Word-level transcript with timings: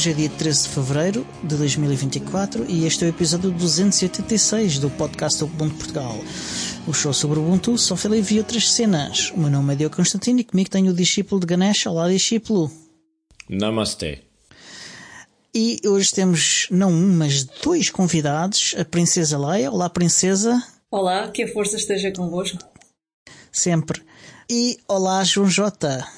Hoje 0.00 0.12
é 0.12 0.14
dia 0.14 0.30
13 0.30 0.62
de 0.62 0.68
fevereiro 0.70 1.26
de 1.44 1.56
2024 1.56 2.64
e 2.70 2.86
este 2.86 3.04
é 3.04 3.08
o 3.08 3.10
episódio 3.10 3.50
286 3.50 4.78
do 4.78 4.88
podcast 4.88 5.40
do 5.40 5.44
Ubuntu 5.44 5.74
Portugal. 5.74 6.16
O 6.88 6.92
show 6.94 7.12
sobre 7.12 7.38
o 7.38 7.42
Ubuntu, 7.42 7.76
software 7.76 8.24
e 8.32 8.38
outras 8.38 8.72
cenas. 8.72 9.30
O 9.32 9.38
meu 9.38 9.50
nome 9.50 9.74
é 9.74 9.76
Diogo 9.76 9.96
Constantino 9.96 10.40
e 10.40 10.44
comigo 10.44 10.70
tenho 10.70 10.90
o 10.90 10.94
discípulo 10.94 11.38
de 11.38 11.46
Ganesh. 11.48 11.84
Olá, 11.84 12.08
discípulo. 12.08 12.72
Namaste. 13.46 14.22
E 15.54 15.78
hoje 15.86 16.14
temos 16.14 16.66
não 16.70 16.90
um, 16.90 17.16
mas 17.18 17.44
dois 17.44 17.90
convidados. 17.90 18.74
A 18.78 18.86
Princesa 18.86 19.36
Leia. 19.38 19.70
Olá, 19.70 19.90
Princesa. 19.90 20.66
Olá, 20.90 21.28
que 21.28 21.42
a 21.42 21.52
força 21.52 21.76
esteja 21.76 22.10
convosco. 22.10 22.56
Sempre. 23.52 24.00
E 24.48 24.78
olá, 24.88 25.22
João 25.24 25.50
Jota. 25.50 26.08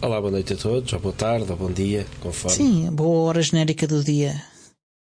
Olá, 0.00 0.20
boa 0.20 0.30
noite 0.30 0.52
a 0.52 0.56
todos, 0.56 0.92
ou 0.92 1.00
boa 1.00 1.14
tarde, 1.14 1.50
ou 1.50 1.56
bom 1.56 1.70
dia, 1.70 2.06
conforme. 2.20 2.56
Sim, 2.56 2.90
boa 2.90 3.28
hora 3.28 3.42
genérica 3.42 3.86
do 3.86 4.02
dia. 4.04 4.40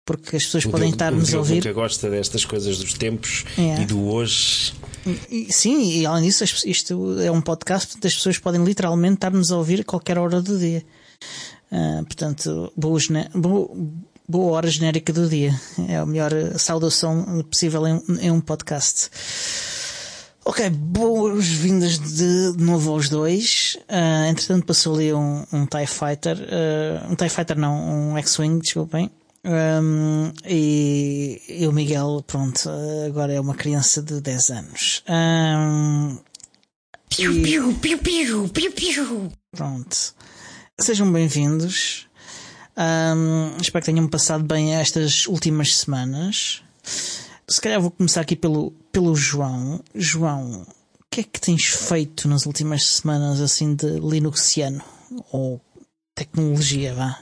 Porque 0.05 0.35
as 0.35 0.44
pessoas 0.45 0.66
o 0.66 0.70
podem 0.71 0.89
estar-nos 0.89 1.34
a 1.34 1.38
ouvir. 1.38 1.55
nunca 1.57 1.73
gosta 1.73 2.09
destas 2.09 2.44
coisas 2.44 2.77
dos 2.80 2.94
tempos 2.94 3.45
É. 3.57 3.81
e 3.81 3.85
do 3.85 4.02
hoje. 4.07 4.73
Sim, 5.49 5.99
e 5.99 6.05
além 6.05 6.23
disso, 6.25 6.44
isto 6.66 7.19
é 7.22 7.31
um 7.31 7.42
podcast, 7.42 7.88
portanto 7.88 8.08
as 8.08 8.16
pessoas 8.16 8.38
podem 8.39 8.64
literalmente 8.64 9.16
estar-nos 9.16 9.52
a 9.52 9.58
ouvir 9.58 9.81
a 9.81 9.83
qualquer 9.83 10.17
hora 10.17 10.42
do 10.42 10.58
dia. 10.58 10.83
Ah, 11.72 12.02
portanto, 12.03 12.72
boa, 12.75 12.99
boa, 13.36 13.69
boa 14.27 14.52
hora 14.53 14.69
genérica 14.69 15.14
do 15.14 15.30
dia. 15.30 15.59
É 15.88 15.97
a 15.97 16.05
melhor 16.05 16.31
saudação 16.58 17.44
possível 17.49 17.88
em, 17.88 18.02
em 18.19 18.31
um 18.31 18.42
podcast. 18.42 19.09
Ok, 20.44 20.70
boas-vindas 20.72 22.00
de 22.00 22.53
novo 22.58 22.92
aos 22.92 23.09
dois. 23.09 23.78
Ah, 23.88 24.28
entretanto, 24.28 24.66
passou 24.66 24.95
ali 24.95 25.14
um, 25.14 25.45
um 25.53 25.66
TIE 25.67 25.86
Fighter. 25.86 26.38
ah, 26.50 27.08
um 27.09 27.16
TIE 27.16 27.30
Fighter, 27.30 27.58
não, 27.58 28.11
um 28.11 28.17
X-Wing, 28.17 28.59
desculpem. 28.59 29.11
Um, 29.44 30.31
e, 30.45 31.42
e 31.48 31.67
o 31.67 31.72
Miguel, 31.72 32.23
pronto, 32.25 32.70
ah, 32.70 33.06
agora 33.06 33.33
é 33.33 33.39
uma 33.39 33.53
criança 33.56 34.02
de 34.02 34.20
10 34.20 34.50
anos. 34.50 35.03
Um, 35.08 36.17
Piu, 37.09 37.44
piu, 37.44 37.73
piu, 37.73 37.98
piu, 38.00 38.50
piu, 38.50 38.72
piu. 38.72 39.31
Pronto. 39.52 40.16
Sejam 40.80 41.11
bem-vindos. 41.11 42.08
Ahm, 42.76 43.58
espero 43.61 43.83
que 43.83 43.92
tenham 43.92 44.08
passado 44.08 44.45
bem 44.45 44.76
estas 44.76 45.28
últimas 45.28 45.76
semanas. 45.76 46.64
Se 47.52 47.59
calhar 47.59 47.81
vou 47.81 47.91
começar 47.91 48.21
aqui 48.21 48.33
pelo, 48.33 48.71
pelo 48.94 49.13
João. 49.13 49.81
João, 49.94 50.61
o 50.61 51.03
que 51.11 51.19
é 51.19 51.23
que 51.23 51.41
tens 51.41 51.66
feito 51.66 52.30
nas 52.30 52.45
últimas 52.45 52.85
semanas 52.85 53.41
assim 53.41 53.75
de 53.75 53.99
Linuxiano? 53.99 54.81
Ou 55.33 55.59
tecnologia, 56.16 56.93
vá? 56.93 57.19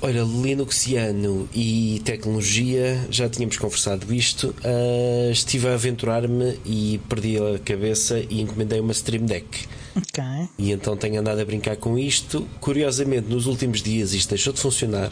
Olha, 0.00 0.22
Linuxiano 0.22 1.48
e 1.52 2.00
tecnologia, 2.04 3.04
já 3.10 3.28
tínhamos 3.28 3.56
conversado 3.56 4.14
isto. 4.14 4.54
ah, 4.62 5.32
estive 5.32 5.66
a 5.66 5.74
aventurar-me 5.74 6.60
e 6.64 7.00
perdi 7.08 7.36
a 7.38 7.58
cabeça 7.58 8.20
e 8.20 8.40
encomendei 8.40 8.78
uma 8.78 8.92
Stream 8.92 9.26
Deck. 9.26 9.66
Ok. 9.96 10.22
E 10.56 10.70
então 10.70 10.96
tenho 10.96 11.18
andado 11.18 11.40
a 11.40 11.44
brincar 11.44 11.76
com 11.78 11.98
isto. 11.98 12.48
Curiosamente, 12.60 13.28
nos 13.28 13.46
últimos 13.46 13.82
dias 13.82 14.12
isto 14.12 14.28
deixou 14.30 14.52
de 14.52 14.60
funcionar. 14.60 15.10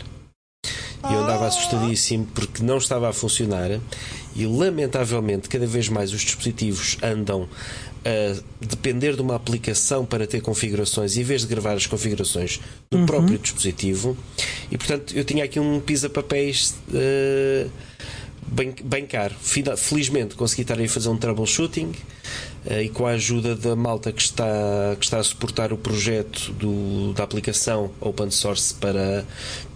E 1.09 1.13
eu 1.13 1.21
andava 1.21 1.47
assustadíssimo 1.47 2.27
porque 2.35 2.63
não 2.63 2.79
estava 2.79 3.09
a 3.09 3.13
funcionar. 3.13 3.71
E 4.35 4.47
lamentavelmente, 4.47 5.49
cada 5.49 5.67
vez 5.67 5.89
mais 5.89 6.13
os 6.13 6.21
dispositivos 6.21 6.99
andam 7.03 7.49
a 8.05 8.41
depender 8.65 9.15
de 9.15 9.23
uma 9.23 9.37
aplicação 9.37 10.05
para 10.07 10.27
ter 10.27 10.41
configurações 10.41 11.17
em 11.17 11.23
vez 11.23 11.43
de 11.43 11.49
gravar 11.49 11.75
as 11.75 11.87
configurações 11.87 12.61
do 12.91 13.05
próprio 13.05 13.39
dispositivo. 13.39 14.17
E 14.71 14.79
portanto, 14.79 15.15
eu 15.17 15.25
tinha 15.25 15.45
aqui 15.45 15.61
um 15.61 15.81
pisa-papéis. 15.81 16.75
eh, 16.95 17.67
bem, 18.47 18.75
bem 18.83 19.07
caro. 19.07 19.35
Felizmente 19.77 20.35
consegui 20.35 20.63
estar 20.63 20.79
aí 20.79 20.87
a 20.87 20.89
fazer 20.89 21.09
um 21.09 21.17
troubleshooting 21.17 21.93
eh, 22.67 22.85
e 22.85 22.89
com 22.89 23.07
a 23.07 23.11
ajuda 23.11 23.55
da 23.55 23.77
malta 23.77 24.13
que 24.13 24.23
está, 24.23 24.97
que 24.99 25.05
está 25.05 25.19
a 25.19 25.25
suportar 25.25 25.73
o 25.73 25.77
projeto 25.77 26.53
do, 26.53 27.13
da 27.13 27.25
aplicação 27.25 27.91
open 28.01 28.31
source 28.31 28.73
para, 28.75 29.27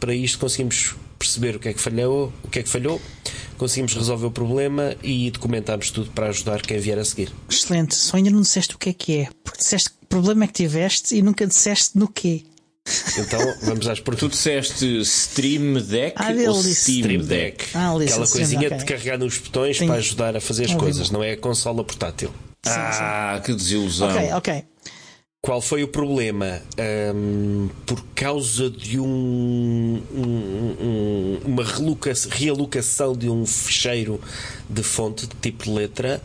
para 0.00 0.14
isto, 0.14 0.38
conseguimos 0.38 0.94
perceber 1.18 1.56
o 1.56 1.58
que 1.58 1.68
é 1.68 1.72
que 1.72 1.80
falhou, 1.80 2.32
o 2.42 2.48
que 2.48 2.58
é 2.58 2.62
que 2.62 2.68
falhou, 2.68 3.00
conseguimos 3.58 3.94
resolver 3.94 4.26
o 4.26 4.30
problema 4.30 4.94
e 5.02 5.30
documentámos 5.30 5.90
tudo 5.90 6.10
para 6.10 6.28
ajudar 6.28 6.62
quem 6.62 6.78
vier 6.78 6.98
a 6.98 7.04
seguir. 7.04 7.32
Excelente. 7.48 7.94
Só 7.94 8.16
ainda 8.16 8.30
não 8.30 8.40
disseste 8.42 8.74
o 8.74 8.78
que 8.78 8.90
é 8.90 8.92
que 8.92 9.16
é. 9.18 9.28
Porque 9.42 9.58
disseste 9.58 9.90
que 9.90 9.96
problema 10.08 10.44
é 10.44 10.46
que 10.46 10.52
tiveste 10.54 11.14
e 11.16 11.22
nunca 11.22 11.46
disseste 11.46 11.96
no 11.98 12.08
quê. 12.08 12.42
Então 13.18 13.40
vamos 13.62 13.86
às 13.88 13.98
Tu 13.98 14.04
perguntas. 14.04 14.30
disseste 14.36 15.00
Stream 15.00 15.80
Deck 15.80 16.14
Ah, 16.18 16.28
ou 16.50 16.62
Steam 16.62 16.98
Stream 17.00 17.22
Deck? 17.24 17.64
Ah, 17.72 17.92
Aquela 17.94 18.26
sim, 18.26 18.26
sim, 18.26 18.32
coisinha 18.38 18.66
ok. 18.66 18.76
de 18.78 18.84
carregar 18.84 19.18
nos 19.18 19.38
botões 19.38 19.78
Sim. 19.78 19.86
para 19.86 19.96
ajudar 19.96 20.36
a 20.36 20.40
fazer 20.40 20.64
as 20.64 20.70
Ouvi-me. 20.72 20.82
coisas, 20.92 21.10
não 21.10 21.22
é 21.24 21.32
a 21.32 21.36
consola 21.36 21.82
portátil. 21.82 22.30
Ah, 22.66 23.40
que 23.44 23.54
desilusão. 23.54 24.08
Ok, 24.10 24.32
ok. 24.34 24.64
Qual 25.44 25.60
foi 25.60 25.82
o 25.84 25.88
problema? 25.88 26.62
Ahm, 26.78 27.68
por 27.84 28.02
causa 28.14 28.70
de 28.70 28.98
um, 28.98 30.02
um- 30.14 30.76
um- 30.80 31.38
uma 31.44 31.62
realocação 32.30 33.12
de 33.14 33.28
um 33.28 33.44
fecheiro 33.44 34.18
de 34.70 34.82
fonte 34.82 35.26
de 35.26 35.34
tipo 35.42 35.70
letra, 35.70 36.22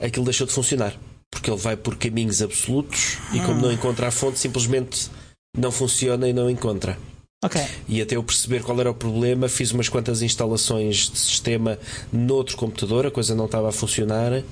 aquilo 0.00 0.24
deixou 0.24 0.46
de 0.46 0.52
funcionar. 0.52 0.96
Porque 1.28 1.50
ele 1.50 1.58
vai 1.58 1.76
por 1.76 1.96
caminhos 1.96 2.40
absolutos 2.40 3.18
e, 3.32 3.40
como 3.40 3.60
não 3.60 3.72
encontra 3.72 4.06
a 4.06 4.10
fonte, 4.12 4.38
simplesmente 4.38 5.10
não 5.58 5.72
funciona 5.72 6.28
e 6.28 6.32
não 6.32 6.48
encontra. 6.48 6.96
Ok. 7.42 7.60
E 7.88 8.00
até 8.00 8.14
eu 8.14 8.22
perceber 8.22 8.62
qual 8.62 8.78
era 8.78 8.92
o 8.92 8.94
problema, 8.94 9.48
fiz 9.48 9.72
umas 9.72 9.88
quantas 9.88 10.22
instalações 10.22 11.10
de 11.10 11.18
sistema 11.18 11.76
noutro 12.12 12.56
computador, 12.56 13.04
a 13.04 13.10
coisa 13.10 13.34
não 13.34 13.46
estava 13.46 13.70
a 13.70 13.72
funcionar. 13.72 14.44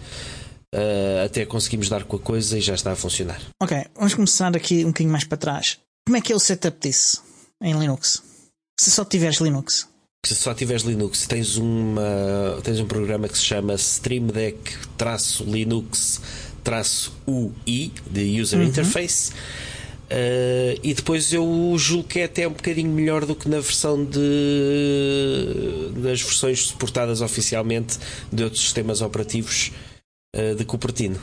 Ah, 0.75 1.25
até 1.25 1.47
conseguimos 1.47 1.89
dar 1.89 2.05
com 2.05 2.17
a 2.17 2.21
coisa 2.21 2.59
e 2.59 2.61
já 2.61 2.75
está 2.75 2.93
a 2.93 2.97
funcionar. 2.97 3.41
Ok, 3.61 3.77
vamos 3.95 4.15
começar 4.15 4.55
aqui 4.57 4.85
um 4.85 4.89
bocadinho 4.89 5.13
mais 5.13 5.25
para 5.25 5.39
trás. 5.39 5.79
Como 6.07 6.17
é 6.17 6.21
que 6.21 6.33
é 6.33 6.37
o 6.37 6.41
setup 6.41 6.79
disso 6.81 7.23
em 7.63 7.79
Linux? 7.79 8.23
Se 8.79 8.91
só 8.91 9.05
tiveres 9.05 9.39
Linux. 9.41 9.89
Se 10.25 10.35
só 10.35 10.53
tiveres 10.53 10.83
Linux, 10.83 11.27
tens, 11.27 11.57
uma, 11.57 12.59
tens 12.63 12.81
um 12.81 12.87
programa 12.87 13.29
que 13.29 13.39
se 13.39 13.45
chama 13.45 13.75
Stream 13.75 14.27
Deck 14.27 14.77
Linux 15.47 16.21
UI 17.27 17.93
de 18.11 18.41
User 18.41 18.61
Interface. 18.61 19.33
Uh, 20.11 20.81
e 20.83 20.95
depois 20.95 21.33
eu 21.35 21.75
julgo 21.77 22.09
que 22.09 22.21
é 22.21 22.25
até 22.25 22.49
um 22.49 22.53
bocadinho 22.53 22.91
melhor 22.91 23.27
do 23.27 23.37
que 23.37 23.47
na 23.47 23.61
versão 23.61 24.03
de 24.03 25.91
das 26.03 26.23
versões 26.23 26.67
suportadas 26.69 27.21
oficialmente 27.21 27.99
de 28.33 28.43
outros 28.43 28.63
sistemas 28.63 29.03
operativos 29.03 29.71
uh, 30.37 30.55
de 30.55 30.65
Cupertino. 30.65 31.19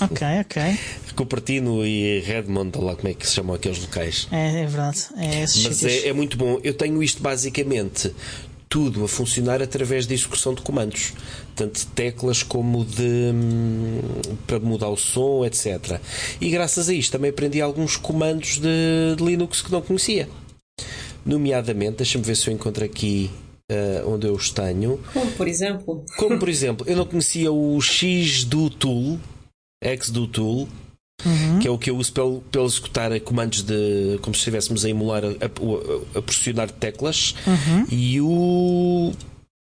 Ok, 0.00 0.26
ok. 0.40 0.78
Cupertino 1.16 1.84
e 1.84 2.20
Redmond, 2.20 2.78
ou 2.78 2.84
lá 2.84 2.94
como 2.94 3.08
é 3.08 3.14
que 3.14 3.26
se 3.26 3.34
chamam 3.34 3.54
aqueles 3.56 3.80
locais. 3.80 4.28
É, 4.30 4.62
é 4.62 4.66
verdade. 4.66 5.06
É 5.16 5.40
Mas 5.40 5.84
é, 5.84 6.08
é 6.08 6.12
muito 6.12 6.36
bom. 6.36 6.60
Eu 6.62 6.74
tenho 6.74 7.02
isto 7.02 7.22
basicamente 7.22 8.14
tudo 8.68 9.04
a 9.04 9.08
funcionar 9.08 9.62
através 9.62 10.06
de 10.06 10.14
execução 10.14 10.54
de 10.54 10.62
comandos, 10.62 11.14
tanto 11.56 11.80
de 11.80 11.86
teclas 11.86 12.42
como 12.42 12.84
de 12.84 13.32
hum, 13.32 14.00
para 14.46 14.60
mudar 14.60 14.88
o 14.90 14.96
som, 14.96 15.44
etc. 15.44 16.00
E 16.40 16.50
graças 16.50 16.88
a 16.88 16.94
isto 16.94 17.12
também 17.12 17.30
aprendi 17.30 17.60
alguns 17.60 17.96
comandos 17.96 18.58
de, 18.58 19.16
de 19.16 19.24
Linux 19.24 19.62
que 19.62 19.72
não 19.72 19.80
conhecia. 19.80 20.28
Nomeadamente, 21.24 21.98
deixa-me 21.98 22.24
ver 22.24 22.36
se 22.36 22.48
eu 22.48 22.54
encontro 22.54 22.84
aqui 22.84 23.30
ah, 23.70 24.04
onde 24.06 24.26
eu 24.26 24.34
os 24.34 24.50
tenho. 24.50 24.98
Como, 25.12 25.30
por 25.32 25.48
exemplo, 25.48 26.04
Como 26.16 26.38
por 26.38 26.48
exemplo, 26.48 26.86
eu 26.88 26.96
não 26.96 27.04
conhecia 27.04 27.52
o 27.52 27.80
X 27.80 28.44
do 28.44 28.70
Tool, 28.70 29.18
X 29.82 30.10
do 30.10 30.26
Tool, 30.26 30.68
que 31.60 31.66
é 31.66 31.70
o 31.70 31.76
que 31.76 31.90
eu 31.90 31.96
uso 31.96 32.12
para, 32.12 32.24
para 32.50 32.62
executar 32.62 33.20
comandos 33.20 33.62
de 33.62 34.18
como 34.22 34.34
se 34.34 34.40
estivéssemos 34.40 34.84
a 34.84 34.88
emular 34.88 35.24
a, 35.24 35.28
a, 35.28 36.18
a 36.18 36.22
pressionar 36.22 36.70
teclas, 36.70 37.34
e 37.90 38.20
o 38.20 39.12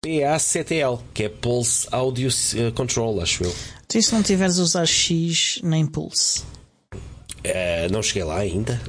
PA7L, 0.04 1.00
que 1.12 1.24
é 1.24 1.28
Pulse 1.28 1.88
Audio 1.90 2.28
eh, 2.28 2.70
Control, 2.70 3.20
acho 3.20 3.44
eu. 3.44 3.54
Tu, 3.88 4.00
se 4.00 4.12
não 4.12 4.22
tiveres 4.22 4.58
a 4.58 4.62
usar 4.62 4.86
X 4.86 5.60
nem 5.62 5.86
Pulse. 5.86 6.42
Eh, 7.42 7.88
não 7.90 8.02
cheguei 8.02 8.24
lá 8.24 8.38
ainda. 8.38 8.80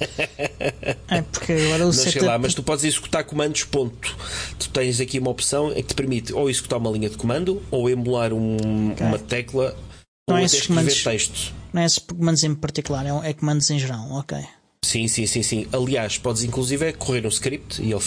É 1.08 1.22
porque 1.22 1.52
agora 1.52 1.84
o 1.84 1.86
Não 1.86 1.92
setup. 1.92 2.24
lá, 2.26 2.38
mas 2.38 2.54
tu 2.54 2.62
podes 2.62 2.84
executar 2.84 3.24
comandos, 3.24 3.64
ponto. 3.64 4.16
Tu 4.58 4.68
tens 4.70 5.00
aqui 5.00 5.18
uma 5.18 5.30
opção 5.30 5.72
que 5.72 5.82
te 5.82 5.94
permite 5.94 6.32
ou 6.32 6.50
executar 6.50 6.78
uma 6.78 6.90
linha 6.90 7.08
de 7.08 7.16
comando, 7.16 7.62
ou 7.70 7.88
emular 7.88 8.32
um- 8.32 8.92
uma 9.00 9.18
tecla, 9.18 9.76
Não 10.28 10.36
ou 10.36 10.42
é 10.42 10.44
esses 10.44 10.60
escrever 10.60 10.80
comandos- 10.82 11.02
texto. 11.04 11.54
Não 11.72 11.82
é 11.82 11.86
esses 11.86 11.98
comandos 11.98 12.42
em 12.44 12.54
particular, 12.54 13.06
é, 13.06 13.30
é 13.30 13.32
comandos 13.32 13.70
em 13.70 13.78
geral. 13.78 14.06
Ok. 14.12 14.36
Sim, 14.84 15.08
sim, 15.08 15.26
sim, 15.26 15.42
sim. 15.42 15.66
Aliás, 15.72 16.18
podes 16.18 16.42
inclusive 16.42 16.86
é 16.86 16.92
correr 16.92 17.24
um 17.24 17.28
script 17.30 17.80
e 17.82 17.92
ele 17.92 18.02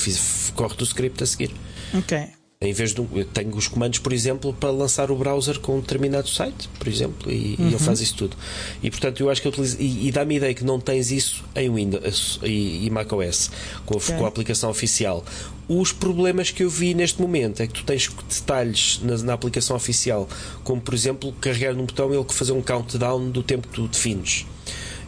corre 0.56 0.76
o 0.80 0.84
script 0.84 1.24
a 1.24 1.26
seguir. 1.26 1.52
Ok. 1.94 2.28
Em 2.62 2.74
vez 2.74 2.94
de. 2.94 3.00
Eu 3.00 3.24
tenho 3.24 3.56
os 3.56 3.70
comandos, 3.70 4.00
por 4.00 4.12
exemplo, 4.12 4.52
para 4.52 4.70
lançar 4.70 5.10
o 5.12 5.16
browser 5.16 5.62
com 5.62 5.78
um 5.78 5.80
determinado 5.80 6.28
site, 6.28 6.68
por 6.78 6.90
exemplo, 6.90 7.32
e, 7.32 7.56
e 7.58 7.68
ele 7.68 7.80
faz 7.80 8.02
isso 8.02 8.16
tudo. 8.16 8.36
E 8.84 8.92
portanto, 8.92 9.22
eu 9.22 9.30
acho 9.30 9.42
que 9.42 9.48
eu 9.48 9.52
utilizo. 9.54 9.78
E, 9.80 10.10
e 10.10 10.12
dá-me 10.12 10.34
a 10.34 10.38
ideia 10.40 10.54
que 10.54 10.66
não 10.66 10.78
tens 10.78 11.10
isso 11.10 11.46
em 11.56 11.74
Windows 11.74 12.38
e, 12.44 12.86
e 12.86 12.90
macOS, 12.90 13.50
com 13.86 13.94
a, 13.94 13.98
Ok. 13.98 14.14
com 14.18 14.26
a 14.26 14.28
aplicação 14.28 14.70
oficial. 14.70 15.24
Os 15.70 15.94
problemas 15.94 16.52
que 16.52 16.62
eu 16.62 16.70
vi 16.70 16.94
neste 16.94 17.22
momento 17.22 17.62
é 17.62 17.68
que 17.68 17.72
tu 17.76 17.86
tens 17.86 18.10
detalhes 18.28 19.00
na, 19.04 19.18
na 19.20 19.34
aplicação 19.36 19.78
oficial, 19.78 20.28
como 20.62 20.82
por 20.82 20.94
exemplo, 20.94 21.32
carregar 21.40 21.74
num 21.74 21.86
botão 21.86 22.14
e 22.14 22.18
ele 22.18 22.26
fazer 22.28 22.52
um 22.52 22.62
countdown 22.62 23.30
do 23.30 23.42
tempo 23.42 23.70
que 23.70 23.76
tu 23.76 23.88
defines. 23.88 24.46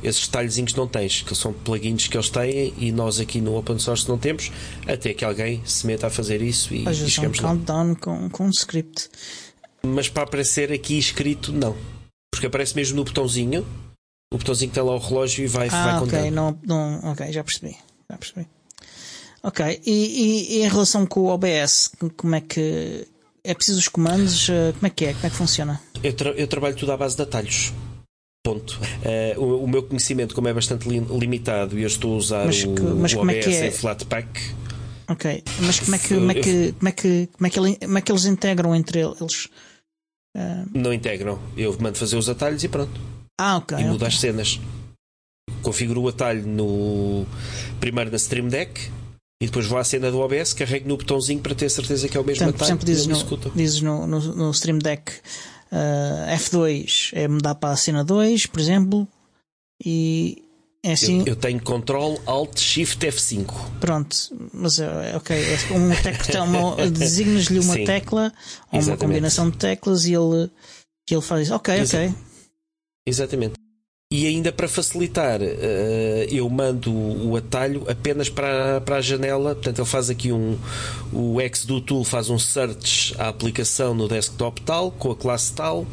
Esses 0.04 0.26
detalhezinhos 0.28 0.74
não 0.74 0.88
tens, 0.88 1.22
que 1.22 1.36
são 1.36 1.54
plugins 1.54 2.08
que 2.08 2.18
eles 2.18 2.30
têm 2.30 2.74
e 2.78 2.92
nós 2.92 3.20
aqui 3.20 3.40
no 3.40 3.56
open 3.58 3.78
source 3.78 4.08
não 4.10 4.18
temos, 4.18 4.52
até 4.88 5.14
que 5.14 5.24
alguém 5.24 5.62
se 5.66 5.86
meta 5.86 6.08
a 6.08 6.10
fazer 6.10 6.42
isso 6.42 6.74
e, 6.74 6.84
e 6.84 6.88
é 6.88 6.90
um 6.90 6.94
chegamos 7.08 7.40
lá. 7.40 7.50
countdown 7.50 7.96
com, 7.96 8.30
com 8.30 8.46
um 8.48 8.50
script. 8.50 9.10
Mas 9.84 10.10
para 10.10 10.24
aparecer 10.24 10.72
aqui 10.72 10.98
escrito, 10.98 11.52
não. 11.52 11.76
Porque 12.32 12.48
aparece 12.48 12.76
mesmo 12.76 12.96
no 12.98 13.04
botãozinho. 13.04 13.66
O 14.34 14.38
botãozinho 14.38 14.70
que 14.70 14.76
tem 14.76 14.84
lá 14.84 14.96
o 14.96 15.00
relógio 15.00 15.44
e 15.44 15.48
vai, 15.48 15.70
vai 15.70 15.92
Ah, 15.96 16.00
contando. 16.00 16.20
ok, 16.20 16.32
não, 16.32 16.60
não, 16.66 17.12
ok, 17.12 17.32
já 17.32 17.44
percebi. 17.44 17.76
Já 18.10 18.18
percebi. 18.18 18.48
Ok, 19.44 19.82
e, 19.86 19.92
e- 19.92 20.54
e 20.58 20.64
em 20.64 20.70
relação 20.70 21.06
com 21.06 21.22
o 21.22 21.26
OBS, 21.28 21.92
como 22.16 22.36
é 22.36 22.42
que 22.42 23.08
é 23.44 23.54
preciso 23.56 23.80
os 23.80 23.88
comandos? 23.88 24.48
eh, 24.50 24.72
Como 24.74 24.86
é 24.86 24.90
que 24.90 25.06
é? 25.06 25.14
Como 25.14 25.26
é 25.26 25.30
que 25.32 25.36
funciona? 25.36 25.82
Eu, 26.04 26.14
tra- 26.14 26.32
eu 26.32 26.48
trabalho 26.48 26.76
tudo 26.76 26.92
à 26.92 26.98
base 26.98 27.16
de 27.16 27.24
atalhos. 27.24 27.74
Ponto. 28.44 28.80
Eh, 29.04 29.36
o, 29.38 29.64
o 29.64 29.68
meu 29.68 29.84
conhecimento, 29.84 30.34
como 30.34 30.48
é 30.48 30.54
bastante 30.54 30.90
li- 30.90 31.00
limitado, 31.20 31.78
e 31.78 31.84
eu 31.84 31.88
estou 31.88 32.14
a 32.16 32.18
usar 32.18 32.46
Mas 32.48 32.64
o, 32.64 32.70
mas 32.96 33.14
o 33.14 33.18
como 33.18 33.30
é 33.32 33.36
OBS 33.36 33.46
que 33.46 33.54
é? 33.56 33.68
em 33.68 33.72
Flatpak, 33.72 34.42
Ok, 35.10 35.44
mas 35.60 35.80
como 35.82 35.96
é 35.96 36.00
que, 36.00 36.16
como 36.16 36.32
é 36.32 36.34
que, 36.36 36.72
como 36.78 36.88
é 36.88 36.92
que, 36.92 37.28
como 37.34 37.48
é 37.48 37.50
que, 37.50 37.60
ele- 37.60 37.76
como 37.76 37.98
é 37.98 38.02
que 38.02 38.12
eles 38.12 38.26
integram 38.26 38.76
entre 38.76 39.00
eles? 39.02 39.48
não 40.74 40.94
integram. 40.94 41.38
Eu 41.58 41.76
mando 41.82 41.98
fazer 41.98 42.16
os 42.16 42.30
atalhos 42.30 42.64
e 42.64 42.70
pronto. 42.70 43.00
Ah, 43.40 43.58
ok. 43.58 43.78
e 43.78 43.84
mudo 43.84 43.96
ok. 43.98 44.08
as 44.08 44.20
cenas. 44.20 44.60
Configuro 45.62 46.02
o 46.04 46.08
atalho 46.08 46.48
no 46.48 47.26
primeiro 47.82 48.10
na 48.10 48.16
Stream 48.16 48.48
Deck 48.48 48.90
e 49.44 49.46
depois 49.48 49.66
vou 49.66 49.78
à 49.78 49.84
cena 49.84 50.10
do 50.10 50.20
OBS, 50.20 50.54
carrego 50.54 50.88
no 50.88 50.96
botãozinho 50.98 51.42
para 51.42 51.54
ter 51.54 51.70
certeza 51.70 52.08
que 52.08 52.16
é 52.16 52.20
o 52.20 52.24
mesmo 52.24 52.46
Portanto, 52.46 52.58
por 52.58 52.64
atalho 52.64 52.78
exemplo, 52.80 52.86
dizes 52.86 53.08
no, 53.52 53.52
dizes 53.56 53.82
no, 53.82 54.08
no, 54.08 54.20
no 54.36 54.52
Stream 54.52 54.80
Deck 54.80 55.12
eh, 55.72 56.36
F2 56.38 57.10
é 57.14 57.28
mudar 57.28 57.56
para 57.56 57.74
a 57.74 57.78
cena 57.78 58.04
2, 58.04 58.46
por 58.48 58.60
exemplo, 58.60 59.08
e 59.84 60.44
é 60.84 60.94
assim, 60.94 61.20
Eu, 61.22 61.28
eu 61.28 61.36
tenho 61.36 61.60
Ctrl 61.60 62.16
Alt 62.26 62.60
Shift 62.60 63.06
F5. 63.06 63.54
pronto, 63.80 64.16
mas 64.54 64.80
eh, 64.80 65.16
ok, 65.16 65.36
é 65.36 65.74
um 65.74 65.94
uma, 66.44 66.92
designas-lhe 66.92 67.60
uma 67.60 67.76
Sim. 67.76 67.86
tecla 67.86 68.34
ou 68.72 68.82
uma 68.82 68.98
combinação 68.98 69.50
de 69.50 69.58
teclas 69.58 70.06
e 70.06 70.14
ele, 70.14 70.50
e 71.10 71.14
ele 71.14 71.22
faz 71.22 71.44
isso. 71.44 71.56
Ok, 71.56 71.74
ok. 71.74 72.00
Exato. 72.00 72.16
Exatamente. 73.06 73.61
E 74.14 74.28
ainda 74.28 74.52
para 74.52 74.68
facilitar, 74.68 75.40
eh, 75.42 76.28
eu 76.30 76.50
mando 76.50 76.92
o 76.94 77.38
atalho 77.38 77.86
apenas 77.90 78.28
para, 78.28 78.82
para 78.82 78.98
a 78.98 79.02
janela. 79.02 79.56
Portanto, 79.56 79.80
ele 79.80 79.88
faz 79.88 80.10
aqui 80.10 80.34
um. 80.34 80.58
O 81.14 81.38
XDo 81.40 81.80
Tool 81.80 82.04
faz 82.04 82.30
um 82.30 82.38
search 82.38 83.16
à 83.18 83.30
aplicação 83.30 83.94
no 83.96 84.10
desktop 84.10 84.60
tal, 84.64 84.92
com 84.92 85.12
a 85.12 85.16
classe 85.16 85.54
tal, 85.54 85.88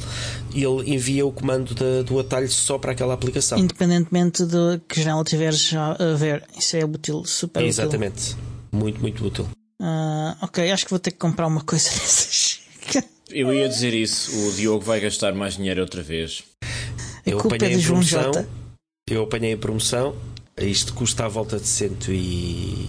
e 0.52 0.64
ele 0.64 0.92
envia 0.96 1.24
o 1.24 1.30
comando 1.30 1.72
da- 1.76 2.02
do 2.02 2.18
atalho 2.18 2.50
só 2.50 2.76
para 2.76 2.90
aquela 2.90 3.14
aplicação. 3.14 3.56
Independentemente 3.56 4.44
de 4.44 4.80
que 4.88 5.00
janela 5.00 5.22
tiveres 5.22 5.60
já 5.60 5.92
a 5.92 6.14
ver, 6.16 6.42
isso 6.58 6.76
é 6.76 6.84
útil, 6.84 7.24
super 7.24 7.60
útil. 7.60 7.68
Exatamente. 7.68 8.34
Muito, 8.72 9.00
muito 9.00 9.24
útil. 9.24 9.48
Ah, 9.80 10.36
ok, 10.42 10.68
acho 10.72 10.84
que 10.86 10.90
vou 10.90 10.98
ter 10.98 11.12
que 11.12 11.18
comprar 11.18 11.46
uma 11.46 11.62
coisa 11.62 11.84
dessas. 11.94 12.58
Eu 13.30 13.52
ia 13.54 13.68
dizer 13.68 13.94
isso, 13.94 14.30
o 14.48 14.52
Diogo 14.54 14.84
vai 14.84 14.98
gastar 15.00 15.34
mais 15.34 15.54
dinheiro 15.56 15.82
outra 15.82 16.02
vez. 16.02 16.42
A 17.28 17.32
Eu 17.32 17.38
culpa 17.38 17.54
é 17.54 17.58
apanhei 17.58 17.74
de 17.76 17.80
em 17.80 17.84
João 17.84 18.00
promoção. 18.00 18.32
J. 18.32 18.48
Eu 19.10 19.22
apanhei 19.22 19.52
em 19.52 19.56
promoção. 19.56 20.16
Isto 20.58 20.92
custa 20.94 21.24
à 21.24 21.28
volta 21.28 21.58
de 21.58 21.66
cento 21.66 22.12
e. 22.12 22.88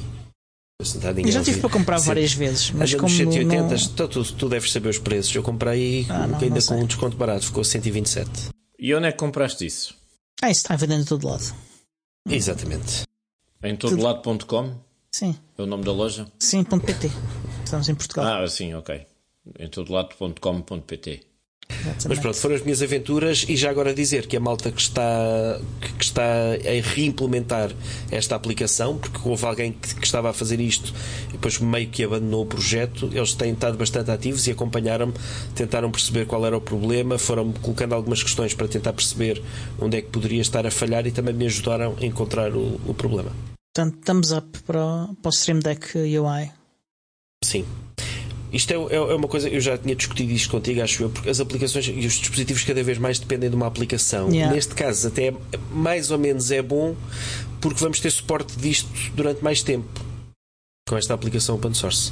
Eu 0.82 1.32
já 1.32 1.42
a 1.42 1.44
tive 1.44 1.60
para 1.60 1.70
comprar 1.70 1.98
Cento- 2.00 2.08
várias 2.08 2.32
vezes, 2.32 2.72
mas 2.72 2.94
como 2.94 3.10
nos 3.10 3.18
180, 3.18 3.76
não... 4.02 4.08
tu, 4.08 4.24
tu 4.34 4.48
deves 4.50 4.72
saber 4.72 4.88
os 4.90 4.98
preços. 4.98 5.36
Eu 5.36 5.44
comprei 5.44 6.06
Ah, 6.10 6.26
não, 6.26 6.40
ainda 6.40 6.56
não 6.60 6.66
com 6.66 6.82
um 6.82 6.86
desconto 6.86 7.18
barato, 7.18 7.46
ficou 7.46 7.64
127. 7.66 8.48
E 8.80 8.96
onde 8.96 9.08
é 9.08 9.12
que 9.12 9.18
compraste 9.18 9.66
isso? 9.66 9.94
Ah, 10.42 10.50
isso 10.50 10.62
está 10.62 10.78
vendendo 10.78 11.02
de 11.04 11.10
todo 11.10 11.28
lado. 11.28 11.54
Exatamente. 12.30 13.04
Em 13.62 13.76
todolado.com? 13.76 14.74
Sim, 15.14 15.36
É 15.58 15.62
o 15.62 15.66
nome 15.66 15.84
da 15.84 15.92
loja? 15.92 16.32
sim, 16.40 16.64
.pt. 16.64 17.12
Estamos 17.66 17.90
em 17.90 17.96
Portugal. 17.96 18.26
Ah, 18.44 18.48
sim, 18.48 18.74
ok. 18.74 19.06
Em 19.60 19.68
todolado.com.pt. 19.68 21.22
exatamente. 21.72 22.08
Mas 22.10 22.20
pronto, 22.20 22.38
foram 22.38 22.56
as 22.56 22.62
minhas 22.64 22.82
aventuras 22.82 23.46
e 23.48 23.56
já 23.56 23.70
agora 23.70 23.94
dizer 23.94 24.28
que 24.28 24.36
a 24.36 24.40
malta 24.40 24.72
que 24.72 24.82
está, 24.82 25.60
que 25.98 26.04
está 26.04 26.24
a 26.24 26.82
reimplementar 26.94 27.72
esta 28.12 28.36
aplicação, 28.36 28.98
porque 28.98 29.20
houve 29.28 29.46
alguém 29.46 29.72
que, 29.74 29.96
que 29.96 30.06
estava 30.06 30.30
a 30.30 30.34
fazer 30.34 30.60
isto 30.60 30.94
e 31.30 31.34
depois 31.34 31.60
meio 31.60 31.88
que 31.90 32.04
abandonou 32.04 32.44
o 32.44 32.46
projeto, 32.46 33.10
eles 33.14 33.34
têm 33.34 33.54
estado 33.54 33.78
bastante 33.78 34.12
ativos 34.12 34.48
e 34.48 34.52
acompanharam-me, 34.52 35.14
tentaram 35.56 35.92
perceber 35.92 36.26
qual 36.26 36.46
era 36.46 36.58
o 36.58 36.62
problema, 36.62 37.18
foram 37.18 37.52
colocando 37.54 37.94
algumas 37.94 38.22
questões 38.24 38.54
para 38.54 38.68
tentar 38.68 38.94
perceber 38.94 39.42
onde 39.80 39.98
é 39.98 40.02
que 40.02 40.10
poderia 40.10 40.42
estar 40.42 40.66
a 40.66 40.72
falhar 40.72 41.06
e 41.08 41.12
também 41.12 41.34
me 41.34 41.46
ajudaram 41.46 41.96
a 42.02 42.06
encontrar 42.06 42.54
o, 42.54 42.80
o 42.88 42.94
problema. 42.94 43.32
Portanto, 43.76 43.98
thumbs 44.04 44.32
up 44.32 44.60
para, 44.64 44.84
o- 44.84 45.14
para 45.16 45.30
o 45.30 45.34
Stream 45.34 45.60
Deck 45.60 45.96
UI. 45.98 46.52
Sim. 47.46 47.66
Isto 48.52 48.72
é, 48.74 48.76
é- 48.76 48.96
é 48.96 49.16
uma 49.16 49.28
coisa, 49.28 49.48
eu 49.48 49.62
já 49.62 49.78
tinha 49.78 49.96
discutido 49.96 50.32
isto 50.32 50.50
contigo, 50.50 50.82
acho 50.82 51.04
eu, 51.04 51.10
porque 51.10 51.30
as 51.30 51.40
aplicações 51.40 51.88
e 51.88 51.92
os 52.06 52.14
dispositivos 52.14 52.64
cada 52.64 52.84
vez 52.84 52.98
mais 52.98 53.20
dependem 53.20 53.50
de 53.50 53.56
uma 53.56 53.68
aplicação. 53.68 54.30
Yeah. 54.32 54.54
Neste 54.54 54.74
caso, 54.74 55.08
até 55.08 55.28
é- 55.28 55.34
mais 55.72 56.10
ou 56.12 56.18
menos 56.18 56.50
é 56.52 56.62
bom, 56.62 56.96
porque 57.62 57.80
vamos 57.80 58.00
ter 58.00 58.10
suporte 58.12 58.58
disto 58.58 58.90
durante 59.16 59.44
mais 59.44 59.62
tempo 59.62 59.88
com 60.88 60.98
esta 60.98 61.14
aplicação 61.14 61.56
open 61.56 61.74
source. 61.74 62.12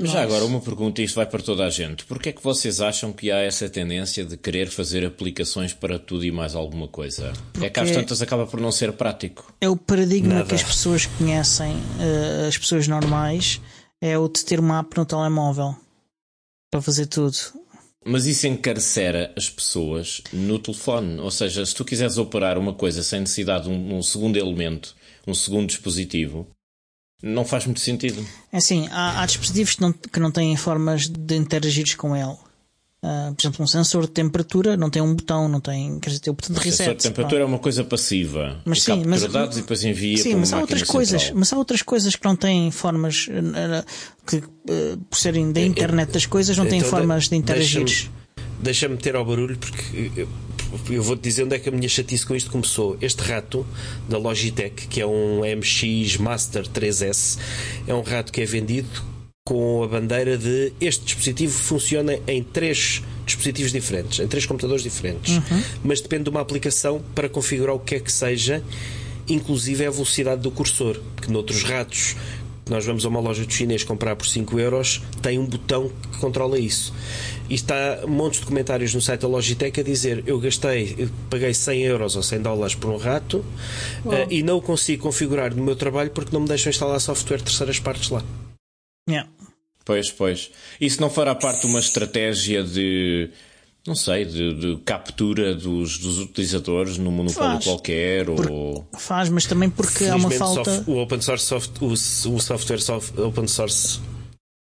Já 0.00 0.22
agora, 0.22 0.44
uma 0.46 0.58
pergunta, 0.60 1.02
isto 1.02 1.16
vai 1.16 1.26
para 1.26 1.42
toda 1.42 1.66
a 1.66 1.70
gente. 1.70 2.06
Porquê 2.06 2.30
é 2.30 2.32
que 2.32 2.42
vocês 2.42 2.80
acham 2.80 3.12
que 3.12 3.30
há 3.30 3.38
essa 3.40 3.68
tendência 3.68 4.24
de 4.24 4.38
querer 4.38 4.68
fazer 4.70 5.04
aplicações 5.04 5.74
para 5.74 5.98
tudo 5.98 6.24
e 6.24 6.32
mais 6.32 6.54
alguma 6.54 6.88
coisa? 6.88 7.32
É 7.60 7.68
que 7.68 7.78
às 7.78 7.88
Porque- 7.88 8.00
tantas 8.00 8.22
acaba 8.22 8.46
por 8.46 8.58
não 8.58 8.72
ser 8.72 8.90
prático. 8.92 9.52
É 9.60 9.68
o 9.68 9.76
paradigma 9.76 10.34
Nada. 10.36 10.46
que 10.46 10.54
as 10.54 10.62
pessoas 10.62 11.04
conhecem, 11.18 11.76
eh, 12.00 12.46
as 12.48 12.56
pessoas 12.56 12.88
normais, 12.88 13.60
é 14.02 14.18
o 14.18 14.28
de 14.28 14.44
ter 14.44 14.58
uma 14.58 14.80
app 14.80 14.98
no 14.98 15.06
telemóvel 15.06 15.76
para 16.68 16.82
fazer 16.82 17.06
tudo. 17.06 17.36
Mas 18.04 18.26
isso 18.26 18.48
encarcera 18.48 19.32
as 19.36 19.48
pessoas 19.48 20.20
no 20.32 20.58
telefone. 20.58 21.20
Ou 21.20 21.30
seja, 21.30 21.64
se 21.64 21.72
tu 21.72 21.84
quiseres 21.84 22.18
operar 22.18 22.58
uma 22.58 22.74
coisa 22.74 23.00
sem 23.04 23.20
necessidade 23.20 23.64
de 23.64 23.70
um, 23.70 23.98
um 23.98 24.02
segundo 24.02 24.36
elemento, 24.36 24.96
um 25.24 25.32
segundo 25.32 25.68
dispositivo, 25.68 26.48
não 27.22 27.44
faz 27.44 27.64
muito 27.64 27.78
sentido. 27.78 28.26
É 28.50 28.56
assim, 28.56 28.88
há, 28.90 29.22
há 29.22 29.26
dispositivos 29.26 29.76
que 29.76 29.80
não, 29.80 29.92
que 29.92 30.18
não 30.18 30.32
têm 30.32 30.56
formas 30.56 31.06
de 31.06 31.36
interagires 31.36 31.94
com 31.94 32.16
ele. 32.16 32.36
Ah, 33.04 33.32
por 33.36 33.42
exemplo, 33.42 33.64
um 33.64 33.66
sensor 33.66 34.02
de 34.06 34.12
temperatura 34.12 34.76
não 34.76 34.88
tem 34.88 35.02
um 35.02 35.12
botão, 35.14 35.48
não 35.48 35.60
tem, 35.60 35.98
quer 35.98 36.10
dizer, 36.10 36.20
tem 36.20 36.30
o 36.30 36.34
botão 36.34 36.54
de 36.54 36.60
O 36.60 36.62
sensor 36.62 36.78
reset. 36.86 36.96
de 36.98 37.02
temperatura 37.08 37.42
é 37.42 37.44
uma 37.44 37.58
coisa 37.58 37.82
passiva. 37.82 38.60
Mas 38.64 38.78
E 38.78 38.80
sim, 38.82 39.02
mas- 39.06 39.26
dados 39.26 39.58
e 39.58 39.60
depois 39.62 39.82
envia 39.82 40.16
Sim, 40.18 40.36
mas 40.36 40.52
há 40.52 40.60
outras 40.60 40.82
coisas, 40.84 41.20
central. 41.22 41.38
mas 41.40 41.52
há 41.52 41.56
outras 41.58 41.82
coisas 41.82 42.14
que 42.14 42.24
não 42.24 42.36
têm 42.36 42.70
formas 42.70 43.26
eh, 43.28 43.34
eh, 43.80 43.84
que 44.24 44.36
eh, 44.36 44.96
por 45.10 45.16
serem 45.18 45.50
da 45.50 45.60
internet 45.60 46.12
das 46.12 46.26
coisas 46.26 46.56
não 46.56 46.64
têm 46.66 46.78
Então, 46.78 46.90
formas 46.90 47.28
de 47.28 47.34
interagir. 47.34 47.84
deixa-me- 47.84 48.22
Deixa-me 48.62 48.94
meter 48.94 49.16
ao 49.16 49.24
barulho 49.24 49.58
porque 49.58 50.12
eu, 50.14 50.28
eu 50.88 51.02
vou-te 51.02 51.20
dizer 51.22 51.42
onde 51.42 51.56
é 51.56 51.58
que 51.58 51.68
a 51.68 51.72
minha 51.72 51.88
chatice 51.88 52.24
com 52.24 52.36
isto 52.36 52.48
começou. 52.48 52.96
Este 53.00 53.20
rato 53.22 53.66
da 54.08 54.16
Logitech, 54.16 54.86
que 54.86 55.00
é 55.00 55.06
um 55.06 55.40
MX 55.44 56.18
Master 56.18 56.68
3S, 56.68 57.38
é 57.88 57.92
um 57.92 58.02
rato 58.02 58.30
que 58.32 58.40
é 58.40 58.44
vendido 58.44 58.88
com 59.44 59.82
a 59.82 59.88
bandeira 59.88 60.38
de 60.38 60.72
este 60.80 61.04
dispositivo 61.04 61.52
funciona 61.52 62.18
em 62.28 62.42
três 62.42 63.02
dispositivos 63.26 63.72
diferentes, 63.72 64.20
em 64.20 64.26
três 64.28 64.46
computadores 64.46 64.84
diferentes, 64.84 65.40
mas 65.82 66.00
depende 66.00 66.24
de 66.24 66.30
uma 66.30 66.40
aplicação 66.40 67.02
para 67.14 67.28
configurar 67.28 67.74
o 67.74 67.80
que 67.80 67.96
é 67.96 68.00
que 68.00 68.10
seja, 68.10 68.62
inclusive 69.28 69.84
a 69.84 69.90
velocidade 69.90 70.42
do 70.42 70.50
cursor, 70.50 71.00
que 71.20 71.30
noutros 71.30 71.64
ratos 71.64 72.16
nós 72.70 72.86
vamos 72.86 73.04
a 73.04 73.08
uma 73.08 73.18
loja 73.18 73.44
de 73.44 73.52
chinês 73.52 73.82
comprar 73.82 74.14
por 74.14 74.26
5 74.26 74.58
euros, 74.60 75.02
tem 75.20 75.38
um 75.38 75.44
botão 75.44 75.90
que 76.12 76.18
controla 76.18 76.56
isso. 76.56 76.94
E 77.50 77.54
está 77.54 78.06
montes 78.06 78.38
de 78.38 78.46
comentários 78.46 78.94
no 78.94 79.00
site 79.00 79.22
da 79.22 79.28
Logitech 79.28 79.80
a 79.80 79.82
dizer 79.82 80.22
eu 80.24 80.38
gastei, 80.38 80.94
eu 80.96 81.10
paguei 81.28 81.52
100 81.52 81.82
euros 81.82 82.14
ou 82.14 82.22
100 82.22 82.40
dólares 82.40 82.74
por 82.76 82.90
um 82.90 82.96
rato 82.96 83.44
eh, 84.10 84.26
e 84.30 84.42
não 84.44 84.58
o 84.58 84.62
consigo 84.62 85.02
configurar 85.02 85.52
no 85.54 85.62
meu 85.62 85.74
trabalho 85.74 86.10
porque 86.10 86.32
não 86.32 86.42
me 86.42 86.48
deixam 86.48 86.70
instalar 86.70 87.00
software 87.00 87.38
de 87.38 87.44
terceiras 87.44 87.80
partes 87.80 88.08
lá. 88.08 88.22
Yeah. 89.08 89.28
Pois, 89.84 90.10
pois. 90.10 90.50
Isso 90.80 91.00
não 91.00 91.10
fará 91.10 91.34
parte 91.34 91.62
de 91.62 91.66
uma 91.66 91.80
estratégia 91.80 92.62
de. 92.62 93.30
Não 93.84 93.96
sei, 93.96 94.24
de, 94.24 94.54
de 94.54 94.76
captura 94.84 95.56
dos, 95.56 95.98
dos 95.98 96.20
utilizadores 96.20 96.98
num 96.98 97.10
monopólio 97.10 97.54
Faz. 97.54 97.64
qualquer 97.64 98.26
Por- 98.26 98.48
ou. 98.48 98.86
Faz, 98.96 99.28
mas 99.28 99.44
também 99.44 99.68
porque 99.68 100.04
há 100.04 100.14
uma 100.14 100.30
falta. 100.30 100.64
soft- 100.76 100.88
o 100.88 100.98
open 100.98 101.20
source 101.20 101.44
soft- 101.46 101.82
o, 101.82 101.86
o 101.88 101.96
software 102.40 102.78
soft- 102.80 103.18
open 103.18 103.48
source 103.48 103.98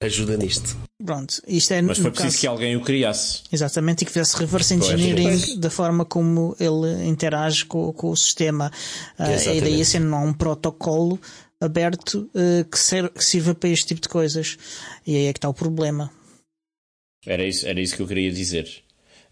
ajuda 0.02 0.36
nisto. 0.38 0.76
Pronto, 1.06 1.40
isto 1.48 1.72
é 1.74 1.82
Mas 1.84 2.00
foi 2.00 2.10
preciso 2.10 2.30
caso- 2.34 2.42
que 2.42 2.48
alguém 2.48 2.76
o 2.76 2.82
criasse. 2.82 3.42
Exatamente, 3.52 4.02
e 4.02 4.06
que 4.06 4.12
fizesse 4.12 4.36
reverse 4.38 4.74
engineering 4.74 5.30
Pois. 5.40 5.58
da 5.58 5.70
forma 5.70 6.04
como 6.04 6.56
ele 6.60 7.08
interage 7.08 7.64
com, 7.66 7.94
com 7.94 8.10
o 8.10 8.18
sistema. 8.18 8.72
Ah, 9.20 9.32
e 9.54 9.62
daí 9.62 9.82
assim 9.82 10.00
não 10.00 10.18
há 10.18 10.22
um 10.22 10.34
protocolo 10.34 11.20
aberto 11.62 12.30
ah, 12.36 12.66
que, 12.70 12.78
ser- 12.80 13.10
que 13.10 13.24
sirva 13.24 13.54
para 13.56 13.70
este 13.70 13.86
tipo 13.88 14.02
de 14.02 14.10
coisas. 14.10 14.58
E 15.08 15.16
aí 15.16 15.26
é 15.28 15.34
que 15.34 15.38
está 15.38 15.48
o 15.50 15.54
problema. 15.54 16.12
Era 17.26 17.46
isso, 17.46 17.68
era 17.68 17.80
isso 17.80 17.96
que 17.96 18.02
eu 18.02 18.08
queria 18.08 18.32
dizer. 18.32 18.68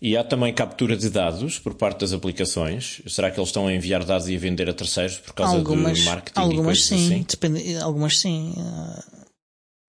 E 0.01 0.15
há 0.15 0.23
também 0.23 0.53
captura 0.53 0.95
de 0.95 1.09
dados 1.09 1.59
por 1.59 1.73
parte 1.73 1.99
das 2.01 2.13
aplicações. 2.13 3.01
Será 3.07 3.29
que 3.29 3.37
eles 3.39 3.49
estão 3.49 3.67
a 3.67 3.73
enviar 3.73 4.05
dados 4.05 4.29
e 4.29 4.35
a 4.35 4.39
vender 4.39 4.69
a 4.69 4.73
terceiros 4.73 5.17
por 5.17 5.33
causa 5.33 5.57
algumas 5.57 5.97
de 5.97 6.05
marketing 6.05 6.39
algumas 6.39 6.77
e 6.77 6.81
sim, 6.81 6.95
assim? 6.95 7.25
depende, 7.27 7.75
algumas 7.77 8.17
sim. 8.19 8.53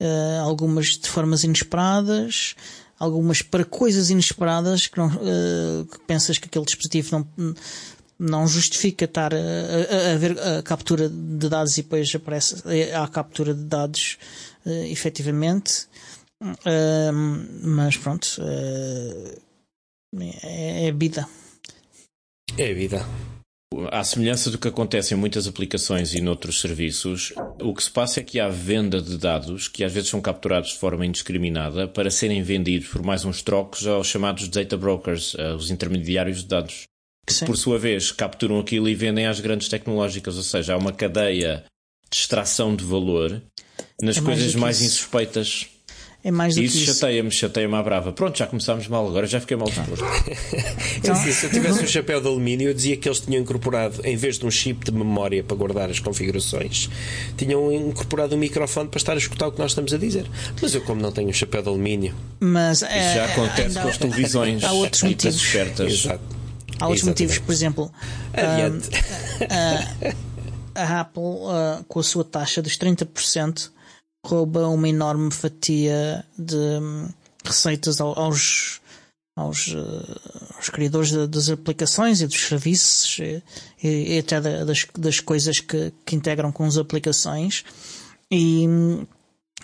Ah, 0.03 0.41
algumas 0.43 0.99
de 0.99 1.09
formas 1.09 1.45
inesperadas, 1.45 2.57
algumas 2.99 3.43
para 3.43 3.65
coisas 3.65 4.11
inesperadas 4.11 4.87
que, 4.87 4.99
não, 4.99 5.07
ah, 5.09 5.85
que 5.93 5.99
pensas 6.07 6.39
que 6.39 6.47
aquele 6.47 6.65
dispositivo 6.65 7.11
não, 7.37 7.55
não 8.21 8.47
justifica 8.47 9.07
estar 9.07 9.33
a, 9.35 9.39
a- 9.39 10.13
a 10.13 10.17
ver 10.19 10.39
a 10.39 10.63
captura 10.63 11.09
de 11.09 11.49
dados 11.49 11.79
e 11.79 11.83
depois 11.83 12.15
aparece 12.15 12.57
a 12.95 13.09
captura 13.09 13.55
de 13.55 13.65
dados 13.65 14.19
ah, 14.67 14.71
efetivamente. 14.87 15.87
Ah, 16.43 17.11
mas 17.63 17.97
pronto, 17.97 18.29
ah, 18.41 19.35
é, 20.45 20.89
é 20.89 20.93
vida. 20.93 21.27
É 22.59 22.73
vida. 22.75 23.05
À 23.93 24.03
semelhança 24.03 24.51
do 24.51 24.59
que 24.59 24.67
acontece 24.67 25.15
em 25.15 25.17
muitas 25.17 25.47
aplicações 25.47 26.13
e 26.13 26.21
noutros 26.21 26.61
serviços, 26.61 27.33
o 27.63 27.73
que 27.73 27.85
se 27.85 27.91
passa 27.91 28.19
é 28.19 28.23
que 28.25 28.41
há 28.41 28.49
venda 28.49 29.01
de 29.01 29.17
dados 29.17 29.69
que 29.69 29.85
às 29.85 29.93
vezes 29.93 30.11
são 30.11 30.21
capturados 30.21 30.71
de 30.71 30.79
forma 30.79 31.07
indiscriminada 31.07 31.87
para 31.87 32.11
serem 32.11 32.43
vendidos 32.43 32.89
por 32.89 33.01
mais 33.03 33.25
uns 33.25 33.43
trocos 33.43 33.87
aos 33.87 34.09
chamados 34.09 34.49
data 34.49 34.77
brokers, 34.77 35.37
eh, 35.39 35.53
os 35.55 35.71
intermediários 35.71 36.39
de 36.43 36.49
dados. 36.49 36.83
Sim. 37.33 37.47
Por 37.47 37.57
sua 37.57 37.79
vez, 37.79 38.13
capturam 38.13 38.59
aquilo 38.59 38.89
e 38.89 38.95
vendem 38.95 39.27
às 39.27 39.41
grandes 39.41 39.69
tecnológicas, 39.69 40.37
ou 40.37 40.43
seja, 40.43 40.75
há 40.75 40.77
uma 40.77 40.93
cadeia 40.93 41.65
de 42.11 42.17
extração 42.17 42.75
de 42.75 42.85
valor 42.85 43.41
nas 44.03 44.17
É 44.17 44.21
mais 44.21 44.37
coisas 44.37 44.55
que 44.55 44.61
mais 44.61 44.77
isso. 44.81 44.85
insuspeitas. 44.87 45.67
É 46.23 46.31
mais 46.31 46.55
do 46.55 46.59
E 46.61 46.65
que 46.65 46.69
isso 46.69 46.85
isso. 46.85 46.95
chateia-me, 47.01 47.31
chateia-me 47.31 47.75
à 47.75 47.83
brava. 47.83 48.13
Pronto, 48.13 48.37
já 48.39 48.47
começámos 48.47 48.87
mal, 48.89 49.09
agora 49.09 49.27
já 49.27 49.41
fiquei 49.41 49.57
mal 49.57 49.69
disposto. 49.71 50.05
Então- 50.99 51.15
É 51.15 51.19
assim, 51.19 51.33
se 51.33 51.47
eu 51.47 51.51
tivesse 51.51 51.83
um 51.83 51.87
chapéu 51.89 52.21
de 52.21 52.27
alumínio, 52.27 52.69
eu 52.69 52.75
dizia 52.75 52.95
que 52.95 53.09
eles 53.09 53.21
tinham 53.21 53.41
incorporado, 53.41 54.07
em 54.07 54.17
vez 54.17 54.39
de 54.39 54.45
um 54.45 54.51
chip 54.51 54.85
de 54.85 54.93
memória 54.93 55.43
para 55.43 55.57
guardar 55.57 55.89
as 55.89 55.99
configurações, 55.99 56.91
tinham 57.39 57.73
incorporado 57.73 58.35
um 58.37 58.39
microfone 58.39 58.91
para 58.91 58.99
estar 58.99 59.15
a 59.15 59.17
escutar 59.17 59.47
o 59.49 59.53
que 59.53 59.59
nós 59.59 59.71
estamos 59.71 59.95
a 59.95 59.97
dizer. 59.97 60.27
Mas 60.61 60.75
eu, 60.75 60.83
como 60.83 61.01
não 61.01 61.11
tenho 61.11 61.31
um 61.31 61.33
chapéu 61.33 61.63
de 61.63 61.69
alumínio, 61.69 62.15
Mas 62.39 62.83
Isso 62.83 62.85
é, 62.91 63.15
já 63.15 63.25
acontece 63.25 63.63
ainda 63.69 63.81
com 63.81 63.89
as 63.89 63.97
televisões 63.97 64.63
Há 64.65 64.73
outros 64.73 65.03
motivos. 65.03 65.41
ofertas. 65.41 65.91
exato. 65.91 66.40
Há 66.81 66.87
outros 66.87 67.03
Exatamente. 67.03 67.09
motivos, 67.09 67.39
por 67.39 67.53
exemplo, 67.53 67.93
Adiante. 68.33 68.89
a 70.75 71.01
Apple, 71.01 71.23
ah, 71.49 71.85
com 71.89 72.01
a 72.01 72.03
sua 72.03 72.25
taxa 72.25 72.63
dos 72.63 72.77
30%, 72.77 73.71
rouba 74.27 74.69
uma 74.69 74.89
enorme 74.89 75.31
fatia 75.31 76.25
de 76.39 76.57
hum, 76.57 77.09
receitas 77.45 78.01
ao- 78.01 78.19
aos, 78.19 78.81
aos, 79.37 79.75
ah, 79.77 80.55
aos 80.57 80.69
criadores 80.69 81.11
de- 81.11 81.27
das 81.27 81.49
aplicações 81.49 82.21
e 82.21 82.27
dos 82.27 82.41
serviços 82.41 83.19
e, 83.19 83.43
e 83.83 84.19
até 84.19 84.41
da- 84.41 84.65
das, 84.65 84.87
das 84.99 85.21
coisas 85.21 85.61
que, 85.61 85.93
que 86.05 86.17
integram 86.17 86.53
com 86.53 86.65
as 86.65 86.77
aplicações. 86.77 87.65
E, 88.31 88.67
hum, 88.69 89.07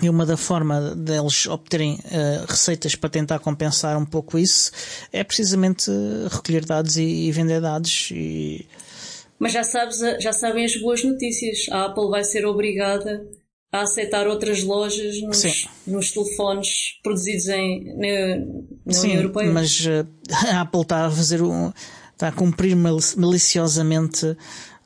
e 0.03 0.09
uma 0.11 0.27
da 0.27 0.37
forma 0.37 0.95
deles 0.95 1.47
obterem 1.47 1.99
ah, 2.11 2.45
receitas 2.49 2.95
para 2.95 3.09
tentar 3.11 3.39
compensar 3.39 3.97
um 3.99 4.05
pouco 4.05 4.39
isso 4.39 4.71
é 5.13 5.25
precisamente 5.25 5.91
recolher 6.31 6.65
dados 6.65 6.97
e, 6.97 7.03
e 7.03 7.33
vender 7.33 7.61
dados 7.61 8.09
e 8.13 8.67
Mas 9.39 9.53
já, 9.53 9.65
sabes, 9.65 10.03
a- 10.03 10.19
já 10.21 10.33
sabem 10.33 10.65
as 10.65 10.77
boas 10.81 11.03
notícias. 11.05 11.67
A 11.71 11.87
Apple 11.87 12.09
vai 12.11 12.25
ser 12.25 12.45
obrigada 12.47 13.27
a 13.73 13.83
aceitar 13.83 14.27
outras 14.27 14.63
lojas 14.63 15.21
nos, 15.23 15.67
nos 15.87 16.11
telefones 16.13 16.69
produzidos 17.03 17.49
em, 17.49 17.85
na, 17.97 18.37
na 18.87 18.93
Sim, 18.93 19.09
União 19.09 19.23
Europeia. 19.23 19.51
mas 19.53 19.87
eh, 19.87 20.07
a 20.53 20.61
Apple 20.61 20.81
está 20.83 21.07
a 21.07 21.11
fazer 21.11 21.43
um, 21.43 21.73
está 22.13 22.29
a 22.29 22.33
cumprir 22.33 22.75
malici- 22.77 23.19
maliciosamente 23.19 24.37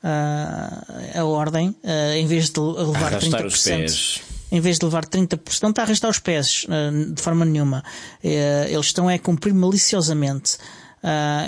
ah, 0.03 0.85
a 1.15 1.23
ordem, 1.25 1.75
ah, 1.83 2.15
em 2.17 2.25
vez 2.25 2.49
de 2.49 2.59
levar 2.59 3.13
Arrastar 3.13 3.45
os 3.45 3.53
30%. 3.63 4.21
Em 4.51 4.59
vez 4.59 4.77
de 4.77 4.85
levar 4.85 5.05
30%, 5.05 5.61
não 5.63 5.69
está 5.69 5.83
a 5.83 5.85
arrastar 5.85 6.09
os 6.11 6.19
pés 6.19 6.65
ah, 6.69 6.91
de 7.13 7.21
forma 7.21 7.45
nenhuma. 7.45 7.83
Eh, 8.23 8.67
eles 8.69 8.87
estão 8.87 9.07
a 9.07 9.17
cumprir 9.17 9.53
maliciosamente. 9.53 10.57
Ah, 11.03 11.47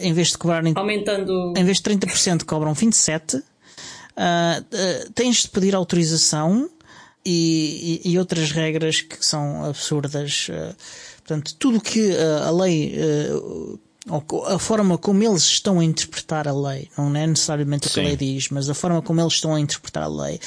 em 0.00 0.12
vez 0.12 0.28
de 0.28 0.38
cobrarem 0.38 0.72
Aumentando. 0.76 1.52
em 1.56 1.64
vez 1.64 1.78
de 1.78 1.82
30% 1.84 2.44
cobram 2.44 2.72
27%. 2.74 3.42
Ah, 4.16 4.62
ah, 4.72 5.08
tens 5.14 5.42
de 5.42 5.48
pedir 5.48 5.74
autorização 5.74 6.70
e, 7.24 8.00
e- 8.04 8.12
e 8.12 8.18
outras 8.18 8.52
regras 8.52 9.00
que 9.02 9.16
são 9.26 9.64
absurdas. 9.64 10.48
Portanto, 11.18 11.54
tudo 11.58 11.78
o 11.78 11.80
que 11.80 12.12
a 12.46 12.50
lei, 12.52 12.96
a 14.48 14.58
forma 14.60 14.96
como 14.96 15.22
eles 15.24 15.42
estão 15.42 15.80
a 15.80 15.84
interpretar 15.84 16.46
a 16.46 16.52
lei, 16.54 16.88
não 16.96 17.14
é 17.16 17.26
necessariamente 17.26 17.88
o 17.88 17.90
que 17.90 17.98
a 17.98 18.02
Sim. 18.04 18.08
lei 18.08 18.16
diz, 18.16 18.48
mas 18.50 18.70
a 18.70 18.74
forma 18.74 19.02
como 19.02 19.20
eles 19.20 19.32
estão 19.34 19.54
a 19.54 19.60
interpretar 19.60 20.04
a 20.04 20.08
lei 20.08 20.38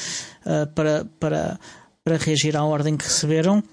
ah, 0.46 0.68
para, 0.74 1.06
para, 1.20 1.60
para 2.10 2.18
reagir 2.18 2.58
à 2.58 2.63
ordem 2.63 2.98
que 2.98 3.04
receberam, 3.06 3.63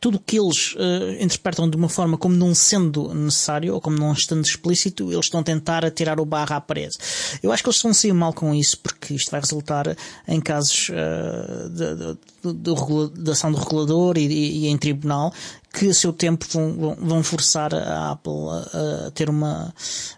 tudo 0.00 0.16
o 0.16 0.20
que 0.20 0.38
eles 0.38 0.74
eh, 0.78 1.22
interpretam 1.22 1.68
de 1.68 1.76
uma 1.76 1.88
forma 1.90 2.16
como 2.16 2.34
não 2.34 2.54
sendo 2.54 3.12
necessário 3.14 3.74
ou 3.74 3.80
como 3.82 3.98
não 3.98 4.12
estando 4.12 4.44
explícito, 4.44 5.10
eles 5.12 5.26
estão 5.26 5.40
a 5.40 5.42
tentar 5.42 5.84
atirar 5.84 6.18
o 6.20 6.24
barro 6.24 6.54
à 6.54 6.60
parede. 6.60 6.96
Eu 7.42 7.52
acho 7.52 7.62
que 7.62 7.68
eles 7.68 7.76
estão 7.76 7.90
a 7.90 7.94
sair 7.94 8.12
mal 8.14 8.32
com 8.32 8.54
isso, 8.54 8.78
porque 8.78 9.12
isto 9.14 9.30
vai 9.30 9.40
resultar 9.40 9.94
em 10.26 10.40
casos 10.40 10.90
eh, 10.90 11.68
de, 11.68 11.94
de- 11.96 12.18
de 12.62 13.22
de 13.24 13.30
ação 13.30 13.50
do 13.52 13.58
regulador 13.58 14.16
e, 14.16 14.26
e- 14.26 14.58
e 14.64 14.68
em 14.68 14.78
tribunal 14.78 15.32
que 15.72 15.88
a 15.90 15.94
seu 15.94 16.12
tempo 16.14 16.46
vão, 16.50 16.96
vão- 16.98 17.22
forçar 17.22 17.74
a 17.74 18.12
Apple 18.12 18.32
a, 18.32 19.06
a 19.08 19.10
ter 19.10 19.28
uma 19.28 19.74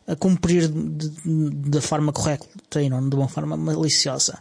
a 0.07 0.15
cumprir 0.15 0.69
da 0.69 1.81
forma 1.81 2.13
correta 2.13 2.81
e 2.83 2.89
não 2.89 3.09
de 3.09 3.17
uma 3.17 3.29
forma 3.29 3.57
maliciosa. 3.57 4.39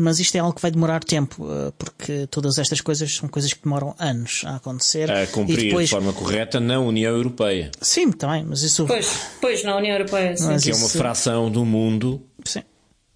Mas 0.00 0.18
isto 0.18 0.34
é 0.36 0.38
algo 0.38 0.54
que 0.54 0.62
vai 0.62 0.70
demorar 0.70 1.04
tempo, 1.04 1.46
eh, 1.50 1.72
porque 1.78 2.26
todas 2.28 2.58
estas 2.58 2.80
coisas 2.80 3.14
são 3.14 3.28
coisas 3.28 3.52
que 3.52 3.62
demoram 3.62 3.94
anos 3.98 4.42
a 4.46 4.56
acontecer. 4.56 5.10
A 5.10 5.24
e 5.24 5.26
cumprir 5.26 5.64
depois, 5.68 5.88
de 5.88 5.94
forma 5.94 6.12
correta 6.12 6.58
na 6.58 6.80
União 6.80 7.14
Europeia, 7.14 7.70
Sim, 7.80 8.10
também, 8.12 8.44
mas 8.44 8.62
isso. 8.62 8.86
Pois, 8.86 9.26
pois, 9.40 9.62
na 9.62 9.76
União 9.76 9.92
Europeia, 9.96 10.36
sim. 10.36 10.46
Mas 10.46 10.64
que 10.64 10.70
é 10.70 10.74
uma 10.74 10.86
isso- 10.86 10.96
fração 10.98 11.50
do 11.50 11.64
mundo. 11.64 12.22
Sim. 12.44 12.62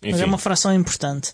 Mas 0.02 0.12
Enfim, 0.14 0.22
é 0.22 0.26
uma 0.26 0.38
fração 0.38 0.74
importante. 0.74 1.32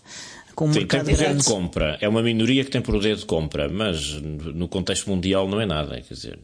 Com 0.55 0.67
um 0.67 0.73
Sim, 0.73 0.85
tem 0.85 0.99
poder 0.99 1.17
grande. 1.17 1.39
de 1.39 1.43
compra. 1.45 1.97
É 2.01 2.07
uma 2.09 2.21
minoria 2.21 2.63
que 2.63 2.71
tem 2.71 2.81
poder 2.81 3.15
de 3.15 3.25
compra, 3.25 3.67
mas 3.69 4.11
no 4.21 4.67
contexto 4.67 5.09
mundial 5.09 5.47
não 5.47 5.59
é 5.61 5.65
nada. 5.65 6.01
Quer 6.01 6.13
dizer, 6.13 6.39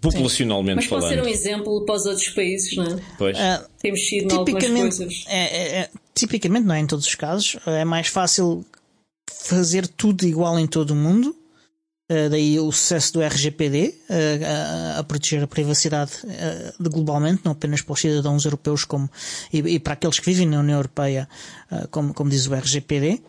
populacionalmente 0.00 0.76
Mas 0.76 0.86
pode 0.86 1.08
ser 1.08 1.22
um 1.22 1.28
exemplo 1.28 1.84
para 1.84 1.94
os 1.94 2.06
outros 2.06 2.28
países, 2.30 2.76
não 2.76 2.84
é? 2.86 3.00
Pois. 3.18 3.38
Ah, 3.38 3.66
Temos 3.80 4.00
sido 4.08 4.32
em 4.32 4.36
algumas 4.36 4.62
tipicamente, 4.64 4.96
coisas. 4.96 5.24
é, 5.28 5.38
é- 5.38 5.78
é- 5.80 5.90
tipicamente, 6.14 6.66
não 6.66 6.74
é 6.74 6.80
em 6.80 6.86
todos 6.86 7.06
os 7.06 7.14
casos, 7.14 7.56
é 7.66 7.84
mais 7.84 8.08
fácil 8.08 8.64
fazer 9.30 9.86
tudo 9.86 10.24
igual 10.24 10.58
em 10.58 10.66
todo 10.66 10.90
o 10.90 10.96
mundo. 10.96 11.36
Uh, 12.10 12.28
daí 12.28 12.58
o 12.58 12.72
sucesso 12.72 13.12
do 13.12 13.22
RGPD 13.22 13.94
uh, 14.10 14.96
a, 14.96 14.98
a 14.98 15.04
proteger 15.04 15.44
a 15.44 15.46
privacidade 15.46 16.10
uh, 16.24 16.82
de 16.82 16.90
globalmente, 16.90 17.42
não 17.44 17.52
apenas 17.52 17.82
para 17.82 17.92
os 17.92 18.00
cidadãos 18.00 18.44
europeus 18.44 18.84
como, 18.84 19.08
e, 19.52 19.58
e 19.58 19.78
para 19.78 19.92
aqueles 19.92 20.18
que 20.18 20.26
vivem 20.26 20.44
na 20.48 20.58
União 20.58 20.76
Europeia, 20.76 21.28
uh, 21.70 21.86
como, 21.88 22.12
como 22.12 22.28
diz 22.28 22.48
o 22.48 22.54
RGPD. 22.54 23.20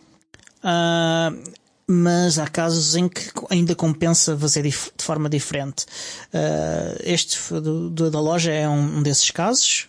Uh, 0.64 1.61
mas 1.86 2.38
há 2.38 2.46
casos 2.46 2.94
em 2.96 3.08
que 3.08 3.30
ainda 3.50 3.74
compensa 3.74 4.36
fazer 4.36 4.62
de 4.62 4.70
forma 5.04 5.28
diferente. 5.28 5.84
Uh, 6.32 6.98
este 7.04 7.38
do, 7.60 7.90
do- 7.90 8.10
da 8.10 8.20
loja 8.20 8.52
é 8.52 8.68
um, 8.68 9.02
desses 9.02 9.30
casos. 9.30 9.88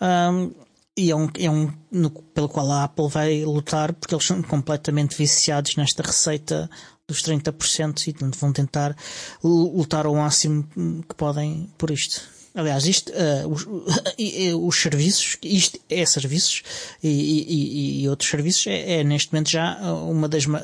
Um, 0.00 0.52
e 0.96 1.10
é 1.10 1.16
um, 1.16 1.28
é 1.38 1.50
um 1.50 1.70
no- 1.90 2.10
pelo 2.10 2.48
qual 2.48 2.70
a 2.72 2.84
Apple 2.84 3.08
vai 3.08 3.44
lutar 3.44 3.92
porque 3.92 4.14
eles 4.14 4.26
são 4.26 4.42
completamente 4.42 5.16
viciados 5.16 5.76
nesta 5.76 6.02
receita 6.02 6.70
dos 7.06 7.22
30% 7.22 8.08
e 8.08 8.14
vão 8.38 8.52
tentar 8.52 8.96
lu- 9.44 9.76
lutar 9.76 10.06
ao 10.06 10.14
máximo 10.14 10.66
que 11.08 11.14
podem 11.14 11.70
por 11.78 11.90
isto. 11.90 12.22
Aliás, 12.56 12.86
isto, 12.86 13.12
ah, 13.14 13.46
os, 13.46 13.66
os 14.66 14.80
serviços, 14.80 15.36
isto 15.42 15.78
é 15.90 16.06
serviços 16.06 16.62
e, 17.02 17.08
e- 17.08 18.02
e- 18.02 18.08
outros 18.08 18.30
serviços 18.30 18.66
é, 18.66 19.00
é, 19.00 19.04
neste 19.04 19.30
momento 19.32 19.50
já 19.50 19.76
uma 19.92 20.26
das 20.26 20.46
ma- 20.46 20.62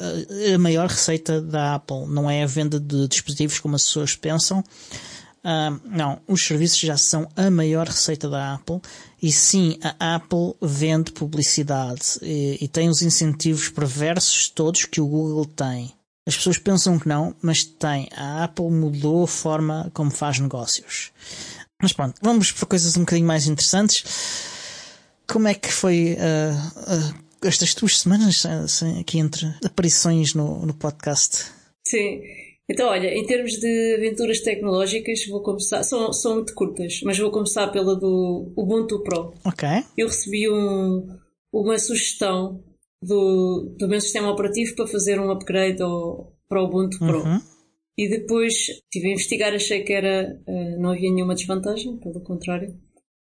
a 0.55 0.59
maior 0.59 0.89
receita 0.89 1.41
da 1.41 1.75
Apple. 1.75 2.07
Não 2.09 2.31
é 2.31 2.43
a 2.43 2.47
venda 2.47 2.81
de 2.81 3.07
dispositivos 3.09 3.61
como 3.61 3.77
as 3.77 3.85
pessoas 3.85 4.17
pensam, 4.17 4.65
ah, 5.45 5.79
não, 5.85 6.19
os 6.27 6.43
serviços 6.47 6.79
já 6.79 6.97
são 6.97 7.29
a 7.37 7.51
maior 7.51 7.87
receita 7.89 8.27
da 8.29 8.55
Apple 8.55 8.81
e 9.23 9.31
sim, 9.31 9.79
a 9.83 10.15
Apple 10.15 10.55
vende 10.63 11.13
publicidade 11.13 12.19
e, 12.23 12.57
e 12.61 12.69
tem 12.69 12.89
os 12.89 13.03
incentivos 13.03 13.69
perversos 13.69 14.49
todos 14.49 14.87
que 14.87 15.01
o 15.01 15.07
Google 15.07 15.45
tem. 15.45 15.93
As 16.25 16.37
pessoas 16.37 16.57
pensam 16.57 17.01
que 17.01 17.09
não, 17.09 17.35
mas 17.43 17.65
tem. 17.65 18.09
A 18.17 18.45
Apple 18.45 18.71
mudou 18.71 19.25
a 19.25 19.27
forma 19.27 19.91
como 19.93 20.09
faz 20.09 20.39
negócios. 20.39 21.11
Mas 21.83 21.93
pronto, 21.93 22.15
vamos 22.23 22.53
para 22.53 22.67
coisas 22.67 22.97
um 22.97 23.01
bocadinho 23.01 23.27
mais 23.27 23.49
interessantes. 23.49 24.05
Como 25.27 25.49
é 25.49 25.55
que 25.55 25.73
foi 25.73 26.15
uh, 26.15 27.15
uh, 27.15 27.47
estas 27.47 27.75
duas 27.75 27.99
semanas 27.99 28.47
assim, 28.47 29.01
aqui 29.01 29.19
entre 29.19 29.53
aparições 29.65 30.33
no, 30.33 30.65
no 30.65 30.75
podcast? 30.75 31.47
Sim. 31.87 32.21
Então, 32.71 32.89
olha, 32.89 33.09
em 33.09 33.27
termos 33.27 33.53
de 33.53 33.97
aventuras 33.97 34.41
tecnológicas, 34.41 35.27
vou 35.29 35.43
começar. 35.43 35.83
São, 35.83 36.13
são 36.13 36.37
muito 36.37 36.55
curtas, 36.55 37.01
mas 37.05 37.19
vou 37.19 37.31
começar 37.31 37.67
pela 37.69 37.97
do 37.97 38.53
Ubuntu 38.57 39.03
Pro. 39.03 39.35
Ok. 39.45 39.69
Eu 39.99 40.07
recebi 40.07 40.49
um, 40.49 41.19
uma 41.53 41.79
sugestão 41.79 42.63
do, 43.03 43.75
do 43.77 43.89
meu 43.89 44.01
sistema 44.01 44.31
operativo 44.31 44.77
para 44.77 44.87
fazer 44.87 45.19
um 45.19 45.31
upgrade 45.33 45.83
ao, 45.83 46.33
para 46.49 46.63
o 46.63 46.67
Ubuntu 46.67 46.99
Pro. 46.99 47.25
Uhum. 47.25 47.41
E 47.99 48.09
depois 48.09 48.55
estive 48.69 49.09
a 49.09 49.13
investigar, 49.13 49.53
achei 49.55 49.83
que 49.83 49.93
era, 49.93 50.41
uh, 50.47 50.81
não 50.81 50.91
havia 50.91 51.13
nenhuma 51.13 51.35
desvantagem, 51.35 51.99
pelo 51.99 52.21
contrário. 52.23 52.75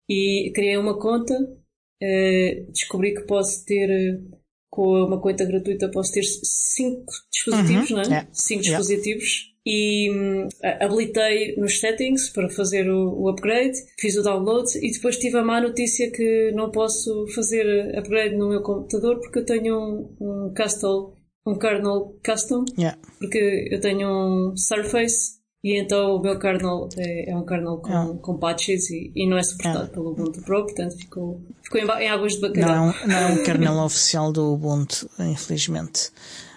E 0.09 0.51
criei 0.55 0.77
uma 0.77 0.99
conta, 0.99 1.35
uh, 1.35 2.73
descobri 2.73 3.15
que 3.15 3.23
posso 3.27 3.65
ter, 3.67 3.89
uh, 3.91 4.39
com 4.71 5.05
uma 5.05 5.21
conta 5.21 5.45
gratuita, 5.45 5.91
posso 5.91 6.13
ter 6.13 6.23
5 6.23 7.05
dispositivos, 7.31 7.91
Uhum. 7.91 7.97
não 7.97 8.03
é? 8.03 8.07
Yeah. 8.07 8.29
5 8.33 8.63
Yeah. 8.63 8.79
dispositivos. 8.79 9.53
E 9.65 10.11
hum, 10.11 10.49
habilitei 10.81 11.55
nos 11.57 11.79
settings 11.79 12.31
para 12.31 12.49
fazer 12.49 12.91
o, 12.91 13.13
o 13.21 13.29
upgrade, 13.29 13.79
fiz 14.01 14.17
o 14.17 14.23
download 14.23 14.67
e 14.85 14.91
depois 14.91 15.19
tive 15.19 15.39
a 15.39 15.45
má 15.45 15.61
notícia 15.61 16.11
que 16.11 16.51
não 16.53 16.73
posso 16.73 17.29
fazer 17.33 17.97
upgrade 17.97 18.35
no 18.35 18.49
meu 18.49 18.61
computador 18.63 19.21
porque 19.21 19.39
eu 19.39 19.45
tenho 19.45 19.77
um, 19.79 20.17
um 20.49 20.55
custom, 20.55 21.15
um 21.47 21.59
kernel 21.59 22.17
custom 22.25 22.65
Yeah. 22.79 22.99
porque 23.19 23.69
eu 23.71 23.81
tenho 23.81 24.09
um 24.09 24.57
Surface 24.57 25.41
e 25.65 25.81
então 25.81 26.17
o 26.17 26.21
meu 26.21 26.39
kernel 26.39 26.89
é, 26.97 27.31
é 27.31 27.37
um 27.37 27.45
kernel 27.47 27.79
com, 27.79 28.19
com 28.19 28.39
patches 28.39 28.91
e, 28.91 29.13
e 29.15 29.29
não 29.29 29.39
é 29.39 29.43
suportado 29.45 29.91
pelo 29.91 30.11
Ubuntu 30.11 30.43
Pro, 30.43 30.65
portanto 30.65 30.97
ficou, 30.97 31.41
ficou 31.63 31.81
em, 31.81 31.85
em 32.03 32.09
águas 32.09 32.33
de 32.35 32.41
Não 32.41 32.49
é, 32.49 32.53
bacalhau. 32.53 32.85
um, 32.87 33.07
não 33.07 33.17
é 33.17 33.27
um 33.27 33.43
kernel 33.45 33.79
oficial 33.79 34.33
do 34.33 34.53
Ubuntu, 34.53 35.09
infelizmente. 35.21 36.11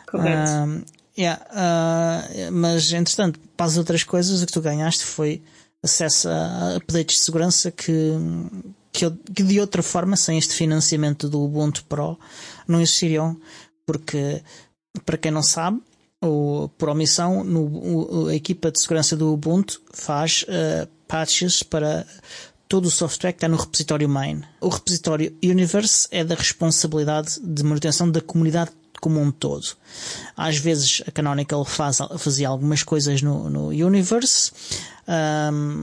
Correto. 0.10 0.52
Um, 0.52 0.82
yeah, 1.16 1.40
uh, 1.52 2.52
mas, 2.52 2.92
entretanto, 2.94 3.40
para 3.56 3.68
as 3.68 3.78
outras 3.78 4.04
coisas, 4.04 4.42
o 4.42 4.46
que 4.46 4.52
tu 4.54 4.62
ganhaste 4.62 5.04
foi 5.04 5.44
acesso 5.84 6.28
a 6.28 6.78
updates 6.78 7.18
de 7.18 7.22
segurança 7.22 7.70
que, 7.70 8.14
que, 8.92 9.08
que 9.36 9.44
de 9.44 9.60
outra 9.60 9.84
forma, 9.84 10.18
sem 10.18 10.38
este 10.40 10.56
financiamento 10.56 11.30
do 11.30 11.44
Ubuntu 11.44 11.86
Pro, 11.86 12.18
não 12.68 12.82
existiriam, 12.82 13.40
porque, 13.86 14.42
para 15.04 15.18
quem 15.18 15.32
não 15.32 15.44
sabe, 15.44 15.82
ou 16.22 16.70
por 16.70 16.90
omissão, 16.90 17.44
no, 17.44 18.28
a 18.28 18.36
equipa 18.36 18.72
de 18.72 18.80
segurança 18.80 19.16
do 19.16 19.34
Ubuntu 19.34 19.82
faz 19.94 20.44
uh, 20.44 20.88
patches 21.08 21.62
para 21.62 22.06
todo 22.68 22.86
o 22.86 22.92
software 22.92 23.32
que 23.32 23.38
está 23.38 23.48
no 23.48 23.58
repositório 23.58 24.10
main. 24.10 24.42
O 24.60 24.70
repositório 24.70 25.36
Universe 25.44 26.08
é 26.12 26.24
da 26.24 26.36
responsabilidade 26.36 27.40
de 27.42 27.64
manutenção 27.64 28.10
da 28.10 28.22
comunidade 28.22 28.72
como 29.00 29.22
um 29.22 29.32
todo. 29.32 29.68
Às 30.36 30.58
vezes 30.58 31.04
a 31.08 31.12
Canonical 31.12 31.64
faz, 31.64 32.00
fazia 32.18 32.48
algumas 32.48 32.82
coisas 32.82 33.22
no, 33.22 33.50
no 33.50 33.68
Universe, 33.68 34.52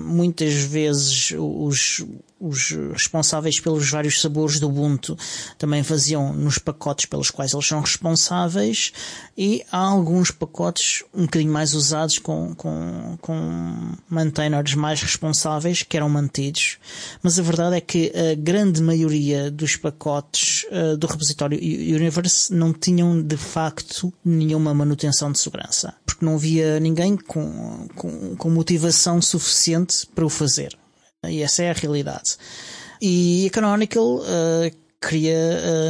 muitas 0.05 0.55
vezes 0.55 1.33
os, 1.39 2.05
os 2.43 2.71
responsáveis 2.93 3.61
pelos 3.61 3.89
vários 3.89 4.21
sabores 4.21 4.59
do 4.59 4.69
Ubuntu 4.69 5.17
também 5.57 5.85
faziam 5.85 6.33
nos 6.33 6.59
pacotes 6.59 7.07
pelos 7.07 7.31
quais 7.31 7.53
eles 7.53 7.67
são 7.67 7.81
responsáveis 7.81 8.93
e 9.39 9.65
há 9.71 9.79
alguns 9.79 10.33
pacotes 10.33 11.05
um 11.15 11.23
bocadinho 11.23 11.53
mais 11.53 11.73
usados 11.73 12.19
com, 12.19 12.53
com, 12.57 13.17
com 13.21 13.93
maintainers 14.11 14.75
mais 14.75 15.01
responsáveis 15.01 15.85
que 15.85 15.97
eram 15.97 16.09
mantidos, 16.09 16.79
mas 17.23 17.39
a 17.39 17.43
verdade 17.43 17.77
é 17.77 17.81
que 17.81 18.13
a 18.15 18.35
grande 18.35 18.83
maioria 18.83 19.49
dos 19.49 19.77
pacotes 19.77 20.67
uh, 20.71 20.97
do 20.97 21.07
repositório 21.07 21.59
Universe 21.59 22.53
não 22.53 22.73
tinham 22.73 23.23
de 23.23 23.37
facto 23.37 24.13
nenhuma 24.25 24.75
manutenção 24.75 25.31
de 25.31 25.39
segurança, 25.39 25.95
porque 26.05 26.25
não 26.25 26.35
havia 26.35 26.81
ninguém 26.81 27.17
com, 27.17 27.87
com, 27.95 28.35
com 28.37 28.51
motivação 28.51 29.12
suficiente 29.21 30.07
para 30.15 30.25
o 30.25 30.31
fazer. 30.31 30.77
E 31.27 31.43
essa 31.43 31.63
é 31.63 31.71
a 31.71 31.75
realidade. 31.75 32.37
E 33.01 33.47
a 33.47 33.51
Canonical 33.51 34.17
uh, 34.17 34.77
queria 35.01 35.37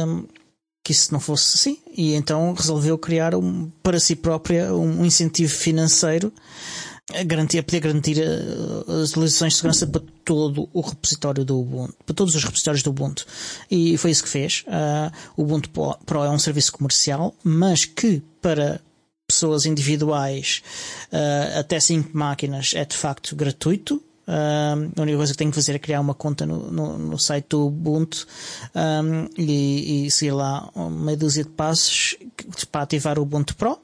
uh, 0.05 0.27
que 0.83 0.91
isso 0.91 1.13
não 1.13 1.19
fosse 1.19 1.57
assim, 1.57 1.77
e 1.95 2.13
então 2.13 2.53
resolveu 2.53 2.97
criar 2.97 3.35
um, 3.35 3.71
para 3.81 3.99
si 3.99 4.15
própria 4.15 4.73
um 4.73 5.05
incentivo 5.05 5.51
financeiro 5.51 6.33
a 7.13 7.23
garantir, 7.23 7.59
a 7.59 7.63
poder 7.63 7.79
garantir 7.79 8.17
uh, 8.17 8.91
as 9.01 9.11
atualizações 9.11 9.53
de 9.53 9.57
segurança 9.57 9.87
para 9.87 10.01
todo 10.23 10.69
o 10.73 10.81
repositório 10.81 11.45
do 11.45 11.59
Ubuntu, 11.59 11.95
para 12.05 12.15
todos 12.15 12.35
os 12.35 12.43
repositórios 12.43 12.83
do 12.83 12.89
Ubuntu. 12.89 13.25
E 13.69 13.97
foi 13.97 14.11
isso 14.11 14.23
que 14.23 14.29
fez. 14.29 14.63
Uh, 14.67 15.11
o 15.37 15.43
Ubuntu 15.43 15.69
Pro 15.69 16.23
é 16.23 16.29
um 16.29 16.39
serviço 16.39 16.71
comercial, 16.71 17.35
mas 17.43 17.85
que 17.85 18.21
para 18.41 18.81
pessoas 19.33 19.65
individuais 19.65 20.61
uh, 21.11 21.59
até 21.59 21.79
5 21.79 22.15
máquinas 22.15 22.73
é 22.75 22.85
de 22.85 22.95
facto 22.95 23.35
gratuito. 23.35 24.01
Um, 24.25 24.91
a 24.97 25.01
única 25.01 25.17
coisa 25.17 25.33
que 25.33 25.37
tenho 25.37 25.51
que 25.51 25.55
fazer 25.55 25.75
é 25.75 25.79
criar 25.79 25.99
uma 25.99 26.13
conta 26.13 26.45
no, 26.45 26.71
no, 26.71 26.97
no 26.97 27.19
site 27.19 27.47
do 27.49 27.67
Ubuntu 27.67 28.25
um, 28.73 29.27
e, 29.37 30.05
e 30.05 30.11
seguir 30.11 30.31
lá 30.31 30.69
meia 30.89 31.17
dúzia 31.17 31.43
de 31.43 31.49
passos 31.49 32.15
para 32.71 32.83
ativar 32.83 33.19
o 33.19 33.23
Ubuntu 33.23 33.53
Pro. 33.55 33.77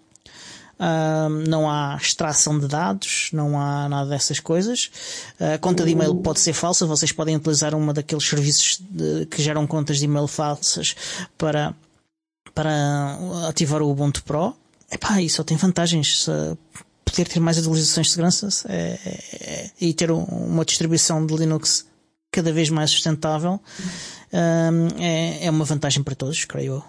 Não 1.46 1.70
há 1.70 1.98
extração 2.02 2.58
de 2.58 2.66
dados, 2.66 3.30
não 3.34 3.60
há 3.60 3.90
nada 3.90 4.10
dessas 4.10 4.40
coisas. 4.40 4.90
A 5.38 5.58
conta 5.58 5.84
de 5.84 5.92
e-mail 5.92 6.16
pode 6.16 6.40
ser 6.40 6.54
falsa, 6.54 6.86
vocês 6.86 7.12
podem 7.12 7.36
utilizar 7.36 7.76
uma 7.76 7.94
daqueles 7.94 8.26
serviços 8.26 8.80
de, 8.90 9.26
que 9.26 9.42
geram 9.42 9.68
contas 9.68 9.98
de 9.98 10.06
e-mail 10.06 10.26
falsas 10.26 10.96
para, 11.38 11.76
para 12.56 13.18
ativar 13.50 13.82
o 13.82 13.92
Ubuntu 13.92 14.24
Pro. 14.24 14.56
Epá, 14.92 15.22
e 15.22 15.30
só 15.30 15.44
tem 15.44 15.58
vantagens. 15.58 16.28
Poder 17.06 17.28
ter 17.28 17.40
mais 17.40 17.58
atualizações 17.58 18.08
de 18.08 18.14
segurança 18.14 18.50
é, 18.70 19.00
é, 19.34 19.72
e 19.82 19.94
ter 19.96 20.12
uma 20.12 20.64
distribuição 20.64 21.26
de 21.26 21.36
Linux 21.36 21.88
cada 22.32 22.52
vez 22.52 22.70
mais 22.70 22.92
sustentável 22.92 23.60
um, 24.34 25.02
é, 25.02 25.46
é 25.46 25.50
uma 25.50 25.66
vantagem 25.66 26.04
para 26.04 26.16
todos, 26.16 26.46
creio 26.46 26.74
eu. 26.74 26.84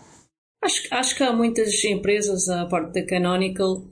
Acho, 0.62 0.82
acho 0.90 1.16
que 1.16 1.22
há 1.22 1.32
muitas 1.32 1.82
empresas, 1.84 2.48
à 2.50 2.66
parte 2.66 2.92
da 2.92 3.06
Canonical, 3.06 3.82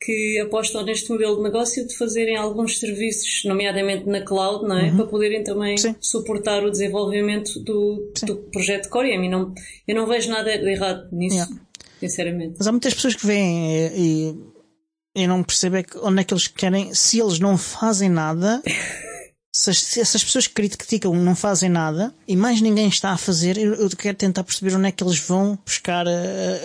que 0.00 0.38
apostam 0.40 0.84
neste 0.84 1.10
modelo 1.10 1.36
de 1.36 1.42
negócio 1.42 1.86
de 1.86 1.96
fazerem 1.96 2.36
alguns 2.36 2.78
serviços, 2.78 3.42
nomeadamente 3.44 4.06
na 4.06 4.20
cloud, 4.20 4.68
não 4.68 4.78
é? 4.78 4.90
Uhum. 4.90 4.96
Para 4.96 5.06
poderem 5.06 5.42
também 5.42 5.76
Sim. 5.76 5.96
suportar 6.00 6.62
o 6.64 6.70
desenvolvimento 6.70 7.58
do, 7.60 8.12
do 8.24 8.36
projeto 8.52 8.88
Core. 8.90 9.14
E 9.14 9.18
mim 9.18 9.30
não, 9.30 9.54
eu 9.86 9.96
não 9.96 10.06
vejo 10.06 10.30
nada 10.30 10.56
de 10.56 10.70
errado 10.70 11.08
nisso, 11.10 11.36
Yeah. 11.36 11.67
Sinceramente. 12.00 12.54
Mas 12.58 12.66
há 12.66 12.72
muitas 12.72 12.94
pessoas 12.94 13.14
que 13.14 13.26
veem 13.26 13.72
e, 13.72 14.34
e, 15.16 15.22
e 15.22 15.26
não 15.26 15.42
percebem 15.42 15.82
que- 15.84 15.98
onde 15.98 16.20
é 16.20 16.24
que 16.24 16.32
eles 16.32 16.46
querem, 16.46 16.92
se 16.94 17.18
eles 17.20 17.38
não 17.38 17.56
fazem 17.58 18.08
nada, 18.08 18.62
se, 19.52 19.70
as- 19.70 19.78
se 19.82 20.00
essas 20.00 20.22
pessoas 20.22 20.46
que 20.46 20.54
criticam 20.54 21.14
não 21.14 21.34
fazem 21.34 21.68
nada 21.68 22.14
e 22.28 22.36
mais 22.36 22.60
ninguém 22.60 22.86
está 22.88 23.10
a 23.10 23.16
fazer, 23.16 23.56
eu, 23.58 23.74
eu 23.74 23.88
quero 23.90 24.16
tentar 24.16 24.44
perceber 24.44 24.74
onde 24.76 24.86
é 24.88 24.92
que 24.92 25.02
eles 25.02 25.18
vão 25.18 25.58
buscar 25.64 26.06
eh, 26.06 26.62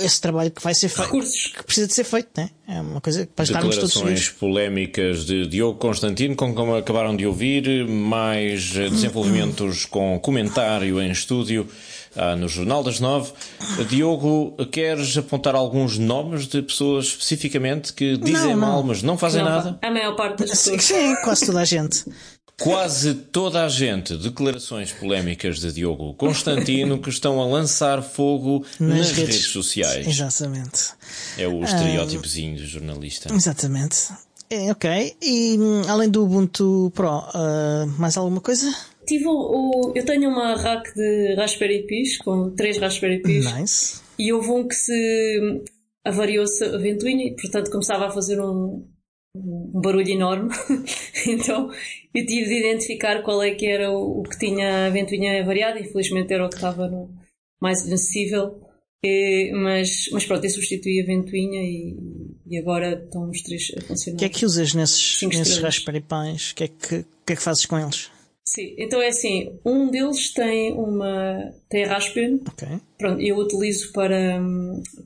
esse 0.00 0.20
trabalho 0.20 0.50
que 0.50 0.62
vai 0.62 0.74
ser 0.74 0.88
feito. 0.88 1.06
Recursos. 1.12 1.46
Que 1.56 1.62
precisa 1.62 1.86
de 1.86 1.94
ser 1.94 2.04
feito, 2.04 2.28
né? 2.36 2.50
É 2.66 2.80
uma 2.80 3.00
coisa 3.00 3.26
para 3.34 3.44
estarmos 3.44 3.76
todos 3.76 3.90
Declarações 3.94 4.26
felizes. 4.26 4.38
polémicas 4.40 5.24
de 5.26 5.46
Diogo 5.46 5.78
Constantino, 5.78 6.34
com 6.34 6.54
como 6.54 6.74
acabaram 6.74 7.14
de 7.16 7.26
ouvir, 7.26 7.86
mais 7.86 8.74
eh, 8.76 8.88
desenvolvimentos 8.90 9.84
com 9.86 10.18
comentário 10.18 11.00
em 11.00 11.10
estúdio 11.10 11.68
ah, 12.16 12.36
no 12.36 12.48
Jornal 12.48 12.82
das 12.82 13.00
Nove. 13.00 13.32
Diogo, 13.88 14.56
queres 14.66 15.16
apontar 15.16 15.54
alguns 15.54 15.98
nomes 15.98 16.46
de 16.46 16.62
pessoas 16.62 17.06
especificamente 17.06 17.92
que 17.92 18.16
dizem 18.16 18.50
Não, 18.54 18.60
não. 18.60 18.68
mal, 18.68 18.82
mas 18.82 19.02
não 19.02 19.18
fazem 19.18 19.42
Não, 19.42 19.50
nada? 19.50 19.78
A 19.82 19.90
maior 19.90 20.14
parte 20.16 20.44
das 20.46 20.58
Sim, 20.58 20.76
pessoas. 20.76 21.00
sim, 21.00 21.14
quase 21.22 21.46
toda 21.46 21.60
a 21.60 21.64
gente. 21.64 22.04
Quase 22.60 23.14
toda 23.14 23.64
a 23.64 23.68
gente, 23.68 24.16
declarações 24.16 24.92
polémicas 24.92 25.58
de 25.58 25.72
Diogo 25.72 26.14
Constantino 26.14 26.98
que 27.00 27.10
estão 27.10 27.40
a 27.40 27.46
lançar 27.46 28.00
fogo 28.00 28.64
nas, 28.78 29.10
redes. 29.10 29.46
sociais. 29.46 30.06
Exatamente. 30.06 30.90
É 31.36 31.48
o 31.48 31.64
estereótipozinho 31.64 32.56
do 32.56 32.64
jornalista. 32.64 33.34
Exatamente. 33.34 33.96
É, 34.48 34.70
ok. 34.70 35.16
E 35.20 35.58
hum, 35.58 35.82
além 35.88 36.08
do 36.08 36.22
Ubuntu 36.22 36.92
Pro, 36.94 37.08
ah, 37.08 37.86
mais 37.98 38.16
alguma 38.16 38.40
coisa? 38.40 38.72
Tive 39.06 39.26
o, 39.26 39.32
o- 39.32 39.92
eu 39.94 40.04
tenho 40.04 40.28
uma 40.30 40.54
rack 40.56 40.94
de 40.94 41.34
Raspberry 41.34 41.86
Pis, 41.86 42.16
com 42.18 42.50
três 42.54 42.78
Raspberry 42.78 43.20
Pis, 43.22 43.52
Nice. 43.54 44.00
e 44.18 44.32
houve 44.32 44.50
um 44.50 44.66
que 44.68 44.74
se 44.74 45.62
avariou-se 46.04 46.62
a 46.64 46.76
ventoinha 46.78 47.26
e, 47.26 47.36
portanto, 47.36 47.70
começava 47.70 48.06
a 48.06 48.10
fazer 48.10 48.40
um, 48.40 48.86
um 49.34 49.80
barulho 49.80 50.08
enorme. 50.10 50.50
então, 51.26 51.70
eu 52.14 52.26
tive 52.26 52.44
de 52.48 52.58
identificar 52.60 53.22
qual 53.22 53.42
é 53.42 53.54
que 53.54 53.66
era 53.66 53.90
o, 53.90 54.20
o 54.20 54.22
que 54.22 54.38
tinha 54.38 54.86
a 54.86 54.90
ventoinha 54.90 55.40
avariada. 55.42 55.80
Infelizmente 55.80 56.32
era 56.32 56.44
o 56.46 56.48
que 56.48 56.56
estava 56.56 56.88
no 56.88 57.10
mais 57.60 57.80
acessível. 57.80 58.60
E- 59.04 59.52
mas, 59.54 60.06
mas 60.12 60.24
pronto, 60.24 60.44
eu 60.44 60.50
substituí 60.50 61.00
a 61.02 61.06
ventoinha 61.06 61.60
e, 61.62 61.96
E 62.46 62.58
agora 62.58 63.02
estão 63.04 63.28
os 63.30 63.40
três 63.42 63.70
a 63.76 63.80
funcionar. 63.82 64.16
O 64.16 64.18
que 64.18 64.24
é 64.24 64.28
que 64.28 64.44
usas 64.46 64.74
nesses, 64.74 65.22
nesses. 65.22 65.58
Raspberry 65.58 66.00
Pis? 66.02 66.50
O 66.50 66.54
que, 66.54 66.64
é 66.64 66.68
que, 66.68 66.94
o 66.96 67.04
que 67.26 67.32
é 67.32 67.36
que 67.36 67.42
fazes 67.42 67.66
com 67.66 67.78
eles? 67.78 68.10
Sim, 68.46 68.74
então 68.78 69.00
é 69.00 69.08
assim, 69.08 69.58
um 69.64 69.90
deles 69.90 70.32
tem 70.32 70.72
uma 70.74 71.50
tem 71.68 71.84
a 71.84 71.88
Raspbian, 71.88 72.38
Ok. 72.46 72.68
pronto, 72.98 73.20
eu 73.22 73.36
utilizo 73.38 73.90
para, 73.92 74.38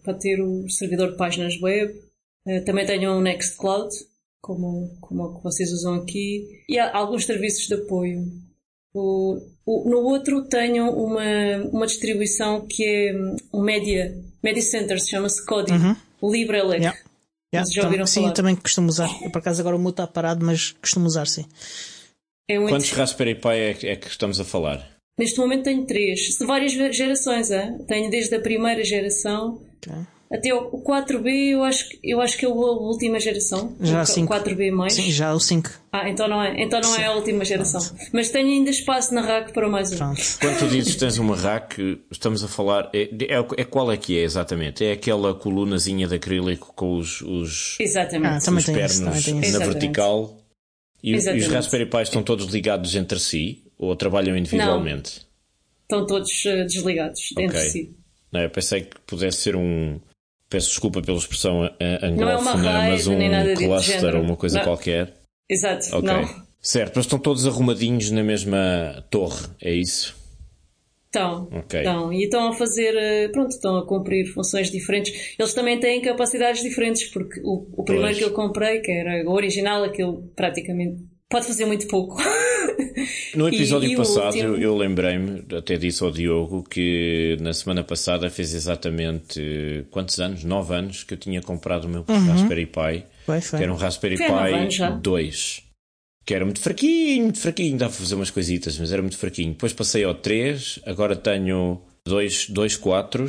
para 0.02 0.14
ter 0.14 0.40
o 0.42 0.68
servidor 0.68 1.12
de 1.12 1.16
páginas 1.16 1.54
web. 1.62 1.94
Eh, 2.46 2.60
Também 2.62 2.84
tenho 2.84 3.12
um 3.12 3.20
Nextcloud, 3.20 3.94
como, 4.42 4.96
como 5.00 5.22
o 5.24 5.36
que 5.36 5.44
vocês 5.44 5.70
usam 5.72 5.94
aqui, 5.94 6.62
e 6.68 6.78
há 6.78 6.94
alguns 6.96 7.26
serviços 7.26 7.66
de 7.68 7.74
apoio. 7.74 8.26
O, 8.92 9.38
o- 9.64 9.88
no 9.88 9.98
outro 9.98 10.42
tenho 10.48 10.90
uma, 10.90 11.22
uma 11.70 11.86
distribuição 11.86 12.66
que 12.66 12.84
é 12.84 13.14
um 13.52 13.62
Media, 13.62 14.16
Media 14.42 14.62
Center, 14.62 15.00
se 15.00 15.10
chama-se 15.10 15.44
Kodi, 15.46 15.72
o 16.20 16.32
LibreLec. 16.32 16.80
Yeah. 16.80 16.98
Yeah, 17.54 17.70
já 17.70 17.80
tam- 17.82 17.88
ouviram 17.88 18.06
sim, 18.06 18.20
falar? 18.20 18.30
eu 18.30 18.34
também 18.34 18.56
costumo 18.56 18.88
usar. 18.88 19.08
Eu, 19.22 19.30
por 19.30 19.38
acaso 19.38 19.60
agora 19.60 19.76
o 19.76 19.78
meu 19.78 19.90
está 19.90 20.06
parado, 20.08 20.44
mas 20.44 20.72
costumo 20.72 21.06
usar 21.06 21.26
sim. 21.26 21.44
É 22.48 22.58
muito- 22.58 22.72
Quantos 22.72 22.90
Raspberry 22.92 23.34
Pi 23.34 23.48
é, 23.48 23.74
que- 23.74 23.86
é 23.86 23.96
que 23.96 24.08
estamos 24.08 24.40
a 24.40 24.44
falar? 24.44 24.86
Neste 25.18 25.38
momento 25.38 25.64
tenho 25.64 25.84
três, 25.84 26.20
de 26.38 26.46
várias 26.46 26.72
gerações. 26.72 27.50
hein? 27.50 27.78
Tenho 27.86 28.08
desde 28.10 28.34
a 28.36 28.40
primeira 28.40 28.82
geração 28.84 29.60
Ok. 29.84 29.92
até 30.32 30.54
o 30.54 30.68
o 30.72 30.80
4B, 30.82 31.28
eu 31.54 31.64
acho, 31.64 31.88
que- 31.88 31.98
eu 32.04 32.20
acho 32.20 32.38
que 32.38 32.46
é 32.46 32.48
a 32.48 32.52
última 32.52 33.18
geração. 33.18 33.76
Já 33.80 33.98
o 33.98 34.00
há 34.00 34.04
cinco. 34.06 34.28
4B 34.32 34.70
mais. 34.70 34.92
Sim, 34.94 35.10
já 35.10 35.34
o 35.34 35.40
5. 35.40 35.70
Ah, 35.92 36.08
então 36.08 36.28
não 36.28 36.40
é, 36.42 36.62
então 36.62 36.80
não 36.80 36.94
é 36.96 37.06
a 37.06 37.12
última 37.14 37.44
geração. 37.44 37.80
Mas 38.12 38.30
tenho 38.30 38.46
ainda 38.48 38.70
espaço 38.70 39.12
na 39.12 39.20
rack 39.22 39.52
para 39.52 39.68
mais 39.68 39.92
um. 39.92 39.96
Pronto. 39.96 40.20
Quando 40.40 40.58
tu 40.60 40.68
dizes 40.68 40.94
que 40.94 41.00
tens 41.00 41.18
uma 41.18 41.34
rack, 41.36 42.00
estamos 42.10 42.44
a 42.44 42.48
falar. 42.48 42.88
É, 42.94 43.02
é, 43.02 43.38
é 43.60 43.64
qual 43.64 43.90
é 43.90 43.96
que 43.96 44.16
é 44.16 44.22
exatamente? 44.22 44.84
É 44.84 44.92
aquela 44.92 45.34
colunazinha 45.34 46.06
de 46.06 46.14
acrílico 46.14 46.72
com 46.76 46.96
os, 46.96 47.20
os, 47.22 47.76
Exatamente. 47.80 48.48
Ah, 48.48 48.52
os 48.52 48.64
tem 48.64 48.74
pernos 48.74 48.92
esse. 48.92 49.32
na 49.32 49.44
Exatamente. 49.44 49.72
vertical 49.80 50.38
e, 51.02 51.14
os. 51.16 51.46
Raspberry 51.46 51.86
Pi 51.86 52.02
estão 52.02 52.22
todos 52.22 52.46
ligados 52.46 52.94
entre 52.94 53.18
si 53.18 53.64
ou 53.78 53.94
trabalham 53.96 54.36
individualmente? 54.36 55.26
Estão 55.82 56.06
todos 56.06 56.30
eh, 56.46 56.64
desligados 56.64 57.20
entre 57.32 57.56
Ok. 57.58 57.70
si. 57.70 57.96
Não, 58.30 58.40
eu 58.40 58.50
pensei 58.50 58.82
que 58.82 58.98
pudesse 59.06 59.38
ser 59.38 59.56
um. 59.56 59.98
Peço 60.50 60.68
desculpa 60.68 61.00
pela 61.02 61.18
expressão 61.18 61.64
eh, 61.78 61.98
Não 62.10 62.28
é 62.28 62.34
anglófona, 62.34 62.80
rede, 62.82 62.90
mas 62.92 63.06
um 63.06 63.54
cluster 63.54 64.16
ou 64.16 64.22
uma 64.22 64.36
coisa 64.36 64.58
Não. 64.58 64.64
qualquer. 64.64 65.14
Exato. 65.48 65.96
Ok. 65.96 66.02
Não. 66.02 66.48
Certo, 66.60 66.96
mas 66.96 67.04
estão 67.06 67.18
todos 67.18 67.46
arrumadinhos 67.46 68.10
na 68.10 68.22
mesma 68.22 69.04
torre, 69.10 69.46
é 69.62 69.72
isso? 69.72 70.17
Estão. 71.12 71.48
Ok. 71.50 71.80
Estão. 71.80 72.12
E 72.12 72.24
estão 72.24 72.48
a 72.48 72.52
fazer, 72.52 72.94
eh, 72.94 73.28
pronto, 73.28 73.48
estão 73.50 73.76
a 73.78 73.86
cumprir 73.86 74.26
funções 74.32 74.70
diferentes. 74.70 75.34
Eles 75.38 75.54
também 75.54 75.80
têm 75.80 76.02
capacidades 76.02 76.62
diferentes, 76.62 77.04
porque 77.04 77.40
o, 77.42 77.66
o 77.72 77.82
primeiro 77.84 78.08
Pois. 78.10 78.18
que 78.18 78.24
eu 78.24 78.32
comprei, 78.32 78.80
que 78.80 78.90
era 78.92 79.24
o 79.28 79.32
original, 79.32 79.82
aquilo 79.84 80.30
praticamente 80.36 81.02
pode 81.28 81.46
fazer 81.46 81.64
muito 81.64 81.86
pouco. 81.88 82.16
No 83.36 83.48
E- 83.48 83.54
episódio 83.54 83.88
e 83.90 83.94
o 83.94 83.98
passado 83.98 84.34
último? 84.34 84.54
eu, 84.56 84.60
eu 84.60 84.76
lembrei-me, 84.76 85.44
até 85.56 85.76
disse 85.76 86.02
ao 86.02 86.10
Diogo, 86.10 86.64
que 86.64 87.36
na 87.40 87.52
semana 87.52 87.84
passada 87.84 88.28
fez 88.28 88.52
exatamente 88.54 89.40
eh, 89.40 89.84
quantos 89.90 90.18
anos? 90.18 90.42
Nove 90.42 90.74
anos 90.74 91.04
que 91.04 91.14
eu 91.14 91.18
tinha 91.18 91.40
comprado 91.40 91.84
o 91.84 91.88
meu 91.88 92.04
Raspberry 92.08 92.66
Pi, 92.66 93.04
Foi, 93.24 93.40
foi. 93.40 93.58
que 93.58 93.62
era 93.64 93.72
um 93.72 93.76
Raspberry. 93.76 94.16
Pi 94.16 94.24
2. 95.00 95.62
Que 96.28 96.34
era 96.34 96.44
muito 96.44 96.60
fraquinho, 96.60 97.22
muito 97.22 97.40
fraquinho, 97.40 97.78
dava 97.78 97.90
para 97.90 98.02
fazer 98.02 98.14
umas 98.14 98.30
coisitas, 98.30 98.78
mas 98.78 98.92
era 98.92 99.00
muito 99.00 99.16
fraquinho. 99.16 99.52
Depois 99.52 99.72
passei 99.72 100.04
ao 100.04 100.14
3, 100.14 100.80
agora 100.84 101.16
tenho 101.16 101.80
dois, 102.06 102.46
dois 102.50 102.76
4, 102.76 103.26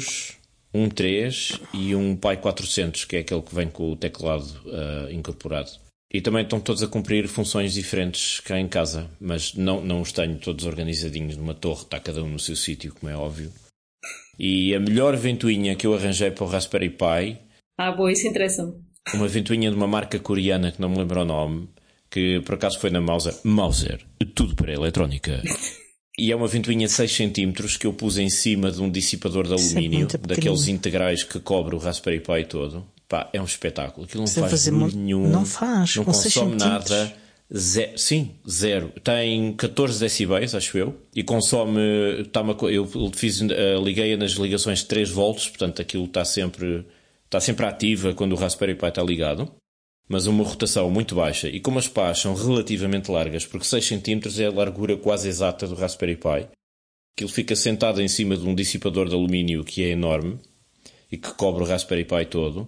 um 0.73 0.89
3 0.89 1.61
e 1.73 1.95
um 1.95 2.13
Pi 2.17 2.35
400, 2.35 3.05
que 3.05 3.15
é 3.15 3.19
aquele 3.19 3.41
que 3.41 3.55
vem 3.55 3.69
com 3.69 3.89
o 3.89 3.95
teclado 3.95 4.45
ah, 4.67 5.07
incorporado. 5.13 5.71
E 6.13 6.19
também 6.19 6.43
estão 6.43 6.59
todos 6.59 6.83
a 6.83 6.87
cumprir 6.89 7.29
funções 7.29 7.73
diferentes 7.73 8.41
cá 8.41 8.59
em 8.59 8.67
casa, 8.67 9.09
mas 9.17 9.53
não, 9.53 9.79
não 9.79 10.01
os 10.01 10.11
tenho 10.11 10.37
todos 10.37 10.65
organizadinhos 10.65 11.37
numa 11.37 11.53
torre, 11.53 11.83
está 11.83 12.01
cada 12.01 12.21
um 12.21 12.27
no 12.27 12.37
seu 12.37 12.57
sítio, 12.57 12.93
como 12.93 13.09
é 13.09 13.15
óbvio. 13.15 13.49
E 14.37 14.75
a 14.75 14.79
melhor 14.81 15.15
ventoinha 15.15 15.73
que 15.73 15.87
eu 15.87 15.93
arranjei 15.93 16.31
para 16.31 16.43
o 16.43 16.47
Raspberry 16.47 16.89
Pi 16.89 17.37
ah, 17.77 17.93
boa, 17.93 18.11
isso 18.11 18.27
interessa-me. 18.27 18.73
uma 19.13 19.29
ventoinha 19.29 19.69
de 19.69 19.77
uma 19.77 19.87
marca 19.87 20.19
coreana 20.19 20.69
que 20.69 20.81
não 20.81 20.89
me 20.89 20.97
lembro 20.97 21.21
o 21.21 21.25
nome, 21.25 21.69
que 22.09 22.41
por 22.41 22.55
acaso 22.55 22.79
foi 22.79 22.89
na 22.89 23.01
Mauser. 23.01 23.35
Mauser, 23.43 23.99
tudo 24.35 24.55
para 24.55 24.71
a 24.71 24.75
eletrónica. 24.75 25.41
E 26.19 26.33
é 26.33 26.35
uma 26.35 26.47
ventoinha 26.49 26.85
de 26.85 26.91
6 26.91 27.15
cm 27.15 27.53
que 27.79 27.87
eu 27.87 27.93
pus 27.93 28.17
em 28.17 28.29
cima 28.29 28.69
de 28.69 28.81
um 28.81 28.91
dissipador 28.91 29.47
de 29.47 29.53
é 29.53 29.55
alumínio, 29.55 29.99
muito 29.99 30.17
daqueles 30.17 30.67
integrais 30.67 31.23
que 31.23 31.39
cobre 31.39 31.75
o 31.75 31.77
Raspberry 31.77 32.19
Pi 32.19 32.43
todo. 32.45 32.85
Pá, 33.07 33.29
é 33.31 33.41
um 33.41 33.45
espetáculo. 33.45 34.05
Aquilo 34.05 34.25
não 34.25 34.27
faz 34.27 34.67
barulho 34.67 34.97
nenhum. 34.97 35.29
não 35.29 35.45
faz, 35.45 35.95
Não 35.95 36.03
consome 36.03 36.57
nada. 36.57 37.13
Ze- 37.55 37.93
sim, 37.95 38.31
zero. 38.47 38.91
Tem 39.01 39.53
14 39.53 39.97
decibéis, 39.97 40.53
acho 40.53 40.77
eu, 40.77 40.93
e 41.15 41.23
consome. 41.23 41.79
Está 42.19 42.41
uma, 42.41 42.51
eu 42.69 42.85
fiz, 43.13 43.41
eh, 43.41 43.79
liguei 43.81 44.17
nas 44.17 44.33
ligações 44.33 44.79
de 44.79 44.85
3 44.87 45.09
volts, 45.09 45.47
portanto 45.47 45.81
aquilo 45.81 46.03
está 46.03 46.25
sempre, 46.25 46.85
está 47.25 47.39
sempre 47.39 47.65
ativa 47.65 48.13
quando 48.13 48.33
o 48.33 48.35
Raspberry 48.35 48.75
Pi 48.75 48.87
está 48.87 49.01
ligado, 49.01 49.49
mas 50.09 50.25
uma 50.25 50.43
rotação 50.43 50.89
muito 50.89 51.15
baixa. 51.15 51.47
E 51.47 51.59
como 51.59 51.77
as 51.79 51.87
pás 51.87 52.19
são 52.19 52.33
relativamente 52.33 53.09
largas, 53.11 53.45
porque 53.45 53.65
6 53.65 53.85
cm 53.87 54.41
é 54.41 54.45
a 54.47 54.51
largura 54.51 54.97
quase 54.97 55.29
exata 55.29 55.67
do 55.67 55.75
Raspberry 55.75 56.15
Pi, 56.15 56.47
aquilo 57.15 57.29
fica 57.29 57.55
sentado 57.55 58.01
em 58.01 58.07
cima 58.07 58.35
de 58.35 58.45
um 58.45 58.55
dissipador 58.55 59.07
de 59.07 59.13
alumínio 59.15 59.63
que 59.63 59.83
é 59.83 59.89
enorme 59.89 60.39
e 61.11 61.17
que 61.17 61.31
cobre 61.33 61.63
o 61.63 61.65
Raspberry 61.65 62.03
Pi 62.05 62.25
todo. 62.29 62.67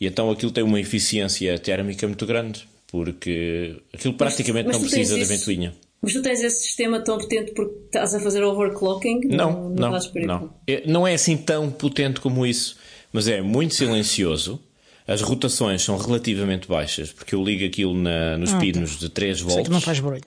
E 0.00 0.06
então 0.06 0.30
aquilo 0.30 0.52
tem 0.52 0.62
uma 0.62 0.78
eficiência 0.80 1.58
térmica 1.58 2.06
muito 2.06 2.24
grande, 2.26 2.68
porque 2.86 3.76
aquilo 3.92 4.14
praticamente 4.14 4.66
mas 4.68 4.76
não 4.76 4.84
tu 4.84 4.90
precisa 4.90 5.16
da 5.16 5.22
isso- 5.22 5.32
ventoinha. 5.38 5.74
Mas 6.02 6.12
tu 6.12 6.20
tens 6.22 6.42
esse 6.42 6.62
sistema 6.66 7.00
tão 7.00 7.16
potente 7.18 7.52
porque 7.52 7.74
estás 7.86 8.14
a 8.14 8.20
fazer 8.20 8.44
overclocking 8.44 9.20
no, 9.28 9.36
Não, 9.36 9.68
no 9.70 9.74
não, 9.74 9.90
Raspberry 9.90 10.26
Pi? 10.26 10.32
não. 10.32 10.54
É- 10.68 10.82
Não 10.86 11.06
é 11.08 11.14
assim 11.14 11.36
tão 11.38 11.70
potente 11.70 12.20
como 12.20 12.46
isso, 12.46 12.76
mas 13.12 13.26
é 13.26 13.40
muito 13.40 13.74
silencioso. 13.74 14.60
As 15.06 15.20
rotações 15.20 15.82
são 15.82 15.96
relativamente 15.96 16.66
baixas, 16.66 17.12
porque 17.12 17.34
eu 17.34 17.42
ligo 17.44 17.64
aquilo 17.64 17.94
na- 17.94 18.36
nos 18.38 18.50
Ah, 18.50 18.54
tá. 18.54 18.60
pinos 18.60 18.98
de 18.98 19.08
3 19.08 19.38
Sei 19.38 19.46
volts. 19.46 19.68
não 19.70 19.80
faz 19.80 20.00
barulho. 20.00 20.22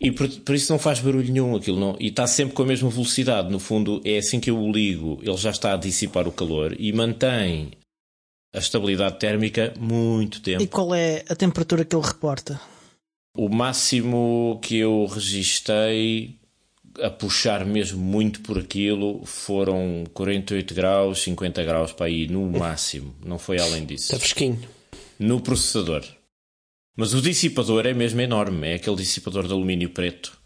E 0.00 0.10
por, 0.12 0.28
por 0.28 0.54
isso 0.54 0.72
não 0.72 0.78
faz 0.78 1.00
barulho 1.00 1.30
nenhum 1.32 1.56
aquilo 1.56 1.78
não, 1.80 1.96
e 1.98 2.08
está 2.08 2.26
sempre 2.26 2.54
com 2.54 2.62
a 2.62 2.66
mesma 2.66 2.88
velocidade. 2.90 3.50
No 3.50 3.58
fundo, 3.58 4.00
é 4.04 4.18
assim 4.18 4.38
que 4.40 4.50
eu 4.50 4.58
o 4.58 4.70
ligo, 4.72 5.18
ele 5.22 5.36
já 5.36 5.50
está 5.50 5.72
a 5.74 5.76
dissipar 5.76 6.26
o 6.28 6.32
calor 6.32 6.74
e 6.78 6.92
mantém 6.92 7.70
a 8.54 8.58
estabilidade 8.58 9.18
térmica 9.18 9.74
muito 9.78 10.40
tempo. 10.40 10.62
E 10.62 10.66
qual 10.66 10.94
é 10.94 11.24
a 11.28 11.34
temperatura 11.34 11.84
que 11.84 11.94
ele 11.96 12.06
reporta? 12.06 12.60
O 13.36 13.48
máximo 13.50 14.58
que 14.62 14.76
eu 14.76 15.04
registrei 15.06 16.36
a 17.02 17.10
puxar 17.10 17.64
mesmo 17.64 17.98
muito 17.98 18.40
por 18.40 18.58
aquilo 18.58 19.24
foram 19.26 20.04
48 20.14 20.74
graus, 20.74 21.22
50 21.22 21.62
graus 21.64 21.92
para 21.92 22.06
aí, 22.06 22.26
no 22.26 22.48
máximo. 22.50 23.14
Não 23.24 23.38
foi 23.38 23.58
além 23.58 23.84
disso. 23.84 24.04
Está 24.04 24.18
fresquinho. 24.18 24.60
No 25.18 25.40
processador. 25.40 26.04
Mas 26.96 27.12
o 27.14 27.20
dissipador 27.20 27.86
é 27.86 27.92
mesmo 27.94 28.20
enorme. 28.20 28.68
É 28.68 28.74
aquele 28.74 28.96
dissipador 28.96 29.46
de 29.46 29.52
alumínio 29.52 29.90
preto, 29.90 30.38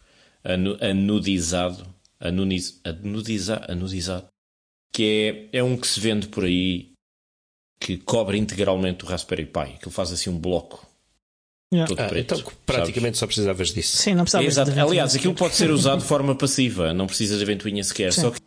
anu- 0.44 0.76
anudizado. 0.80 1.86
Anuniz, 2.18 2.80
anudiza, 2.84 3.64
anudizado. 3.68 4.26
Que 4.92 5.48
é, 5.52 5.58
é 5.58 5.62
um 5.62 5.76
que 5.76 5.86
se 5.86 6.00
vende 6.00 6.28
por 6.28 6.44
aí 6.44 6.90
que 7.80 7.96
cobre 7.96 8.36
integralmente 8.36 9.04
o 9.04 9.08
Raspberry 9.08 9.46
Pi. 9.46 9.78
Que 9.78 9.84
ele 9.86 9.90
faz 9.94 10.12
assim 10.12 10.28
um 10.28 10.38
bloco 10.38 10.86
Yeah. 11.72 11.94
Ah, 11.98 12.08
preto. 12.08 12.34
então 12.34 12.52
praticamente 12.66 13.16
só 13.16 13.26
precisavas 13.26 13.68
disso. 13.68 13.96
Sim, 13.96 14.14
não 14.14 14.24
precisava 14.24 14.44
É, 14.44 14.48
exato. 14.48 14.72
de 14.72 14.80
Aliás, 14.80 15.14
aquilo 15.14 15.34
pode 15.34 15.54
ser 15.54 15.70
usado 15.70 16.00
de 16.00 16.06
forma 16.06 16.34
passiva, 16.34 16.92
não 16.92 17.06
precisa 17.06 17.38
de 17.38 17.44
ventoinha 17.44 17.84
sequer. 17.84 18.12
Sim. 18.12 18.22
Só 18.22 18.30
que, 18.32 18.40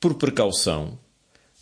por 0.00 0.14
precaução, 0.14 0.98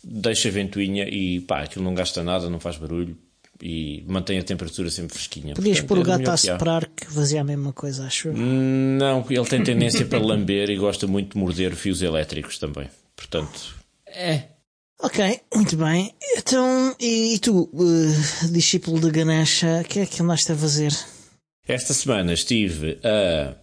deixa 0.03 0.49
a 0.49 0.51
ventoinha 0.51 1.07
e 1.07 1.41
pá, 1.41 1.61
aquilo 1.61 1.85
não 1.85 1.93
gasta 1.93 2.23
nada, 2.23 2.49
não 2.49 2.59
faz 2.59 2.77
barulho 2.77 3.15
e 3.61 4.03
mantém 4.07 4.39
a 4.39 4.43
temperatura 4.43 4.89
sempre 4.89 5.13
fresquinha. 5.13 5.53
Podias 5.53 5.79
Portanto, 5.79 5.87
pôr 5.87 5.97
é 5.97 6.01
o 6.01 6.17
gato 6.17 6.31
a 6.31 6.37
soprar 6.37 6.85
que 6.87 7.05
fazia 7.05 7.41
a 7.41 7.43
mesma 7.43 7.71
coisa, 7.71 8.05
acho. 8.05 8.33
Não, 8.33 9.25
ele 9.29 9.45
tem 9.45 9.63
tendência 9.63 10.05
para 10.05 10.19
lamber 10.25 10.69
e 10.69 10.75
gosta 10.75 11.05
muito 11.05 11.33
de 11.33 11.37
morder 11.37 11.75
fios 11.75 12.01
elétricos 12.01 12.57
também. 12.57 12.89
Portanto, 13.15 13.75
é. 14.07 14.52
Ok, 14.99 15.41
muito 15.53 15.75
bem. 15.75 16.13
Então, 16.37 16.95
e, 16.99 17.35
e 17.35 17.39
tu, 17.39 17.69
eh, 17.73 18.47
discípulo 18.51 18.99
de 18.99 19.11
Ganesha, 19.11 19.81
o 19.81 19.87
que 19.87 19.99
é 19.99 20.05
que 20.05 20.21
andaste 20.21 20.51
a 20.51 20.55
fazer? 20.55 20.91
Esta 21.67 21.93
semana 21.93 22.33
estive 22.33 22.99
a, 23.03 23.55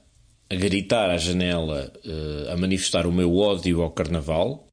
a 0.52 0.56
gritar 0.56 1.10
à 1.10 1.16
janela, 1.16 1.92
eh, 2.04 2.52
a 2.52 2.56
manifestar 2.56 3.06
o 3.06 3.12
meu 3.12 3.36
ódio 3.36 3.82
ao 3.82 3.90
carnaval, 3.90 4.66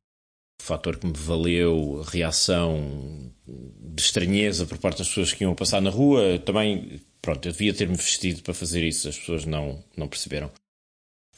fator 0.61 0.97
que 0.97 1.07
me 1.07 1.13
valeu 1.13 2.01
reação 2.01 3.31
de 3.47 4.01
estranheza 4.01 4.65
por 4.65 4.77
parte 4.77 4.99
das 4.99 5.07
pessoas 5.07 5.31
que 5.33 5.43
iam 5.43 5.55
passar 5.55 5.81
na 5.81 5.89
rua. 5.89 6.39
Também, 6.39 6.99
pronto, 7.21 7.47
eu 7.47 7.51
devia 7.51 7.73
ter-me 7.73 7.95
vestido 7.95 8.41
para 8.43 8.53
fazer 8.53 8.85
isso, 8.85 9.07
as 9.07 9.17
pessoas 9.17 9.45
não, 9.45 9.83
não 9.95 10.07
perceberam. 10.07 10.51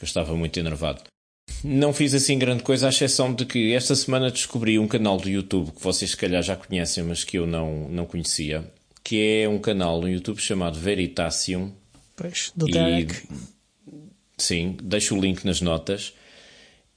Eu 0.00 0.04
estava 0.04 0.34
muito 0.34 0.58
enervado. 0.58 1.02
Não 1.62 1.92
fiz 1.92 2.14
assim 2.14 2.38
grande 2.38 2.62
coisa, 2.62 2.86
à 2.86 2.88
exceção 2.90 3.32
de 3.34 3.44
que 3.44 3.74
esta 3.74 3.94
semana 3.94 4.30
descobri 4.30 4.78
um 4.78 4.88
canal 4.88 5.16
do 5.16 5.28
YouTube 5.28 5.72
que 5.72 5.82
vocês 5.82 6.12
se 6.12 6.16
calhar 6.16 6.42
já 6.42 6.56
conhecem, 6.56 7.04
mas 7.04 7.24
que 7.24 7.38
eu 7.38 7.46
não, 7.46 7.88
não 7.88 8.06
conhecia, 8.06 8.64
que 9.04 9.42
é 9.42 9.48
um 9.48 9.58
canal 9.58 10.00
no 10.00 10.08
YouTube 10.08 10.40
chamado 10.40 10.78
Veritasium. 10.78 11.72
Pois, 12.16 12.52
do 12.54 12.66
Derek. 12.66 13.14
sim, 14.36 14.76
deixo 14.82 15.16
o 15.16 15.20
link 15.20 15.44
nas 15.44 15.60
notas. 15.60 16.14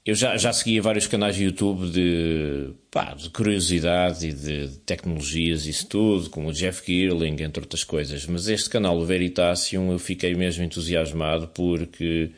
Eu 0.05 0.15
já, 0.15 0.35
já 0.35 0.51
seguia 0.51 0.81
vários 0.81 1.07
canais 1.07 1.35
de 1.37 1.45
YouTube 1.45 1.89
de, 1.89 2.73
pá, 2.91 3.13
de 3.13 3.29
curiosidade 3.29 4.27
e 4.27 4.33
de, 4.33 4.67
de 4.67 4.77
tecnologias, 4.79 5.65
isso 5.65 5.87
tudo, 5.87 6.29
como 6.29 6.49
o 6.49 6.53
Jeff 6.53 6.83
Geerling, 6.85 7.41
entre 7.41 7.63
outras 7.63 7.85
coisas. 7.85 8.25
Mas 8.25 8.49
este 8.49 8.69
canal, 8.69 8.97
o 8.97 9.05
Veritasium, 9.05 9.93
eu 9.93 9.99
fiquei 9.99 10.35
mesmo 10.35 10.61
entusiasmado 10.61 11.47
porque 11.47 12.31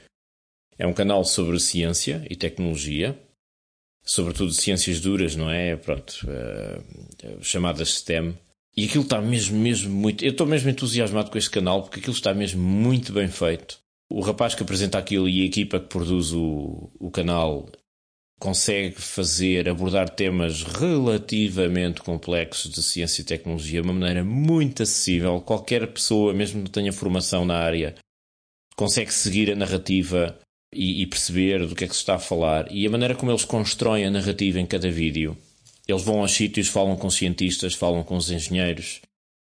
é 0.78 0.86
um 0.86 0.94
canal 0.94 1.24
sobre 1.24 1.60
ciência 1.60 2.26
e 2.30 2.36
tecnologia, 2.36 3.20
sobretudo 4.04 4.52
ciências 4.52 5.00
duras, 5.00 5.36
não 5.36 5.50
é? 5.50 5.76
Pronto, 5.76 6.28
uh, 6.28 7.44
chamadas 7.44 7.96
STEM. 7.96 8.38
E 8.78 8.86
aquilo 8.86 9.04
está 9.04 9.22
mesmo, 9.22 9.58
mesmo 9.58 9.94
muito. 9.94 10.24
Eu 10.24 10.32
estou 10.32 10.46
mesmo 10.46 10.70
entusiasmado 10.70 11.32
com 11.32 11.38
este 11.38 11.50
canal 11.50 11.82
porque 11.84 12.00
aquilo 12.00 12.16
está 12.16 12.34
mesmo 12.34 12.62
muito 12.62 13.14
bem 13.14 13.30
feito. 13.30 13.80
O 14.10 14.20
rapaz 14.22 14.54
que 14.54 14.64
apresenta 14.64 14.98
aquilo 14.98 15.30
e 15.30 15.42
a 15.42 15.46
equipa 15.46 15.80
que 15.80 15.88
produz 15.88 16.34
o, 16.34 16.92
o 17.00 17.10
canal 17.10 17.70
consegue 18.38 18.96
fazer, 19.02 19.70
abordar 19.70 20.10
temas 20.10 20.62
relativamente 20.62 22.02
complexos 22.02 22.70
de 22.70 22.84
ciência 22.84 23.22
e 23.22 23.26
tecnologia 23.26 23.82
de 23.82 23.88
uma 23.88 23.94
maneira 23.94 24.24
muito 24.24 24.84
acessível. 24.84 25.40
Qualquer 25.42 25.88
pessoa, 25.88 26.34
mesmo 26.34 26.60
que 26.60 26.66
não 26.66 26.72
tenha 26.72 26.94
formação 26.94 27.46
na 27.46 27.56
área, 27.58 27.96
consegue 28.76 29.14
seguir 29.14 29.50
a 29.52 29.56
narrativa 29.56 30.38
e, 30.74 31.02
e, 31.02 31.08
perceber 31.08 31.66
do 31.66 31.76
que 31.76 31.86
é 31.86 31.88
que 31.88 31.94
se 31.94 32.02
está 32.02 32.16
a 32.16 32.20
falar 32.20 32.72
e 32.72 32.86
a 32.86 32.90
maneira 32.90 33.16
como 33.16 33.32
eles 33.32 33.46
constroem 33.46 34.06
a 34.06 34.12
narrativa 34.12 34.60
em 34.60 34.66
cada 34.66 34.90
vídeo. 34.90 35.38
Eles 35.88 36.04
vão 36.04 36.20
aos 36.20 36.32
sítios, 36.32 36.68
falam 36.68 36.96
com 36.96 37.10
cientistas, 37.10 37.74
falam 37.74 38.04
com 38.04 38.18
os 38.18 38.32
engenheiros, 38.32 39.02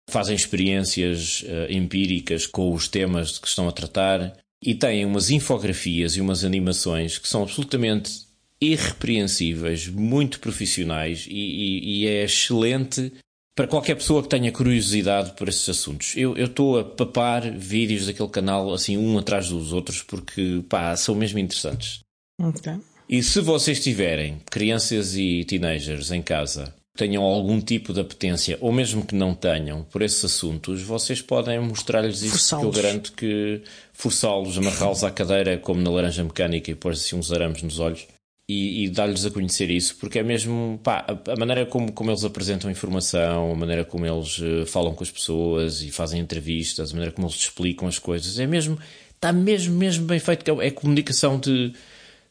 fazem 0.09 0.35
experiências 0.35 1.41
uh, 1.41 1.71
empíricas 1.71 2.45
com 2.45 2.71
os 2.71 2.87
temas 2.87 3.37
que 3.37 3.47
estão 3.47 3.67
a 3.67 3.71
tratar 3.71 4.37
e 4.63 4.73
têm 4.73 5.05
umas 5.05 5.29
infografias 5.29 6.15
e 6.15 6.21
umas 6.21 6.43
animações 6.43 7.17
que 7.17 7.27
são 7.27 7.43
absolutamente 7.43 8.27
irrepreensíveis, 8.61 9.87
muito 9.87 10.39
profissionais 10.39 11.25
e, 11.27 11.33
e, 11.33 12.01
e 12.01 12.07
é 12.07 12.23
excelente 12.23 13.11
para 13.57 13.65
qualquer 13.65 13.95
pessoa 13.95 14.21
que 14.21 14.29
tenha 14.29 14.51
curiosidade 14.51 15.31
por 15.31 15.49
esses 15.49 15.67
assuntos. 15.67 16.15
Eu 16.15 16.37
estou 16.37 16.79
a 16.79 16.83
papar 16.83 17.41
vídeos 17.51 18.05
daquele 18.05 18.29
canal 18.29 18.71
assim 18.71 18.95
um 18.95 19.17
atrás 19.17 19.49
dos 19.49 19.73
outros 19.73 20.03
porque 20.03 20.63
pá, 20.69 20.95
são 20.95 21.15
mesmo 21.15 21.39
interessantes. 21.39 22.01
Okay. 22.39 22.75
E 23.09 23.23
se 23.23 23.41
vocês 23.41 23.83
tiverem 23.83 24.37
crianças 24.51 25.15
e 25.15 25.43
teenagers 25.43 26.11
em 26.11 26.21
casa 26.21 26.71
tenham 26.95 27.23
algum 27.23 27.59
tipo 27.59 27.93
de 27.93 27.99
apetência, 27.99 28.57
ou 28.59 28.71
mesmo 28.71 29.05
que 29.05 29.15
não 29.15 29.33
tenham, 29.33 29.83
por 29.83 30.01
esses 30.01 30.25
assuntos, 30.25 30.81
vocês 30.81 31.21
podem 31.21 31.59
mostrar-lhes 31.59 32.23
isso, 32.23 32.57
que 32.57 32.65
eu 32.65 32.71
garanto 32.71 33.13
que 33.13 33.61
forçá-los, 33.93 34.57
amarrá-los 34.57 35.03
à 35.03 35.11
cadeira, 35.11 35.59
como 35.59 35.79
na 35.79 35.91
laranja 35.91 36.23
mecânica, 36.23 36.71
e 36.71 36.75
pôr 36.75 36.93
assim 36.93 37.15
uns 37.15 37.31
arames 37.31 37.61
nos 37.61 37.77
olhos, 37.77 38.07
e, 38.47 38.85
e 38.85 38.89
dar-lhes 38.89 39.25
a 39.25 39.31
conhecer 39.31 39.69
isso, 39.69 39.97
porque 39.97 40.19
é 40.19 40.23
mesmo 40.23 40.79
pá, 40.81 41.05
a, 41.05 41.33
a, 41.33 41.35
maneira 41.35 41.65
como, 41.65 41.91
como 41.91 42.09
eles 42.09 42.23
apresentam 42.23 42.71
informação, 42.71 43.51
a 43.51 43.55
maneira 43.55 43.83
como 43.83 44.05
eles 44.05 44.39
uh, 44.39 44.65
falam 44.65 44.95
com 44.95 45.03
as 45.03 45.11
pessoas 45.11 45.81
e 45.81 45.91
fazem 45.91 46.21
entrevistas, 46.21 46.91
a 46.91 46.93
maneira 46.93 47.11
como 47.11 47.27
eles 47.27 47.37
explicam 47.37 47.87
as 47.87 47.99
coisas, 47.99 48.39
é 48.39 48.47
mesmo, 48.47 48.79
está 49.13 49.33
mesmo, 49.33 49.75
mesmo 49.75 50.05
bem 50.05 50.19
feito. 50.19 50.61
É, 50.61 50.67
é 50.67 50.71
comunicação 50.71 51.37
de 51.37 51.73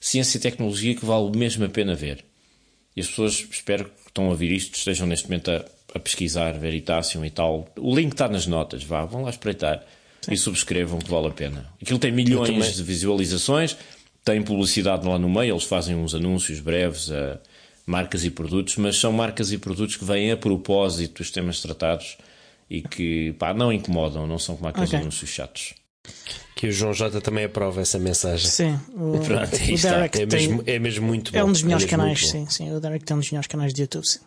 ciência 0.01 0.39
e 0.39 0.41
tecnologia 0.41 0.95
que 0.95 1.05
vale 1.05 1.37
mesmo 1.37 1.65
a 1.67 1.69
pena 1.69 1.95
ver. 1.95 2.25
E 2.97 3.01
as 3.01 3.09
pessoas, 3.09 3.47
espero 3.51 3.85
que 3.85 4.09
estão 4.09 4.27
a 4.27 4.31
ouvir 4.31 4.51
isto, 4.51 4.75
estejam 4.75 5.07
neste 5.07 5.29
momento 5.29 5.51
a, 5.51 5.67
a 5.95 5.99
pesquisar 5.99 6.53
Veritasium 6.53 7.27
e 7.27 7.31
tal. 7.31 7.69
O 7.77 7.95
link 7.95 8.13
está 8.13 8.27
nas 8.27 8.47
notas, 8.47 8.83
vá, 8.83 9.05
vão 9.05 9.23
lá 9.23 9.31
espreitar. 9.31 9.85
Sim. 10.23 10.33
E 10.33 10.37
subscrevam 10.37 10.99
que 10.99 11.11
vale 11.11 11.29
a 11.29 11.31
pena. 11.31 11.71
Aquilo 11.81 11.99
tem 11.99 12.11
milhões 12.11 12.75
de 12.75 12.83
visualizações, 12.83 13.77
tem 14.27 14.43
publicidade 14.43 15.07
lá 15.07 15.21
no 15.21 15.31
meio, 15.31 15.53
eles 15.53 15.63
fazem 15.63 15.95
uns 15.95 16.13
anúncios 16.13 16.59
breves 16.59 17.13
a 17.13 17.39
marcas 17.87 18.25
e 18.25 18.31
produtos, 18.31 18.77
mas 18.77 18.99
são 18.99 19.13
marcas 19.13 19.53
e 19.53 19.57
produtos 19.57 19.95
que 19.95 20.05
vêm 20.05 20.33
a 20.33 20.37
propósito 20.37 21.19
dos 21.19 21.31
temas 21.31 21.61
tratados 21.61 22.19
e 22.69 22.83
que 22.83 23.33
pá, 23.35 23.55
não 23.55 23.73
incomodam, 23.73 24.27
não 24.27 24.37
são 24.37 24.57
como 24.57 24.69
aqueles 24.69 24.89
okay. 24.89 24.99
anúncios 24.99 25.31
chatos. 25.31 25.75
Que 26.57 26.67
o 26.67 26.73
João 26.73 26.93
J 26.93 27.21
também 27.21 27.45
aprova 27.45 27.81
essa 27.81 28.01
mensagem. 28.01 28.51
Sim, 28.51 28.81
o, 28.95 29.13
Pronto, 29.25 29.55
o 29.55 29.81
Derek 29.81 30.21
é, 30.21 30.27
mesmo, 30.27 30.63
é 30.67 30.79
mesmo 30.81 31.07
muito 31.07 31.31
bom. 31.31 31.39
É 31.39 31.45
um 31.45 31.53
dos 31.53 31.63
melhores 31.63 31.87
é 31.87 31.89
canais, 31.89 32.29
sim, 32.29 32.47
sim. 32.51 32.73
O 32.73 32.81
Derek 32.81 33.05
tem 33.05 33.17
um 33.17 33.21
dos 33.21 33.31
melhores 33.31 33.47
canais 33.47 33.73
de 33.73 33.83
YouTube, 33.83 34.09
sim. 34.09 34.19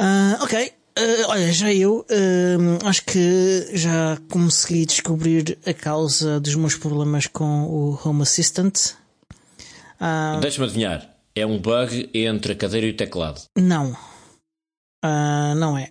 Uh, 0.00 0.42
ok, 0.42 0.72
Uh, 0.98 1.24
olha, 1.28 1.50
já 1.50 1.72
eu 1.72 2.00
uh, 2.00 2.86
acho 2.86 3.02
que 3.06 3.70
já 3.72 4.18
consegui 4.30 4.84
descobrir 4.84 5.58
a 5.64 5.72
causa 5.72 6.38
dos 6.38 6.54
meus 6.54 6.74
problemas 6.74 7.26
com 7.26 7.64
o 7.64 7.98
Home 8.04 8.22
Assistant. 8.22 8.90
Uh, 9.98 10.38
Deixa-me 10.40 10.66
adivinhar. 10.66 11.08
É 11.34 11.46
um 11.46 11.58
bug 11.58 12.10
entre 12.12 12.52
a 12.52 12.56
cadeira 12.56 12.86
e 12.86 12.90
o 12.90 12.96
teclado? 12.96 13.40
Não. 13.56 13.96
não 15.02 15.78
é. 15.78 15.90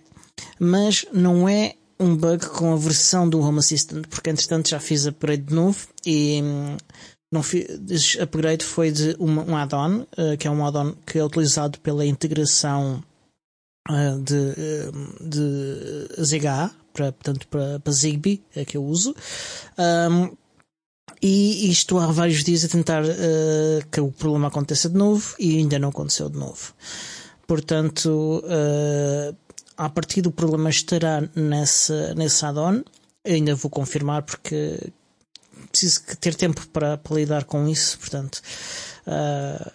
Mas 0.60 1.04
não 1.12 1.48
é 1.48 1.74
um 1.98 2.14
bug 2.16 2.46
com 2.46 2.72
a 2.72 2.76
versão 2.76 3.28
do 3.28 3.40
Home 3.40 3.58
Assistant, 3.58 4.06
porque 4.06 4.30
entretanto 4.30 4.68
já 4.68 4.78
fiz 4.78 5.04
upgrade 5.04 5.42
de 5.42 5.54
novo 5.54 5.88
e 6.06 6.40
um, 6.40 6.76
não 7.32 7.42
fiz, 7.42 8.16
upgrade 8.20 8.64
foi 8.64 8.92
de 8.92 9.16
uma, 9.18 9.42
um 9.42 9.56
add-on, 9.56 10.06
que 10.38 10.46
é 10.46 10.50
um 10.50 10.64
add-on 10.64 10.94
que 11.04 11.18
é 11.18 11.24
utilizado 11.24 11.80
pela 11.80 12.06
integração 12.06 13.02
de, 13.88 14.54
ah, 14.58 14.92
de 15.20 16.22
ZHA, 16.22 16.70
para, 16.92 17.12
portanto 17.12 17.48
para, 17.48 17.80
para 17.80 17.92
Zigbee, 17.92 18.42
é 18.54 18.64
que 18.64 18.76
eu 18.76 18.84
uso. 18.84 19.14
Um, 19.78 20.36
e, 21.20 21.66
e, 21.68 21.70
estou 21.70 22.00
há 22.00 22.06
vários 22.08 22.42
dias 22.42 22.64
a 22.64 22.68
tentar 22.68 23.04
uh, 23.04 23.88
que 23.90 24.00
o 24.00 24.10
problema 24.10 24.48
aconteça 24.48 24.88
de 24.88 24.96
novo 24.96 25.34
e 25.38 25.58
ainda 25.58 25.78
não 25.78 25.90
aconteceu 25.90 26.28
de 26.28 26.36
novo. 26.36 26.74
Portanto, 27.46 28.42
uh, 28.44 29.36
a 29.76 29.88
partir 29.88 30.22
do 30.22 30.32
problema 30.32 30.68
estará 30.68 31.22
nesse, 31.34 31.92
nesse 32.14 32.44
add-on. 32.44 32.82
Ainda 33.24 33.54
vou 33.54 33.70
confirmar 33.70 34.22
porque 34.22 34.80
preciso 35.70 36.00
ter 36.20 36.34
tempo 36.34 36.66
para, 36.68 36.98
para 36.98 37.16
lidar 37.16 37.44
com 37.44 37.68
isso. 37.68 37.98
Portanto, 37.98 38.42
uh, 39.06 39.70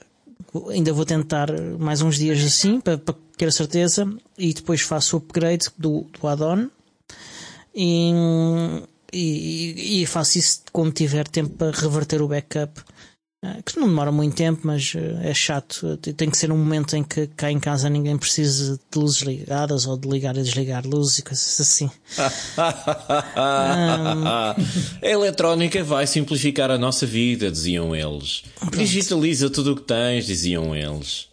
ainda 0.69 0.93
vou 0.93 1.05
tentar 1.05 1.49
mais 1.79 2.01
uns 2.01 2.17
dias 2.17 2.43
assim 2.43 2.79
para, 2.79 2.97
para 2.97 3.15
ter 3.37 3.47
a 3.47 3.51
certeza, 3.51 4.11
e 4.37 4.53
depois 4.53 4.81
faço 4.81 5.15
o 5.15 5.19
upgrade 5.19 5.67
do, 5.77 6.05
do 6.19 6.27
add-on 6.27 6.69
e, 7.73 8.11
e, 9.13 10.01
e, 10.01 10.05
faço 10.05 10.39
isso 10.39 10.61
quando 10.71 10.91
tiver 10.91 11.27
tempo 11.27 11.49
para 11.51 11.71
reverter 11.71 12.21
o 12.21 12.27
backup. 12.27 12.81
Eh, 13.45 13.61
que 13.63 13.79
não 13.79 13.87
demora 13.87 14.11
muito 14.11 14.35
tempo, 14.35 14.61
mas 14.63 14.93
eh, 14.95 15.29
é 15.29 15.33
chato. 15.33 15.95
Tem 15.97 16.29
que 16.29 16.37
ser 16.37 16.51
um 16.51 16.57
momento 16.57 16.95
em 16.95 17.03
que 17.03 17.27
cá 17.27 17.51
em 17.51 17.59
casa 17.59 17.87
ninguém 17.87 18.17
precise 18.17 18.79
de 18.91 18.99
luzes 18.99 19.21
ligadas 19.21 19.85
ou 19.85 19.95
de 19.95 20.09
ligar 20.09 20.35
e 20.37 20.41
desligar 20.41 20.87
luzes 20.87 21.19
e 21.19 21.21
coisas 21.21 21.59
assim. 21.59 21.91
A 23.37 24.55
eletrónica 25.03 25.83
vai 25.83 26.07
simplificar 26.07 26.71
a 26.71 26.77
nossa 26.77 27.05
vida, 27.05 27.51
diziam 27.51 27.95
eles. 27.95 28.43
Pronto. 28.55 28.77
Digitaliza 28.77 29.49
tudo 29.51 29.73
o 29.73 29.75
que 29.75 29.83
tens, 29.83 30.25
diziam 30.25 30.75
eles. 30.75 31.27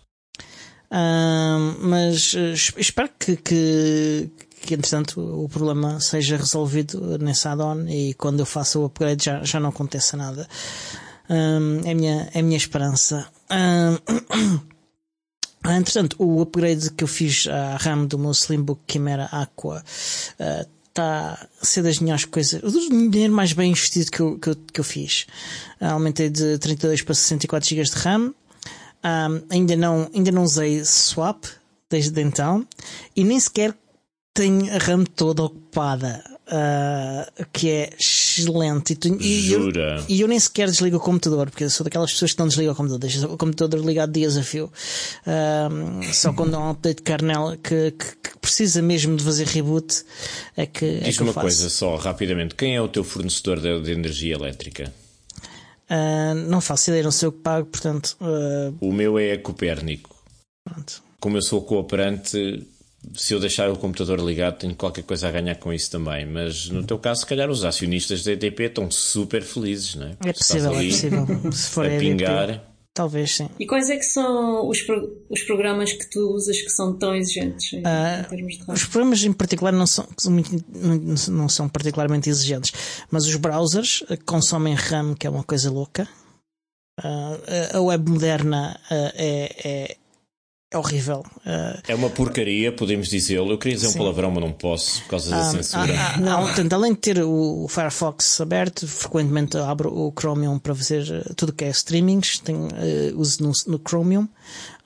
Uh, 0.90 1.74
mas 1.80 2.34
uh, 2.34 2.52
espero 2.76 3.08
que, 3.18 3.34
que, 3.36 4.30
que, 4.60 4.74
entretanto, 4.74 5.20
o 5.20 5.48
problema 5.48 5.98
seja 6.00 6.36
resolvido 6.36 7.18
nesse 7.18 7.48
add-on 7.48 7.88
e 7.88 8.14
quando 8.14 8.40
eu 8.40 8.46
faça 8.46 8.78
o 8.78 8.84
upgrade 8.84 9.24
já, 9.24 9.42
já 9.42 9.58
não 9.58 9.70
aconteça 9.70 10.16
nada. 10.16 10.46
Uh, 11.28 11.86
é, 11.86 11.90
a 11.90 11.94
minha, 11.94 12.30
é 12.34 12.40
a 12.40 12.42
minha 12.42 12.56
esperança. 12.56 13.26
entretanto, 15.64 16.16
o 16.18 16.42
upgrade 16.42 16.90
que 16.90 17.04
eu 17.04 17.08
fiz 17.08 17.46
à 17.46 17.76
RAM 17.76 18.06
do 18.06 18.18
meu 18.18 18.32
Slimbook 18.32 18.82
Chimera 18.90 19.24
Aqua 19.32 19.82
está 20.88 21.48
a 21.60 21.64
ser 21.64 21.82
das 21.82 21.98
melhores 21.98 22.24
coisas, 22.24 22.62
o 22.62 23.10
dinheiro 23.10 23.32
mais 23.32 23.52
bem 23.52 23.70
investido 23.70 24.10
que 24.10 24.20
eu, 24.20 24.38
que 24.38 24.50
eu, 24.50 24.56
que 24.56 24.80
eu 24.80 24.84
fiz. 24.84 25.26
aumentei 25.80 26.28
de 26.28 26.58
32 26.58 27.02
para 27.02 27.14
64 27.14 27.68
GB 27.68 27.82
de 27.82 27.96
RAM 27.96 28.34
um, 29.04 29.42
ainda, 29.50 29.76
não, 29.76 30.10
ainda 30.14 30.32
não 30.32 30.44
usei 30.44 30.82
swap 30.82 31.44
desde 31.90 32.22
então 32.22 32.66
e 33.14 33.22
nem 33.22 33.38
sequer 33.38 33.74
tenho 34.32 34.74
a 34.74 34.78
RAM 34.78 35.04
toda 35.04 35.42
ocupada. 35.42 36.24
Uh, 36.46 37.46
que 37.54 37.70
é 37.70 37.90
excelente. 37.98 38.92
E, 38.92 38.96
tu, 38.96 39.08
e, 39.18 39.50
eu, 39.50 39.70
e, 40.06 40.20
eu, 40.20 40.28
nem 40.28 40.38
sequer 40.38 40.68
desligo 40.68 40.98
o 40.98 41.00
computador, 41.00 41.48
porque 41.48 41.64
eu 41.64 41.70
sou 41.70 41.84
daquelas 41.84 42.12
pessoas 42.12 42.34
que 42.34 42.38
não 42.38 42.48
desligam 42.48 42.74
o 42.74 42.76
computador, 42.76 43.00
deixo 43.00 43.26
o 43.26 43.38
computador 43.38 43.80
ligado 43.80 44.12
dias 44.12 44.36
a 44.36 44.42
fio. 44.42 44.70
Uh, 45.26 46.04
só 46.12 46.34
quando 46.34 46.54
há 46.54 46.58
um 46.58 46.70
update 46.70 46.96
de 46.96 47.02
kernel 47.02 47.56
que, 47.62 47.92
que, 47.92 48.16
que, 48.16 48.38
precisa 48.38 48.82
mesmo 48.82 49.16
de 49.16 49.24
fazer 49.24 49.46
reboot 49.46 50.04
é 50.54 50.66
que. 50.66 50.98
Diz 50.98 51.14
é 51.14 51.18
que 51.18 51.22
uma 51.22 51.32
coisa 51.32 51.70
só, 51.70 51.96
rapidamente: 51.96 52.54
quem 52.54 52.76
é 52.76 52.80
o 52.80 52.88
teu 52.88 53.04
fornecedor 53.04 53.58
de, 53.58 53.80
de 53.80 53.92
energia 53.92 54.34
elétrica? 54.34 54.92
Uh, 55.88 56.34
não 56.34 56.60
faço 56.60 56.90
ideia, 56.90 57.04
não 57.04 57.10
sei 57.10 57.28
o 57.28 57.32
que 57.32 57.38
pago, 57.38 57.66
portanto. 57.66 58.18
O 58.80 58.92
meu 58.92 59.18
é 59.18 59.38
Copérnico. 59.38 60.14
Pronto. 60.62 61.02
Como 61.18 61.38
eu 61.38 61.42
sou 61.42 61.62
cooperante, 61.62 62.66
se 63.14 63.34
eu 63.34 63.40
deixar 63.40 63.70
o 63.70 63.76
computador 63.76 64.20
ligado, 64.20 64.58
tenho 64.58 64.74
qualquer 64.74 65.02
coisa 65.02 65.28
a 65.28 65.30
ganhar 65.30 65.56
com 65.56 65.72
isso 65.72 65.90
também. 65.90 66.24
Mas 66.26 66.68
no 66.68 66.84
teu 66.84 66.98
caso, 66.98 67.20
se 67.20 67.26
calhar 67.26 67.50
os 67.50 67.64
acionistas 67.64 68.24
da 68.24 68.32
EDP 68.32 68.64
estão 68.64 68.90
super 68.90 69.42
felizes, 69.42 69.94
não 69.94 70.06
é? 70.06 70.16
É 70.26 70.32
possível, 70.32 70.72
é 70.72 70.84
possível. 70.84 71.52
Se 71.52 71.70
for 71.70 71.86
a, 71.86 71.94
a 71.94 71.98
pingar. 71.98 72.74
Talvez 72.94 73.34
sim. 73.34 73.50
E 73.58 73.66
quais 73.66 73.90
é 73.90 73.96
que 73.96 74.04
são 74.04 74.68
os, 74.68 74.80
pro, 74.82 75.26
os 75.28 75.42
programas 75.42 75.92
que 75.92 76.08
tu 76.08 76.32
usas 76.32 76.62
que 76.62 76.70
são 76.70 76.96
tão 76.96 77.12
exigentes 77.16 77.72
em, 77.72 77.78
uh, 77.78 78.20
em 78.20 78.28
termos 78.28 78.56
de 78.56 78.62
RAM? 78.62 78.72
Os 78.72 78.84
programas 78.84 79.24
em 79.24 79.32
particular 79.32 79.72
não 79.72 79.86
são, 79.86 80.06
não 81.28 81.48
são 81.48 81.68
particularmente 81.68 82.30
exigentes, 82.30 82.72
mas 83.10 83.26
os 83.26 83.34
browsers 83.34 84.04
consomem 84.24 84.74
RAM, 84.74 85.14
que 85.14 85.26
é 85.26 85.30
uma 85.30 85.42
coisa 85.42 85.72
louca. 85.72 86.08
Uh, 87.00 87.76
a 87.76 87.80
web 87.80 88.08
moderna 88.08 88.78
uh, 88.88 89.12
é, 89.16 89.56
é 89.64 89.96
é 90.74 90.78
horrível. 90.78 91.24
Uh, 91.46 91.80
é 91.86 91.94
uma 91.94 92.10
porcaria, 92.10 92.72
podemos 92.72 93.08
dizê-lo. 93.08 93.52
Eu 93.52 93.58
queria 93.58 93.76
dizer 93.76 93.88
sim. 93.88 93.94
um 93.94 93.98
palavrão, 93.98 94.30
mas 94.30 94.42
não 94.42 94.52
posso 94.52 95.02
por 95.02 95.10
causa 95.10 95.30
da 95.30 95.38
ah, 95.38 95.44
censura. 95.44 95.94
Ah, 95.96 96.14
ah, 96.14 96.20
não, 96.20 96.42
portanto, 96.46 96.72
além 96.72 96.92
de 96.92 96.98
ter 96.98 97.22
o 97.22 97.66
Firefox 97.68 98.40
aberto, 98.40 98.86
frequentemente 98.88 99.56
abro 99.56 99.92
o 99.92 100.12
Chromium 100.18 100.58
para 100.58 100.74
fazer 100.74 101.04
tudo 101.36 101.52
que 101.52 101.64
é 101.64 101.70
streamings, 101.70 102.40
tenho, 102.40 102.66
uh, 102.66 103.20
uso 103.20 103.42
no, 103.42 103.52
no 103.68 103.80
Chromium. 103.86 104.28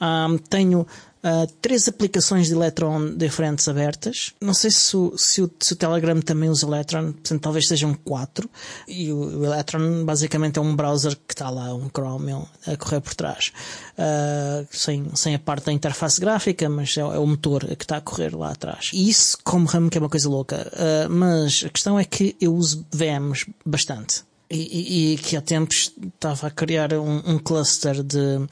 Um, 0.00 0.38
tenho 0.38 0.86
uh, 1.22 1.46
três 1.60 1.88
aplicações 1.88 2.48
de 2.48 2.54
Electron 2.54 3.14
diferentes 3.16 3.68
abertas. 3.68 4.34
Não 4.40 4.54
sei 4.54 4.70
se 4.70 4.96
o, 4.96 5.16
se 5.16 5.42
o, 5.42 5.50
se 5.60 5.72
o 5.72 5.76
Telegram 5.76 6.20
também 6.20 6.48
usa 6.48 6.66
Electron, 6.66 7.12
portanto 7.12 7.40
talvez 7.40 7.68
sejam 7.68 7.94
quatro. 7.94 8.48
E 8.86 9.12
o, 9.12 9.40
o 9.40 9.44
Electron 9.44 10.04
basicamente 10.04 10.58
é 10.58 10.62
um 10.62 10.74
browser 10.74 11.16
que 11.26 11.34
está 11.34 11.50
lá, 11.50 11.74
um 11.74 11.88
Chromium, 11.88 12.46
a 12.66 12.76
correr 12.76 13.00
por 13.00 13.14
trás. 13.14 13.52
Uh, 13.98 14.66
sem, 14.70 15.10
sem 15.14 15.34
a 15.34 15.38
parte 15.38 15.66
da 15.66 15.72
interface 15.72 16.20
gráfica, 16.20 16.68
mas 16.68 16.96
é, 16.96 17.00
é, 17.00 17.04
o 17.04 17.26
motor 17.26 17.64
que 17.76 17.84
está 17.84 17.96
a 17.96 18.00
correr 18.00 18.34
lá 18.34 18.50
atrás. 18.50 18.90
E 18.92 19.08
isso 19.08 19.38
como 19.42 19.66
RAM 19.66 19.88
que 19.88 19.98
é 19.98 20.00
uma 20.00 20.08
coisa 20.08 20.28
louca. 20.28 20.70
Uh, 20.72 21.10
mas 21.10 21.64
a 21.66 21.68
questão 21.68 21.98
é 21.98 22.04
que 22.04 22.36
eu 22.40 22.54
uso 22.54 22.86
VMs 22.92 23.46
bastante. 23.64 24.27
E, 24.50 25.12
e, 25.12 25.18
que 25.18 25.36
há 25.36 25.42
tempos 25.42 25.92
estava 26.14 26.46
a 26.46 26.50
criar 26.50 26.94
um, 26.94 27.18
um 27.26 27.38
cluster 27.38 28.02
de, 28.02 28.46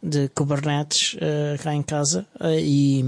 de 0.00 0.28
Kubernetes 0.28 1.14
uh, 1.14 1.60
cá 1.60 1.74
em 1.74 1.82
casa 1.82 2.24
uh, 2.40 2.56
e 2.56 3.04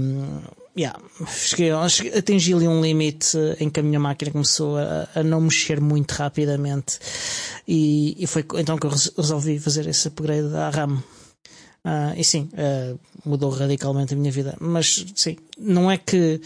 yeah, 0.77 0.99
cheguei, 1.25 1.71
atingi 1.71 2.53
ali 2.53 2.67
um 2.67 2.81
limite 2.81 3.37
em 3.61 3.69
que 3.69 3.79
a 3.79 3.83
minha 3.83 3.99
máquina 3.99 4.29
começou 4.29 4.77
a, 4.77 5.07
a 5.15 5.23
não 5.23 5.39
mexer 5.39 5.79
muito 5.79 6.11
rapidamente 6.11 6.99
e, 7.65 8.21
e, 8.21 8.27
foi 8.27 8.45
então 8.55 8.77
que 8.77 8.87
eu 8.87 8.91
resolvi 8.91 9.57
fazer 9.57 9.87
esse 9.87 10.09
upgrade 10.09 10.53
à 10.53 10.69
RAM. 10.69 11.01
Uh, 11.85 12.15
e 12.15 12.23
sim, 12.23 12.49
mudou 13.25 13.49
radicalmente 13.51 14.13
a 14.13 14.17
minha 14.17 14.31
vida. 14.31 14.55
Mas 14.59 15.05
sim, 15.15 15.35
não 15.57 15.91
é 15.91 15.97
que 15.97 16.41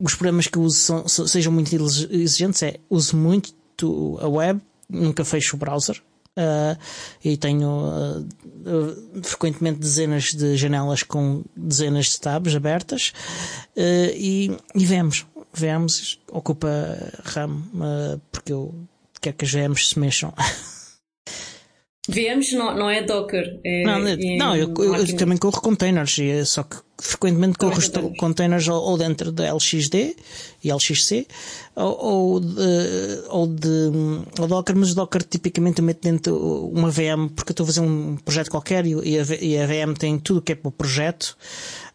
os 0.00 0.14
programas 0.14 0.46
que 0.46 0.58
uso 0.58 0.76
são, 0.76 1.08
sejam 1.08 1.52
muito 1.52 1.74
exigentes, 2.10 2.62
é 2.62 2.76
uso 2.88 3.16
muito 3.16 3.54
a 4.20 4.28
web 4.28 4.60
nunca 4.88 5.24
fecho 5.24 5.56
o 5.56 5.58
browser. 5.58 6.00
Uh, 6.36 6.78
e 7.24 7.36
tenho 7.36 7.68
uh, 7.68 9.22
frequentemente 9.24 9.80
dezenas 9.80 10.32
de 10.32 10.56
janelas 10.56 11.02
com 11.02 11.42
dezenas 11.56 12.06
de 12.06 12.20
tabs 12.20 12.54
abertas 12.54 13.12
e, 13.76 14.56
e 14.72 14.86
vemos, 14.86 15.26
vemos, 15.52 16.20
ocupa 16.30 16.68
RAM 17.24 17.64
porque 18.30 18.52
eu 18.52 18.72
quero 19.20 19.36
que 19.36 19.44
as 19.44 19.50
VMs 19.50 19.88
se 19.88 19.98
mexam. 19.98 20.32
VMs 22.08 22.52
não, 22.56 22.74
não 22.74 22.90
é 22.90 23.02
Docker. 23.02 23.60
É, 23.62 23.84
não, 23.84 23.98
não 24.38 24.56
eu, 24.56 24.72
eu, 24.78 25.16
também 25.16 25.36
corro 25.36 25.60
containers, 25.60 26.16
só 26.46 26.62
que 26.62 26.76
frequentemente 26.96 27.58
corro 27.58 27.74
containers, 27.74 28.18
containers 28.18 28.68
ou, 28.68 28.82
ou, 28.82 28.98
dentro 28.98 29.30
da 29.30 29.52
LXD 29.52 30.16
e 30.64 30.72
LXC 30.72 31.26
ou, 31.76 32.04
ou, 32.04 32.40
de, 32.40 32.56
ou 33.28 33.46
de 33.46 33.90
ou 34.40 34.48
Docker, 34.48 34.74
mas 34.74 34.92
o 34.92 34.94
Docker 34.94 35.22
tipicamente 35.22 35.80
eu 35.80 35.84
meto 35.84 36.02
dentro 36.02 36.36
uma 36.70 36.90
VM 36.90 37.28
porque 37.36 37.50
eu 37.50 37.52
estou 37.52 37.64
a 37.64 37.66
fazer 37.66 37.80
um 37.80 38.16
projeto 38.16 38.50
qualquer 38.50 38.86
e, 38.86 38.94
e, 38.94 39.18
a, 39.18 39.22
e 39.40 39.58
a, 39.58 39.66
VM 39.66 39.94
tem 39.96 40.18
tudo 40.18 40.38
o 40.38 40.42
que 40.42 40.52
é 40.52 40.54
para 40.54 40.68
o 40.68 40.72
projeto 40.72 41.36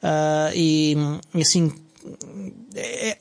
uh, 0.03 0.55
e, 0.55 0.95
e 1.33 1.41
assim 1.41 1.71
é, 2.75 3.17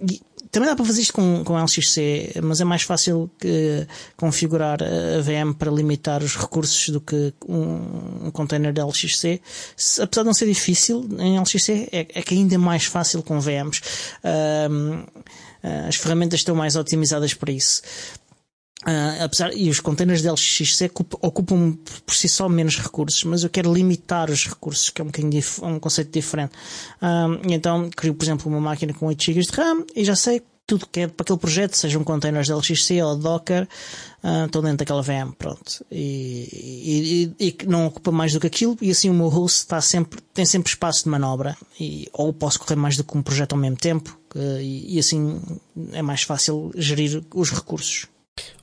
também 0.52 0.68
dá 0.68 0.76
para 0.76 0.84
fazer 0.84 1.00
isto 1.00 1.14
com, 1.14 1.42
com 1.42 1.58
LXC, 1.58 2.34
mas 2.42 2.60
é 2.60 2.64
mais 2.64 2.82
fácil 2.82 3.30
que 3.40 3.86
configurar 4.18 4.80
a 4.82 5.20
VM 5.22 5.54
para 5.58 5.70
limitar 5.70 6.22
os 6.22 6.36
recursos 6.36 6.90
do 6.90 7.00
que 7.00 7.32
um, 7.48 8.26
um 8.26 8.30
container 8.30 8.70
de 8.70 8.82
LXC. 8.82 9.40
Se, 9.74 10.02
apesar 10.02 10.22
de 10.22 10.26
não 10.26 10.34
ser 10.34 10.46
difícil 10.46 11.08
em 11.18 11.38
LXC, 11.38 11.88
é, 11.90 12.00
é 12.00 12.22
que 12.22 12.34
ainda 12.34 12.54
é 12.54 12.58
mais 12.58 12.84
fácil 12.84 13.22
com 13.22 13.40
VMs. 13.40 13.80
Um, 14.70 15.04
as 15.88 15.96
ferramentas 15.96 16.40
estão 16.40 16.54
mais 16.54 16.76
otimizadas 16.76 17.32
para 17.32 17.50
isso. 17.50 17.80
Uh, 18.82 19.22
apesar, 19.24 19.54
e 19.54 19.70
os 19.70 19.78
containers 19.78 20.22
de 20.22 20.28
LXC 20.28 20.90
ocupam 21.20 21.78
por 22.04 22.14
si 22.14 22.28
só 22.28 22.48
menos 22.48 22.78
recursos, 22.78 23.22
mas 23.24 23.44
eu 23.44 23.50
quero 23.50 23.72
limitar 23.72 24.28
os 24.28 24.48
recursos, 24.48 24.90
que 24.90 25.00
é 25.00 25.04
um, 25.04 25.10
um 25.68 25.78
conceito 25.78 26.10
diferente. 26.10 26.52
Uh, 27.00 27.40
então, 27.48 27.88
crio, 27.90 28.14
por 28.14 28.24
exemplo, 28.24 28.50
uma 28.50 28.60
máquina 28.60 28.92
com 28.92 29.06
8 29.06 29.22
GB 29.22 29.40
de 29.40 29.52
RAM 29.52 29.84
e 29.94 30.04
já 30.04 30.16
sei 30.16 30.42
tudo 30.66 30.86
que 30.90 31.00
é 31.00 31.06
para 31.06 31.22
aquele 31.22 31.38
projeto, 31.38 31.74
sejam 31.76 32.02
containers 32.02 32.46
de 32.46 32.52
LXC 32.52 33.02
ou 33.02 33.16
Docker, 33.16 33.68
uh, 34.24 34.62
dentro 34.62 34.78
daquela 34.78 35.02
VM, 35.02 35.32
pronto. 35.36 35.84
E, 35.90 37.30
e, 37.38 37.48
e, 37.48 37.66
não 37.66 37.86
ocupa 37.86 38.10
mais 38.10 38.32
do 38.32 38.40
que 38.40 38.46
aquilo, 38.46 38.76
e 38.80 38.90
assim 38.90 39.10
o 39.10 39.14
meu 39.14 39.28
host 39.28 39.58
está 39.58 39.80
sempre, 39.80 40.20
tem 40.32 40.44
sempre 40.44 40.70
espaço 40.70 41.04
de 41.04 41.10
manobra, 41.10 41.56
e, 41.78 42.08
ou 42.12 42.32
posso 42.32 42.58
correr 42.58 42.76
mais 42.76 42.96
do 42.96 43.04
que 43.04 43.16
um 43.16 43.22
projeto 43.22 43.52
ao 43.52 43.58
mesmo 43.58 43.76
tempo, 43.76 44.18
e, 44.34 44.96
e 44.96 44.98
assim 44.98 45.40
é 45.92 46.00
mais 46.00 46.22
fácil 46.22 46.72
gerir 46.74 47.22
os 47.34 47.50
recursos. 47.50 48.06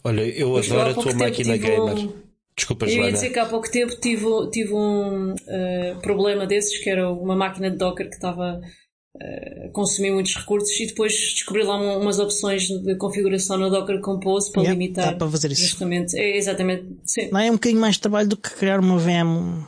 Olha, 0.04 0.22
eu 0.22 0.56
adoro 0.58 0.90
a 0.90 0.94
tua 0.94 1.14
máquina 1.14 1.58
gamer. 1.58 1.98
Um... 1.98 2.14
Desculpa, 2.56 2.86
eu 2.86 2.90
Joana. 2.90 3.08
ia 3.08 3.14
dizer 3.14 3.30
que 3.30 3.40
há 3.40 3.46
pouco 3.46 3.72
tempo 3.72 3.96
tive, 4.02 4.26
tive 4.52 4.74
um 4.74 5.34
uh, 5.34 6.02
problema 6.02 6.46
desses, 6.46 6.78
que 6.78 6.90
era 6.90 7.10
uma 7.10 7.36
máquina 7.36 7.72
de 7.72 7.78
Docker 7.78 8.10
que 8.10 8.16
estava 8.16 8.60
uh, 8.60 9.66
a 9.66 9.70
consumir 9.72 10.12
muitos 10.12 10.36
recursos 10.36 10.78
e 10.80 10.88
depois 10.88 11.14
descobri 11.14 11.64
lá 11.64 11.78
umas 11.98 12.20
opções 12.20 12.64
de 12.64 12.96
configuração 12.98 13.58
no 13.58 13.70
Docker 13.70 14.02
Compose 14.02 14.52
para 14.52 14.64
limitar. 14.64 15.12
Dá 15.12 15.14
para 15.14 15.30
fazer 15.30 15.52
isso. 15.52 15.62
Justamente. 15.62 16.18
É, 16.18 16.38
exatamente. 16.38 16.86
Sim. 17.06 17.30
Não 17.32 17.40
é 17.40 17.50
um 17.50 17.54
bocadinho 17.54 17.80
mais 17.80 17.96
de 17.96 18.02
trabalho 18.02 18.28
do 18.28 18.38
que 18.38 18.50
criar 18.50 18.80
uma 18.80 18.98
VM 18.98 19.66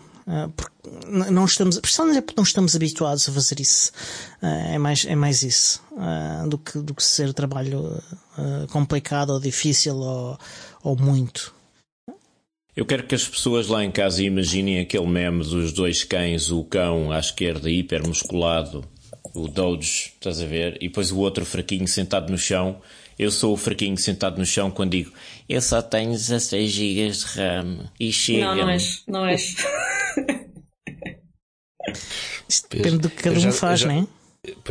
não 1.29 1.45
estamos, 1.45 1.79
principalmente 1.79 2.17
é 2.17 2.21
porque 2.21 2.39
não 2.39 2.43
estamos 2.43 2.75
habituados 2.75 3.27
a 3.27 3.31
fazer 3.31 3.59
isso. 3.59 3.91
Ah, 4.41 4.73
é 4.73 4.77
mais, 4.77 5.05
é 5.05 5.15
mais 5.15 5.43
isso 5.43 5.81
ah, 5.97 6.45
do 6.47 6.57
que, 6.57 6.79
do 6.79 6.93
que 6.93 7.03
ser 7.03 7.33
trabalho 7.33 8.01
complicado 8.71 9.31
ou 9.31 9.39
difícil 9.39 9.97
ou, 9.97 10.37
ou 10.83 10.95
muito. 10.95 11.53
Eu 12.75 12.85
quero 12.85 13.03
que 13.03 13.13
as 13.13 13.27
pessoas 13.27 13.67
lá 13.67 13.83
em 13.83 13.91
casa 13.91 14.23
imaginem 14.23 14.79
aquele 14.79 15.05
meme 15.05 15.43
dos 15.43 15.73
dois 15.73 16.03
cães, 16.03 16.49
o 16.49 16.63
cão 16.63 17.11
à 17.11 17.19
esquerda 17.19 17.69
hipermusculado, 17.69 18.85
o 19.33 19.47
Doge, 19.47 20.13
estás 20.13 20.41
a 20.41 20.45
ver? 20.45 20.77
E 20.77 20.87
depois 20.87 21.11
o 21.11 21.19
outro 21.19 21.45
fraquinho 21.45 21.87
sentado 21.87 22.31
no 22.31 22.37
chão. 22.37 22.81
Eu 23.19 23.29
sou 23.29 23.53
o 23.53 23.57
fraquinho 23.57 23.97
sentado 23.97 24.39
no 24.39 24.45
chão 24.45 24.71
quando 24.71 24.91
digo 24.91 25.11
eu 25.51 25.61
só 25.61 25.81
tenho 25.81 26.11
16 26.11 26.71
GB 26.71 27.09
de 27.09 27.25
RAM 27.25 27.89
e 27.99 28.11
chega. 28.13 28.45
Não, 28.45 28.55
não 28.55 28.69
és, 28.69 29.03
não 29.05 29.25
és. 29.25 29.55
Isto 32.47 32.69
depende 32.69 32.97
do 32.97 33.09
que 33.09 33.23
cada 33.23 33.39
um 33.39 33.51
faz, 33.51 33.83
não 33.83 33.91
é? 33.91 34.07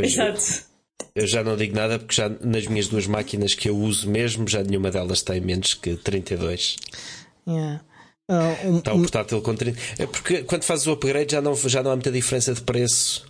Exato. 0.02 0.70
Eu 1.14 1.26
já 1.26 1.42
não 1.42 1.56
digo 1.56 1.74
nada 1.74 1.98
porque 1.98 2.14
já 2.14 2.28
nas 2.28 2.66
minhas 2.66 2.88
duas 2.88 3.06
máquinas 3.06 3.54
que 3.54 3.68
eu 3.68 3.76
uso 3.76 4.08
mesmo, 4.08 4.48
já 4.48 4.62
nenhuma 4.62 4.90
delas 4.90 5.22
tem 5.22 5.40
menos 5.40 5.74
que 5.74 5.96
32. 5.96 6.76
Yeah. 7.48 7.82
Uh, 8.30 8.68
um, 8.68 8.78
Está 8.78 8.94
o 8.94 9.00
portátil 9.00 9.42
com 9.42 9.54
30. 9.54 9.78
É 9.98 10.06
porque 10.06 10.44
quando 10.44 10.62
fazes 10.62 10.86
o 10.86 10.92
upgrade 10.92 11.32
já 11.32 11.40
não, 11.40 11.54
já 11.56 11.82
não 11.82 11.90
há 11.90 11.96
muita 11.96 12.12
diferença 12.12 12.54
de 12.54 12.62
preço. 12.62 13.26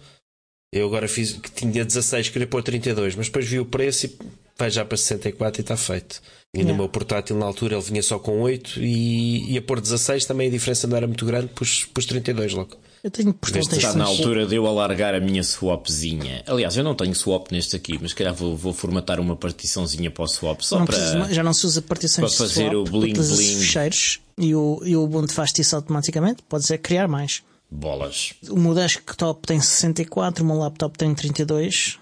Eu 0.73 0.87
agora 0.87 1.09
fiz 1.09 1.33
que 1.33 1.51
tinha 1.51 1.85
16, 1.85 2.29
queria 2.29 2.47
pôr 2.47 2.63
32, 2.63 3.17
mas 3.17 3.27
depois 3.27 3.47
vi 3.47 3.59
o 3.59 3.65
preço 3.65 4.07
e 4.07 4.19
vai 4.57 4.71
já 4.71 4.85
para 4.85 4.97
64 4.97 5.61
e 5.61 5.63
está 5.63 5.77
feito. 5.77 6.21
E 6.53 6.59
yeah. 6.59 6.73
no 6.73 6.77
meu 6.77 6.89
portátil 6.89 7.37
na 7.37 7.47
altura 7.47 7.77
ele 7.77 7.83
vinha 7.83 8.03
só 8.03 8.19
com 8.19 8.41
8 8.41 8.81
e 8.81 9.53
ia 9.53 9.63
pôr 9.63 9.81
16, 9.81 10.25
também 10.25 10.49
a 10.49 10.51
diferença 10.51 10.87
não 10.89 10.97
era 10.97 11.07
muito 11.07 11.25
grande, 11.25 11.47
pus, 11.49 11.85
pus 11.85 12.07
32 12.07 12.55
logo. 12.55 12.77
Eu 13.03 13.11
tenho 13.11 13.33
portanto 13.33 13.73
Está 13.73 13.95
na 13.95 14.05
altura 14.05 14.47
de 14.47 14.57
eu 14.57 14.67
alargar 14.67 15.15
a 15.15 15.21
minha 15.21 15.43
swapzinha. 15.43 16.43
Aliás, 16.47 16.77
eu 16.77 16.85
não 16.85 16.95
tenho 16.95 17.15
swap 17.15 17.51
neste 17.51 17.77
aqui, 17.77 17.99
mas 18.03 18.13
calhar 18.13 18.35
vou, 18.35 18.57
vou 18.57 18.75
formatar 18.75 19.21
uma 19.21 19.37
partiçãozinha 19.37 20.11
para 20.11 20.25
o 20.25 20.29
swap 20.29 20.61
só 20.61 20.81
não 20.81 20.87
para. 20.87 20.97
Precisa, 20.97 21.33
já 21.33 21.43
não 21.43 21.55
se 21.55 21.65
usa 21.65 21.81
partições 21.81 22.37
para 22.37 22.47
fazer 22.47 22.71
swap, 22.73 22.75
o 22.75 22.85
bling 22.85 23.13
bling. 23.13 23.59
fecheiros 23.59 24.21
e 24.37 24.55
o, 24.55 24.83
e 24.85 24.97
o 24.97 25.05
Ubuntu 25.05 25.33
faz 25.33 25.53
isso 25.57 25.77
automaticamente. 25.77 26.43
Pode 26.43 26.67
ser 26.67 26.79
criar 26.79 27.07
mais. 27.09 27.43
Bolas. 27.71 28.35
O 28.51 28.59
meu 28.59 28.75
desktop 28.75 29.47
tem 29.47 29.61
64, 29.61 30.43
o 30.43 30.47
meu 30.47 30.57
laptop 30.57 30.99
tem 30.99 31.15
32. 31.15 31.99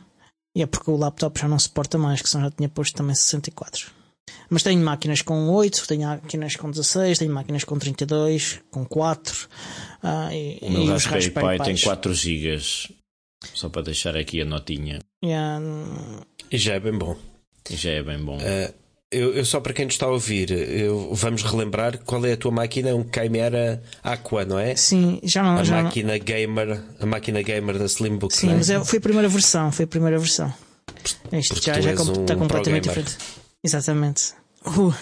E 0.57 0.63
é 0.63 0.67
porque 0.67 0.91
o 0.91 0.97
laptop 0.97 1.39
já 1.39 1.47
não 1.47 1.59
suporta 1.59 1.99
mais, 1.99 2.23
que 2.23 2.29
senão 2.29 2.45
já 2.45 2.51
tinha 2.51 2.69
posto 2.69 2.97
também 2.97 3.15
64. 3.15 3.98
Mas 4.51 4.63
tenho 4.63 4.81
máquinas 4.83 5.23
com 5.23 5.49
8, 5.51 5.87
tenho 5.87 6.09
máquinas 6.09 6.57
com 6.57 6.71
16, 6.71 7.19
tenho 7.19 7.33
máquinas 7.33 7.65
com 7.65 7.79
32, 7.79 8.61
com 8.71 8.85
4. 8.85 9.49
ah, 10.03 10.29
e, 10.35 10.59
O 10.63 10.71
meu 10.71 10.83
e 10.83 10.89
Raspberry 10.89 11.31
Pi 11.31 11.65
tem 11.65 11.75
Pis. 11.75 11.85
4 11.85 12.15
GB. 12.15 12.59
Só 13.55 13.69
para 13.69 13.83
deixar 13.83 14.17
aqui 14.17 14.41
a 14.41 14.45
notinha. 14.45 14.99
Yeah, 15.25 15.61
E 16.51 16.59
já 16.59 16.75
é 16.75 16.81
bem 16.81 16.97
bom. 16.97 17.17
E 17.71 17.77
já 17.77 17.91
é 17.91 18.03
bem 18.03 18.19
bom. 18.19 18.39
Eu, 19.11 19.33
eu 19.33 19.45
só 19.45 19.59
para 19.61 19.73
quem 19.73 19.87
nos 19.87 19.95
está 19.95 20.05
a 20.05 20.11
ouvir, 20.11 20.51
eu- 20.51 21.15
vamos 21.15 21.43
relembrar 21.43 21.97
qual 22.05 22.25
é 22.27 22.33
a 22.33 22.37
tua 22.37 22.51
máquina, 22.51 22.95
um 22.95 23.07
Chimera 23.11 23.83
Aqua, 24.05 24.45
não 24.45 24.59
é? 24.59 24.77
sim, 24.77 25.19
já 25.23 25.43
não. 25.43 25.57
A 25.57 25.65
já 25.65 25.77
não- 25.77 25.85
máquina 25.85 26.19
gamer, 26.19 26.83
a 27.01 27.07
máquina 27.07 27.41
gamer 27.41 27.79
da 27.79 27.87
Slimbook. 27.87 28.35
Sim, 28.37 28.49
não 28.49 28.53
é? 28.55 28.57
mas 28.59 28.69
é- 28.71 28.85
foi 28.85 28.99
a 28.99 29.03
primeira 29.03 29.29
versão, 29.29 29.73
foi 29.73 29.85
a 29.87 29.89
primeira 29.89 30.19
versão. 30.19 30.53
Isto 31.33 31.55
porque 31.55 31.71
já, 31.71 31.77
tu 31.77 31.83
já 31.83 31.91
és 31.91 31.99
com- 32.01 32.05
um 32.19 32.23
está 32.23 32.37
completamente 32.37 32.83
diferente. 32.89 33.17
Exatamente. 33.65 34.33
Uh, 34.67 34.93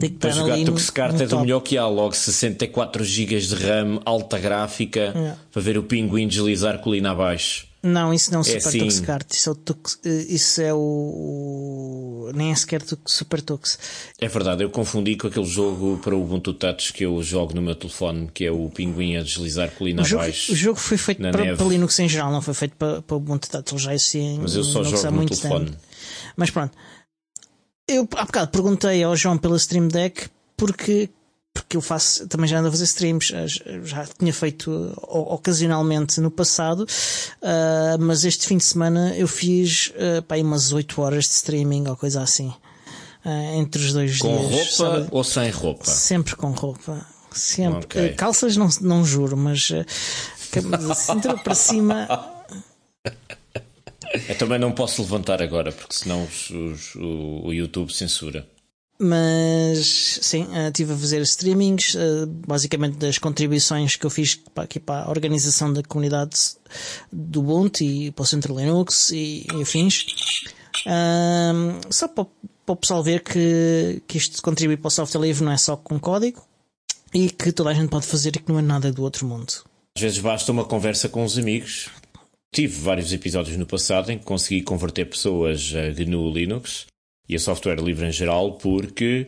tem 0.00 0.10
que 0.10 0.18
Para 0.18 0.30
estar 0.30 0.30
jogar 0.30 0.54
ali 0.54 0.64
no, 0.64 0.72
Tuxcart 0.72 1.14
no 1.14 1.22
é 1.22 1.26
do 1.26 1.30
top. 1.30 1.42
melhor 1.42 1.60
que 1.60 1.78
há, 1.78 1.86
logo 1.86 2.12
64 2.14 3.04
GB 3.04 3.38
de 3.40 3.54
RAM, 3.54 4.00
alta 4.04 4.38
gráfica, 4.38 5.00
Yeah. 5.14 5.36
para 5.52 5.62
ver 5.62 5.78
o 5.78 5.82
pinguim 5.82 6.26
deslizar 6.28 6.78
colina 6.80 7.10
abaixo. 7.12 7.66
Não, 7.80 8.12
isso 8.12 8.32
não 8.32 8.40
é 8.40 8.42
o 8.42 8.46
É 8.46 8.58
Super 8.60 8.68
assim. 8.68 8.78
Tux 8.80 9.00
Kart. 9.00 9.32
Isso 9.32 9.48
é 9.48 9.52
o, 9.52 9.54
Tux, 9.54 9.98
eh, 10.04 10.26
isso 10.28 10.60
é 10.60 10.74
o, 10.74 10.78
o- 10.78 12.30
Nem 12.34 12.50
é 12.50 12.54
sequer 12.56 12.82
Tux- 12.82 13.12
Super 13.14 13.40
Tux. 13.40 13.78
É 14.20 14.26
verdade, 14.26 14.64
eu 14.64 14.70
confundi 14.70 15.16
com 15.16 15.28
aquele 15.28 15.46
jogo 15.46 15.98
para 16.02 16.14
o 16.14 16.22
Ubuntu 16.22 16.52
Touch 16.52 16.92
que 16.92 17.04
eu 17.04 17.22
jogo 17.22 17.54
no 17.54 17.62
meu 17.62 17.76
telefone, 17.76 18.28
que 18.34 18.44
é 18.44 18.50
o 18.50 18.68
pinguim 18.68 19.16
a 19.16 19.22
deslizar 19.22 19.70
colina 19.70 20.02
O 20.02 20.04
jogo, 20.04 20.22
abaixo. 20.24 20.52
o 20.52 20.56
jogo 20.56 20.78
foi 20.78 20.98
feito 20.98 21.18
para, 21.22 21.44
neve. 21.44 21.56
para 21.56 21.66
Linux 21.66 21.96
em 22.00 22.08
geral, 22.08 22.32
não 22.32 22.42
foi 22.42 22.54
feito 22.54 22.74
para, 22.76 23.00
para 23.00 23.14
o 23.14 23.18
Ubuntu 23.18 23.48
Touch. 23.48 23.78
Já 23.78 23.94
existia 23.94 24.22
em 24.22 24.38
Mas 24.40 24.56
eu 24.56 24.64
só 24.64 24.80
Linux 24.82 25.00
jogo 25.00 25.10
no 25.12 25.16
muito 25.16 25.36
telefone. 25.36 25.66
tempo. 25.66 25.78
Mas 26.36 26.50
pronto. 26.50 26.76
Eu 27.88 28.06
há 28.16 28.24
bocado 28.24 28.50
perguntei 28.50 29.02
ao 29.02 29.16
João 29.16 29.38
pela 29.38 29.56
Stream 29.56 29.88
Deck 29.88 30.28
porque, 30.56 31.08
porque 31.54 31.76
eu 31.76 31.80
faço, 31.80 32.26
também 32.28 32.46
já 32.46 32.58
ando 32.58 32.68
a 32.68 32.70
fazer 32.70 32.84
streams, 32.84 33.32
já- 33.84 34.06
tinha 34.18 34.32
feito 34.32 34.92
ocasionalmente 35.06 36.20
no 36.20 36.30
passado, 36.30 36.86
ah, 37.42 37.96
mas 37.98 38.24
este 38.24 38.46
fim 38.46 38.58
de 38.58 38.64
semana 38.64 39.16
eu 39.16 39.26
fiz 39.26 39.92
ah, 39.96 40.22
pá, 40.22 40.36
umas 40.36 40.72
8 40.72 41.00
horas 41.00 41.24
de 41.24 41.30
streaming 41.30 41.88
ou 41.88 41.96
coisa 41.96 42.20
assim. 42.22 42.52
ah, 43.24 43.54
entre 43.56 43.80
os 43.82 43.92
dois 43.92 44.18
Com 44.18 44.28
dias. 44.36 44.50
roupa 44.50 44.70
sábado- 44.70 45.08
ou 45.10 45.24
sem 45.24 45.50
roupa? 45.50 45.84
Sempre 45.86 46.36
com 46.36 46.50
roupa. 46.50 47.06
Sempre. 47.32 47.78
Ok. 47.84 48.04
Eh, 48.04 48.08
Calças 48.14 48.56
não, 48.56 48.68
não 48.80 49.04
juro, 49.04 49.36
mas 49.36 49.70
cintura 50.96 51.36
para 51.44 51.54
cima. 51.54 52.08
Eu 54.28 54.38
também 54.38 54.58
não 54.58 54.72
posso 54.72 55.02
levantar 55.02 55.42
agora, 55.42 55.72
porque 55.72 55.94
senão 55.94 56.24
os- 56.24 56.50
os- 56.50 56.94
o, 56.94 57.46
o 57.46 57.52
YouTube 57.52 57.92
censura. 57.92 58.46
Mas 59.00 60.18
sim, 60.22 60.46
eh, 60.52 60.68
estive 60.68 60.92
a 60.92 60.96
fazer 60.96 61.20
streamings, 61.22 61.94
eh, 61.94 62.26
basicamente 62.26 62.96
das 62.96 63.16
contribuições 63.18 63.94
que 63.96 64.04
eu 64.04 64.10
fiz 64.10 64.34
para, 64.34 64.64
aqui 64.64 64.80
para 64.80 65.04
a 65.04 65.08
organização 65.10 65.72
da 65.72 65.82
comunidade 65.84 66.36
do 67.12 67.40
Ubuntu 67.40 67.84
e 67.84 68.10
para 68.10 68.22
o 68.22 68.26
Centro 68.26 68.56
Linux 68.58 69.10
e, 69.10 69.46
e 69.54 69.62
afins. 69.62 70.04
Ahm, 70.86 71.80
só 71.90 72.08
para, 72.08 72.24
para 72.66 72.72
o 72.72 72.76
pessoal 72.76 73.02
ver 73.02 73.22
que, 73.22 74.02
que 74.06 74.18
isto 74.18 74.42
contribui 74.42 74.76
para 74.76 74.88
o 74.88 74.90
software 74.90 75.20
livre 75.22 75.44
não 75.44 75.52
é 75.52 75.56
só 75.56 75.76
com 75.76 75.98
código 75.98 76.42
e 77.14 77.30
que 77.30 77.52
toda 77.52 77.70
a 77.70 77.74
gente 77.74 77.88
pode 77.90 78.06
fazer 78.06 78.34
e 78.36 78.38
que 78.40 78.50
não 78.50 78.58
é 78.58 78.62
nada 78.62 78.90
do 78.92 79.02
outro 79.02 79.26
mundo. 79.26 79.52
Às 79.96 80.02
vezes 80.02 80.18
basta 80.18 80.50
uma 80.52 80.64
conversa 80.64 81.08
com 81.08 81.24
os 81.24 81.36
amigos. 81.38 81.88
Tive 82.52 82.80
vários 82.80 83.12
episódios 83.12 83.56
no 83.56 83.66
passado 83.66 84.10
em 84.10 84.18
que 84.18 84.24
consegui 84.24 84.62
converter 84.62 85.04
pessoas 85.04 85.72
a 85.74 85.90
GNU 85.92 86.32
Linux 86.32 86.86
e 87.28 87.36
a 87.36 87.38
software 87.38 87.80
livre 87.80 88.06
em 88.06 88.12
geral 88.12 88.52
porque 88.52 89.26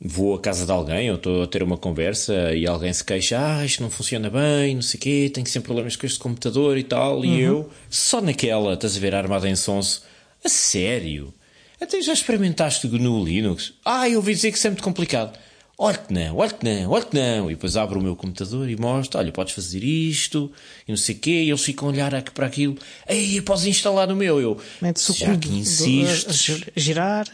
vou 0.00 0.34
à 0.34 0.40
casa 0.40 0.66
de 0.66 0.72
alguém 0.72 1.10
ou 1.10 1.16
estou 1.16 1.42
a 1.42 1.46
ter 1.46 1.62
uma 1.62 1.76
conversa 1.76 2.54
e 2.54 2.66
alguém 2.66 2.92
se 2.92 3.04
queixa, 3.04 3.38
ah, 3.38 3.64
isto 3.64 3.82
não 3.82 3.90
funciona 3.90 4.28
bem, 4.28 4.74
não 4.74 4.82
sei 4.82 4.98
o 4.98 5.00
quê, 5.00 5.30
tenho 5.32 5.46
sempre 5.46 5.66
problemas 5.66 5.96
com 5.96 6.06
este 6.06 6.18
computador 6.18 6.76
e 6.78 6.84
tal, 6.84 7.24
e 7.24 7.40
eu, 7.40 7.70
só 7.90 8.20
naquela, 8.20 8.74
estás 8.74 8.96
a 8.96 9.00
ver, 9.00 9.14
armada 9.14 9.48
em 9.48 9.56
sonso, 9.56 10.04
a 10.44 10.48
sério? 10.48 11.32
Até 11.80 12.00
já 12.02 12.12
experimentaste 12.12 12.86
GNU 12.88 13.24
Linux? 13.24 13.74
Ah, 13.84 14.08
eu 14.08 14.16
ouvi 14.16 14.34
dizer 14.34 14.50
que 14.50 14.58
isso 14.58 14.66
é 14.66 14.70
muito 14.70 14.82
complicado. 14.82 15.38
Olha 15.80 15.96
que 15.96 16.12
não, 16.12 16.36
olha 16.36 16.50
que 16.50 16.64
não, 16.64 16.90
olha 16.90 17.04
que 17.04 17.16
não. 17.16 17.48
E 17.50 17.54
depois 17.54 17.76
abro 17.76 18.00
o 18.00 18.02
meu 18.02 18.16
computador 18.16 18.68
e 18.68 18.76
mostro, 18.76 19.20
olha, 19.20 19.30
podes 19.30 19.54
fazer 19.54 19.84
isto, 19.84 20.50
e 20.86 20.90
não 20.90 20.96
sei 20.96 21.14
o 21.14 21.18
quê, 21.18 21.44
e 21.44 21.50
eles 21.50 21.62
ficam 21.62 21.88
a 21.88 21.92
olhar 21.92 22.12
aqui 22.16 22.32
para 22.32 22.46
aquilo. 22.46 22.76
Ei, 23.08 23.40
podes 23.42 23.64
instalar 23.64 24.08
no 24.08 24.16
meu. 24.16 24.40
Eu, 24.40 24.60
já 25.14 25.26
cubo 25.28 25.38
que 25.38 25.48
insistes, 25.50 26.64
a 26.76 26.80
girar. 26.80 27.28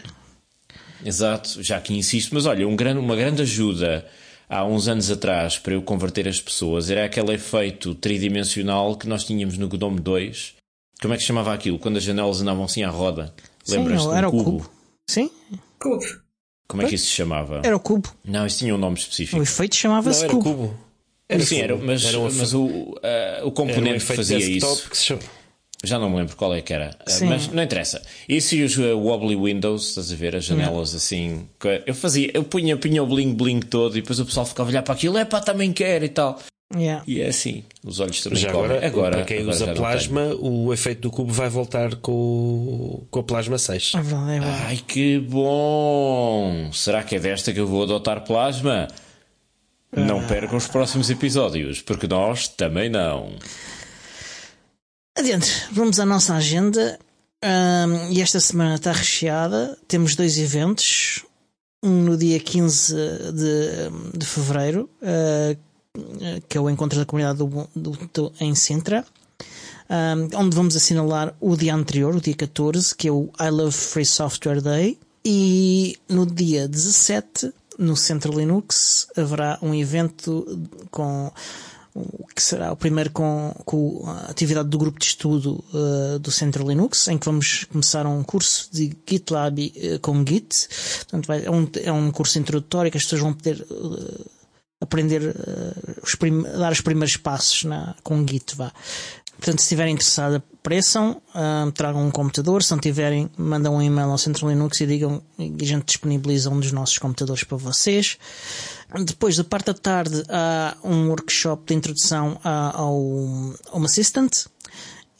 Exato, 1.02 1.62
já 1.62 1.80
que 1.80 1.94
insisto, 1.94 2.34
mas 2.34 2.44
olha, 2.44 2.68
um 2.68 2.76
grande, 2.76 2.98
uma 2.98 3.16
grande 3.16 3.40
ajuda 3.42 4.06
há 4.48 4.64
uns 4.64 4.88
anos 4.88 5.10
atrás 5.10 5.58
para 5.58 5.72
eu 5.74 5.82
converter 5.82 6.28
as 6.28 6.40
pessoas 6.40 6.90
era 6.90 7.04
aquele 7.06 7.32
efeito 7.32 7.94
tridimensional 7.94 8.96
que 8.96 9.08
nós 9.08 9.24
tínhamos 9.24 9.56
no 9.56 9.68
GNOME 9.68 10.00
2. 10.00 10.54
Como 11.00 11.12
é 11.12 11.16
que 11.16 11.22
se 11.22 11.26
chamava 11.26 11.52
aquilo? 11.52 11.78
Quando 11.78 11.96
as 11.96 12.02
janelas 12.02 12.40
andavam 12.40 12.64
assim 12.64 12.82
à 12.82 12.90
roda. 12.90 13.34
Sim, 13.64 13.78
Lembras-te 13.78 14.08
era 14.14 14.30
do 14.30 14.36
o 14.36 14.44
cubo? 14.44 14.44
cubo. 14.58 14.70
Sim, 15.08 15.30
Cubo. 15.78 16.23
Como 16.68 16.82
é 16.82 16.86
que 16.86 16.94
isso 16.94 17.06
se 17.06 17.12
chamava? 17.12 17.60
era 17.64 17.76
o 17.76 17.80
cubo. 17.80 18.08
Não, 18.24 18.46
isso 18.46 18.58
tinha 18.58 18.74
um 18.74 18.78
nome 18.78 18.96
específico. 18.98 19.38
O 19.38 19.42
efeito 19.42 19.74
Não, 19.74 19.80
chamava-se 19.80 20.24
era 20.24 20.32
cubo. 20.32 20.44
cubo. 20.44 20.74
Era 21.28 21.42
Sim, 21.42 21.54
cubo. 21.56 21.64
era, 21.64 21.76
mas, 21.76 22.04
Era 22.04 22.18
um 22.18 22.22
mas 22.24 22.54
o, 22.54 22.98
ah, 23.02 23.06
o 23.06 23.06
era 23.06 23.46
um 23.46 23.50
componente 23.50 24.04
que 24.04 24.16
fazia 24.16 24.38
isso. 24.38 24.88
que 24.88 24.96
se 24.96 25.04
chama. 25.04 25.22
Já 25.82 25.98
não 25.98 26.08
me 26.08 26.16
lembro 26.16 26.34
qual 26.36 26.54
é 26.54 26.62
que 26.62 26.72
era. 26.72 26.96
Ah, 27.00 27.10
Sim. 27.10 27.26
Mas 27.26 27.48
não 27.48 27.62
interessa. 27.62 28.00
Isso 28.26 28.54
e 28.54 28.62
os 28.64 28.78
ah, 28.78 28.94
wobbly 28.96 29.36
windows, 29.36 29.88
estás 29.90 30.10
a 30.10 30.14
ver? 30.16 30.34
As 30.36 30.44
janelas 30.44 30.94
assim. 30.94 31.46
que 31.60 31.82
Eu 31.86 31.94
fazia, 31.94 32.30
eu 32.32 32.42
punha, 32.44 32.76
punha 32.76 33.02
o 33.02 33.06
bling 33.06 33.34
bling 33.34 33.60
todo 33.60 33.96
e 33.98 34.00
depois 34.00 34.18
o 34.18 34.24
pessoal 34.24 34.46
ficava 34.46 34.68
a 34.68 34.70
olhar 34.70 34.82
para 34.82 34.94
aquilo, 34.94 35.18
é 35.18 35.24
pá, 35.24 35.40
também 35.40 35.72
quero 35.72 36.04
e 36.04 36.08
tal. 36.08 36.40
Yeah. 36.76 37.04
E 37.06 37.20
é 37.20 37.28
assim, 37.28 37.62
os 37.84 38.00
olhos 38.00 38.20
também 38.20 38.38
Já 38.38 38.50
agora, 38.50 38.84
agora 38.84 39.16
para 39.16 39.24
quem 39.24 39.40
agora 39.40 39.54
usa 39.54 39.74
plasma, 39.74 40.34
o 40.40 40.72
efeito 40.72 41.02
do 41.02 41.10
cubo 41.10 41.32
vai 41.32 41.48
voltar 41.48 41.94
com, 41.96 43.04
com 43.10 43.20
a 43.20 43.22
plasma 43.22 43.58
6. 43.58 43.92
É 43.94 43.98
é. 43.98 44.38
Ai 44.66 44.76
que 44.78 45.18
bom! 45.18 46.70
Será 46.72 47.02
que 47.02 47.16
é 47.16 47.20
desta 47.20 47.52
que 47.52 47.60
eu 47.60 47.66
vou 47.66 47.84
adotar 47.84 48.24
plasma? 48.24 48.88
Não 49.96 50.26
percam 50.26 50.56
os 50.56 50.66
próximos 50.66 51.08
episódios, 51.08 51.80
porque 51.80 52.08
nós 52.08 52.48
também 52.48 52.88
não. 52.88 53.36
Adiante, 55.16 55.68
vamos 55.70 56.00
à 56.00 56.04
nossa 56.04 56.34
agenda. 56.34 56.98
Ahm, 57.44 58.10
e 58.10 58.20
esta 58.20 58.40
semana 58.40 58.74
está 58.74 58.90
recheada. 58.90 59.78
Temos 59.86 60.16
dois 60.16 60.38
eventos. 60.38 61.24
Um 61.84 62.02
no 62.02 62.16
dia 62.16 62.40
15 62.40 62.94
de, 63.34 64.18
de 64.18 64.26
fevereiro, 64.26 64.88
ah, 65.02 65.54
que 66.48 66.58
é 66.58 66.60
o 66.60 66.68
encontro 66.68 66.98
da 66.98 67.04
comunidade 67.06 67.38
do, 67.38 67.68
do, 67.74 67.90
do- 68.12 68.32
em 68.40 68.54
Sintra. 68.54 69.04
Ahm, 69.88 70.28
onde 70.34 70.56
vamos 70.56 70.74
assinalar 70.76 71.34
o 71.40 71.56
dia 71.56 71.74
anterior, 71.74 72.14
o 72.16 72.20
dia 72.20 72.34
14, 72.34 72.94
que 72.94 73.08
é 73.08 73.12
o 73.12 73.30
I 73.40 73.50
Love 73.50 73.72
Free 73.72 74.04
Software 74.06 74.60
Day. 74.60 74.98
E 75.24 75.96
no 76.08 76.26
dia 76.26 76.66
17, 76.68 77.52
no 77.78 77.96
Centro 77.96 78.36
Linux, 78.38 79.06
haverá 79.16 79.58
um 79.62 79.74
evento 79.74 80.68
com 80.90 81.30
o 81.94 82.26
que 82.34 82.42
será 82.42 82.72
o 82.72 82.76
primeiro 82.76 83.10
com, 83.10 83.54
com 83.64 84.02
a 84.06 84.30
atividade 84.30 84.68
do 84.68 84.76
grupo 84.76 84.98
de 84.98 85.06
estudo 85.06 85.64
eh, 85.72 86.18
do 86.18 86.30
Centro 86.32 86.66
Linux, 86.68 87.06
em 87.08 87.16
que 87.16 87.24
vamos 87.24 87.64
começar 87.70 88.04
um 88.04 88.22
curso 88.24 88.68
de 88.72 88.92
GitLab 89.08 89.72
eh, 89.76 89.98
com 89.98 90.24
Git. 90.26 90.68
Portanto, 90.96 91.26
vai- 91.26 91.44
é, 91.44 91.50
um, 91.50 91.68
é 91.84 91.92
um 91.92 92.10
curso 92.10 92.38
introdutório 92.38 92.90
que 92.90 92.96
as 92.98 93.04
pessoas 93.04 93.22
vão 93.22 93.32
poder 93.32 93.64
eh, 93.70 94.24
aprender 94.84 95.34
a 96.54 96.58
dar 96.58 96.72
os 96.72 96.80
primeiros 96.80 97.16
passos 97.16 97.64
na, 97.64 97.94
com 98.02 98.26
Git. 98.26 98.54
Vá. 98.56 98.72
Portanto, 99.36 99.58
se 99.58 99.64
estiverem 99.64 99.94
interessados, 99.94 100.36
apareçam, 100.60 101.20
ah, 101.34 101.70
tragam 101.74 102.06
um 102.06 102.10
computador. 102.10 102.62
Se 102.62 102.70
não 102.70 102.78
tiverem, 102.78 103.28
mandam 103.36 103.74
um 103.74 103.82
e-mail 103.82 104.08
ao 104.10 104.16
Centro 104.16 104.48
Linux 104.48 104.80
e 104.80 104.86
digam 104.86 105.22
e 105.38 105.52
a 105.60 105.64
gente 105.64 105.84
disponibiliza 105.84 106.48
um 106.50 106.58
dos 106.60 106.72
nossos 106.72 106.96
computadores 106.98 107.44
para 107.44 107.58
vocês. 107.58 108.16
Depois, 109.04 109.36
da 109.36 109.44
parte 109.44 109.66
da 109.66 109.74
tarde, 109.74 110.22
há 110.28 110.76
um 110.84 111.08
workshop 111.08 111.64
de 111.66 111.74
introdução 111.74 112.40
a- 112.44 112.76
ao 112.76 112.96
Home 112.96 113.84
Assistant. 113.86 114.46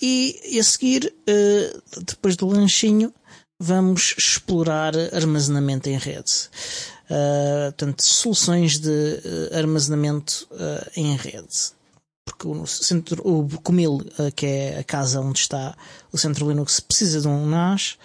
E, 0.01 0.59
a 0.59 0.63
seguir, 0.63 1.13
eh, 1.27 1.77
depois 2.07 2.37
do 2.37 2.47
lanchinho, 2.47 3.13
vamos 3.59 4.15
explorar 4.19 4.95
armazenamento 5.13 5.89
em 5.89 5.97
rede. 5.99 6.49
Ah, 7.11 7.73
portanto, 7.77 8.03
soluções 8.03 8.79
de 8.79 8.91
eh, 8.91 9.59
armazenamento 9.59 10.47
ah, 10.53 10.91
em 10.97 11.17
rede 11.17 11.75
porque 12.25 12.49
o 12.49 12.67
centro, 12.67 13.23
o 13.23 13.47
Comil, 13.61 14.01
eh, 14.19 14.31
que 14.31 14.47
é 14.47 14.79
a 14.79 14.85
casa 14.85 15.21
onde 15.21 15.41
está 15.41 15.77
o 16.11 16.19
centro 16.19 16.49
Linux, 16.49 16.81
precisa 16.81 17.21
de 17.21 17.29
um 17.29 17.47
NAS 17.47 17.99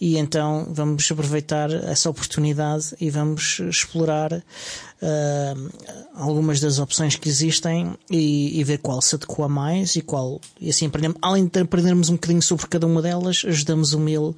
e 0.00 0.16
então 0.16 0.66
vamos 0.70 1.08
aproveitar 1.10 1.70
essa 1.70 2.08
oportunidade 2.08 2.94
e 2.98 3.10
vamos 3.10 3.60
explorar 3.60 4.32
uh, 4.32 5.70
algumas 6.14 6.58
das 6.58 6.78
opções 6.78 7.16
que 7.16 7.28
existem 7.28 7.94
e, 8.10 8.58
e, 8.58 8.64
ver 8.64 8.78
qual 8.78 9.02
se 9.02 9.14
adequa 9.14 9.46
mais 9.46 9.96
e 9.96 10.00
qual, 10.00 10.40
e 10.58 10.70
assim 10.70 10.86
aprendemos, 10.86 11.18
além 11.20 11.46
de 11.46 11.60
aprendermos 11.60 12.08
um 12.08 12.14
bocadinho 12.14 12.40
sobre 12.40 12.66
cada 12.66 12.86
uma 12.86 13.02
delas, 13.02 13.42
ajudamos 13.46 13.92
o 13.92 14.00
Mil 14.00 14.34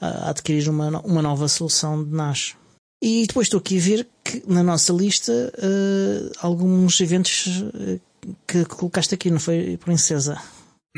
a 0.00 0.30
adquirir 0.30 0.68
uma, 0.70 1.00
uma 1.00 1.20
nova 1.20 1.48
solução 1.48 2.04
de 2.04 2.10
NAS. 2.10 2.54
E 3.02 3.26
depois 3.26 3.46
estou 3.46 3.58
aqui 3.58 3.78
a 3.78 3.80
ver 3.80 4.06
que 4.24 4.42
na 4.46 4.62
nossa 4.62 4.92
lista 4.92 5.32
uh, 5.32 6.32
alguns 6.40 7.00
eventos 7.00 7.64
que 8.46 8.64
colocaste 8.66 9.14
aqui, 9.14 9.30
não 9.30 9.40
foi, 9.40 9.78
Princesa? 9.78 10.36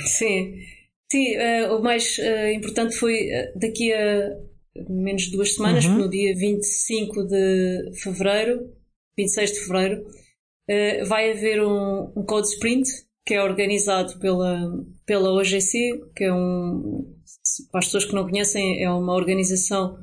Sim. 0.01 0.57
Sim, 1.11 1.37
uh, 1.37 1.77
o 1.77 1.83
mais 1.83 2.19
uh, 2.19 2.53
importante 2.53 2.97
foi 2.97 3.29
daqui 3.55 3.93
a 3.93 4.37
menos 4.89 5.25
de 5.25 5.33
duas 5.33 5.55
semanas, 5.55 5.85
uhum. 5.85 5.99
no 5.99 6.11
dia 6.11 6.35
25 6.35 7.27
de 7.27 7.91
fevereiro, 8.03 8.73
26 9.17 9.53
de 9.53 9.61
fevereiro, 9.61 10.07
vai 11.07 11.31
haver 11.31 11.63
um, 11.63 12.11
um 12.17 12.25
Code 12.25 12.49
Sprint 12.49 12.89
que 13.27 13.35
é 13.35 13.43
organizado 13.43 14.19
pela, 14.19 14.59
pela 15.07 15.33
OGC, 15.33 16.01
que 16.17 16.25
é 16.25 16.33
um, 16.33 17.15
para 17.71 17.81
as 17.81 17.87
pessoas 17.87 18.05
que 18.05 18.15
não 18.15 18.25
conhecem, 18.25 18.83
é 18.83 18.91
uma 18.91 19.15
organização 19.15 19.97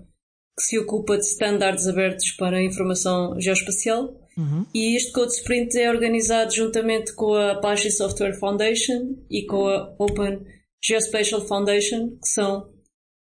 que 0.59 0.65
se 0.65 0.77
ocupa 0.77 1.17
de 1.17 1.23
standards 1.23 1.87
abertos 1.87 2.31
para 2.31 2.57
a 2.57 2.63
informação 2.63 3.39
geoespacial. 3.39 4.13
Uhum. 4.37 4.65
E 4.75 4.95
este 4.95 5.13
Code 5.13 5.31
Sprint 5.31 5.77
é 5.77 5.89
organizado 5.89 6.53
juntamente 6.53 7.13
com 7.15 7.33
a 7.33 7.53
Apache 7.53 7.89
Software 7.89 8.37
Foundation 8.37 9.15
e 9.29 9.45
com 9.45 9.67
a 9.67 9.95
Open 9.97 10.41
Geospatial 10.83 11.41
Foundation, 11.47 12.09
que 12.09 12.27
são 12.27 12.69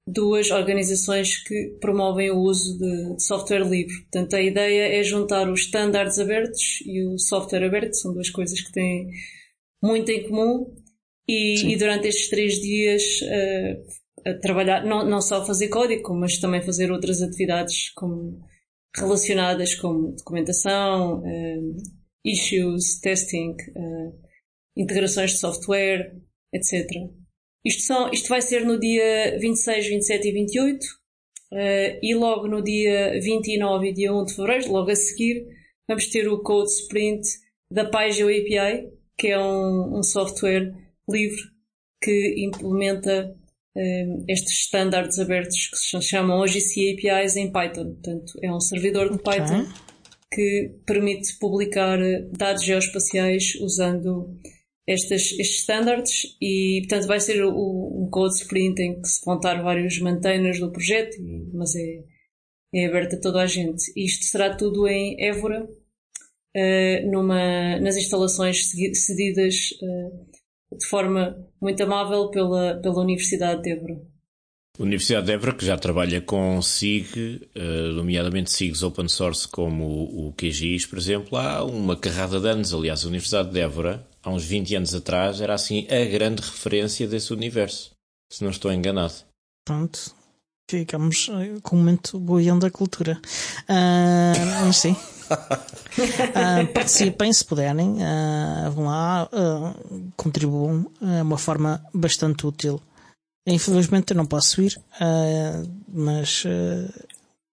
duas 0.07 0.51
organizações 0.51 1.37
que 1.45 1.76
promovem 1.81 2.33
o 2.33 2.39
uso 2.39 2.76
de 2.78 3.22
software 3.22 3.64
livre. 3.64 3.95
Portanto, 4.03 4.35
a 4.35 4.43
ideia 4.43 4.99
é 4.99 5.03
juntar 5.05 5.49
os 5.49 5.61
standards 5.61 6.18
abertos 6.18 6.81
e 6.85 7.05
o 7.05 7.16
software 7.16 7.64
aberto, 7.64 7.95
são 7.95 8.12
duas 8.12 8.28
coisas 8.28 8.61
que 8.61 8.72
têm 8.72 9.09
muito 9.81 10.11
em 10.11 10.28
comum. 10.28 10.74
E, 11.28 11.72
e 11.72 11.76
durante 11.76 12.09
estes 12.09 12.28
três 12.28 12.55
dias 12.55 13.03
uh, 13.22 13.99
trabalhar, 14.40 14.84
não, 14.84 15.04
não 15.04 15.20
só 15.20 15.44
fazer 15.44 15.68
código, 15.68 16.14
mas 16.14 16.38
também 16.38 16.62
fazer 16.62 16.90
outras 16.90 17.22
atividades 17.22 17.90
como, 17.90 18.40
relacionadas 18.96 19.74
com 19.74 20.12
documentação, 20.12 21.20
uh, 21.20 21.76
issues, 22.24 22.98
testing, 23.00 23.52
uh, 23.76 24.18
integrações 24.76 25.32
de 25.32 25.38
software, 25.38 26.16
etc. 26.52 26.86
Isto, 27.64 27.82
são, 27.82 28.10
isto 28.10 28.28
vai 28.28 28.42
ser 28.42 28.64
no 28.64 28.78
dia 28.78 29.38
26, 29.38 29.86
27 29.86 30.28
e 30.28 30.32
28 30.32 30.84
uh, 30.84 30.86
e 32.02 32.14
logo 32.14 32.48
no 32.48 32.62
dia 32.62 33.20
29 33.20 33.88
e 33.88 33.92
dia 33.92 34.12
1 34.12 34.24
de 34.24 34.34
fevereiro, 34.34 34.72
logo 34.72 34.90
a 34.90 34.96
seguir, 34.96 35.46
vamos 35.88 36.06
ter 36.06 36.28
o 36.28 36.42
Code 36.42 36.70
Sprint 36.70 37.22
da 37.72 37.84
Pageo 37.84 38.28
API, 38.28 38.90
que 39.16 39.28
é 39.28 39.38
um, 39.38 39.98
um 39.98 40.02
software 40.02 40.72
livre 41.08 41.42
que 42.02 42.34
implementa 42.44 43.36
estes 44.28 44.64
standards 44.64 45.18
abertos 45.18 45.68
que 45.68 45.76
se 45.76 46.02
chamam 46.02 46.40
OGC 46.40 46.92
APIs 46.92 47.36
em 47.36 47.52
Python. 47.52 47.94
Portanto, 47.94 48.32
é 48.42 48.52
um 48.52 48.60
servidor 48.60 49.08
de 49.08 49.16
okay. 49.16 49.40
Python 49.40 49.66
que 50.32 50.76
permite 50.86 51.38
publicar 51.38 51.98
dados 52.36 52.64
geoespaciais 52.64 53.54
usando 53.56 54.38
estas, 54.86 55.32
estes 55.32 55.60
standards 55.60 56.36
e, 56.40 56.82
portanto, 56.82 57.06
vai 57.06 57.20
ser 57.20 57.44
o, 57.44 58.04
um 58.04 58.08
code 58.10 58.34
sprint 58.34 58.80
em 58.80 59.00
que 59.00 59.08
se 59.08 59.24
vão 59.24 59.36
estar 59.36 59.60
vários 59.62 59.98
maintainers 60.00 60.58
do 60.58 60.70
projeto, 60.70 61.16
mas 61.52 61.74
é, 61.74 62.04
é 62.74 62.86
aberto 62.86 63.16
a 63.16 63.20
toda 63.20 63.40
a 63.40 63.46
gente. 63.46 63.92
Isto 63.96 64.24
será 64.24 64.54
tudo 64.54 64.88
em 64.88 65.16
Évora, 65.22 65.64
uh, 65.64 67.10
numa, 67.10 67.78
nas 67.80 67.96
instalações 67.96 68.70
cedidas 68.94 69.70
uh, 69.82 70.30
de 70.72 70.86
forma 70.86 71.36
muito 71.60 71.82
amável 71.82 72.30
pela, 72.30 72.74
pela 72.80 73.00
Universidade 73.02 73.62
de 73.62 73.70
Évora. 73.72 74.00
Universidade 74.78 75.26
de 75.26 75.32
Évora, 75.32 75.54
que 75.54 75.66
já 75.66 75.76
trabalha 75.76 76.20
com 76.22 76.62
SIG, 76.62 77.48
uh, 77.54 77.92
nomeadamente 77.92 78.50
SIGs 78.50 78.82
open 78.82 79.08
source 79.08 79.46
como 79.46 79.84
o, 79.84 80.28
o 80.28 80.32
QGIS, 80.32 80.86
por 80.86 80.98
exemplo, 80.98 81.36
há 81.36 81.62
uma 81.64 81.96
carrada 81.96 82.40
de 82.40 82.48
anos. 82.48 82.72
Aliás, 82.72 83.04
a 83.04 83.08
Universidade 83.08 83.50
de 83.50 83.60
Évora 83.60 84.06
há 84.22 84.30
uns 84.30 84.44
20 84.44 84.76
anos 84.76 84.94
atrás, 84.94 85.40
era 85.40 85.54
assim 85.54 85.86
a 85.90 86.04
grande 86.04 86.42
referência 86.42 87.06
desse 87.06 87.32
universo, 87.32 87.90
se 88.30 88.42
não 88.42 88.50
estou 88.50 88.72
enganado. 88.72 89.14
Pronto, 89.64 90.14
ficamos 90.70 91.28
eh, 91.30 91.58
com 91.62 91.76
um 91.76 91.78
momento 91.80 92.18
boiando 92.18 92.60
da 92.60 92.70
cultura. 92.70 93.20
Uh, 93.68 94.72
sim. 94.72 94.96
Uh, 95.31 96.66
participem 96.72 97.33
se 97.33 97.45
puderem, 97.45 97.99
uh, 97.99 98.70
vão 98.72 98.87
lá, 98.87 99.28
uh, 99.33 100.12
contribuam, 100.16 100.91
é 101.01 101.22
uma 101.22 101.39
forma 101.39 101.85
bastante 101.93 102.47
útil. 102.47 102.81
Infelizmente 103.47 104.12
eu 104.12 104.16
não 104.16 104.26
posso 104.26 104.61
ir, 104.62 104.78
mas 105.89 106.45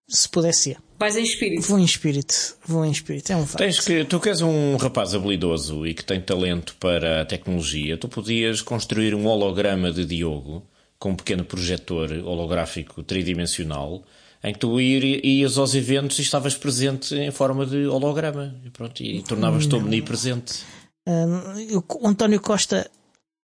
se 0.08 0.30
pudesse 0.30 0.72
ir. 0.72 0.78
Vais 1.00 1.16
em 1.16 1.24
espírito. 1.24 1.62
Vou 1.68 1.80
em 1.80 1.84
espírito. 1.84 2.58
Vou 2.66 2.86
em 2.86 2.92
espírito. 2.92 3.32
É 3.32 3.38
um 3.38 3.46
facto. 3.46 3.60
Tens 3.60 3.80
que, 3.80 4.04
tu 4.04 4.20
que 4.20 4.30
és 4.30 4.42
um 4.42 4.76
rapaz 4.78 5.14
habilidoso 5.14 5.86
e 5.86 5.94
que 5.94 6.04
tem 6.04 6.20
talento 6.20 6.76
para 6.80 7.22
a 7.22 7.26
tecnologia, 7.26 7.98
tu 7.98 8.10
podias 8.10 8.62
construir 8.62 9.14
um 9.14 9.26
holograma 9.28 9.92
de 9.92 10.06
Diogo 10.06 10.64
com 10.98 11.12
um 11.12 11.16
pequeno 11.16 11.46
projetor 11.46 12.12
holográfico 12.12 13.04
tridimensional 13.04 14.02
em 14.44 14.54
que 14.54 14.60
tu 14.60 14.80
ias 14.80 15.58
aos 15.58 15.74
eventos 15.74 16.20
e 16.20 16.22
estavas 16.22 16.56
presente 16.56 17.16
em 17.16 17.32
forma 17.32 17.66
de 17.66 17.88
holograma 17.88 18.56
e, 18.66 18.70
pronto, 18.70 19.02
e 19.02 19.22
tornavas-te 19.24 19.76
omnipresente. 19.76 20.64
Uh, 21.08 21.84
o 22.02 22.08
António 22.08 22.40
Costa 22.40 22.90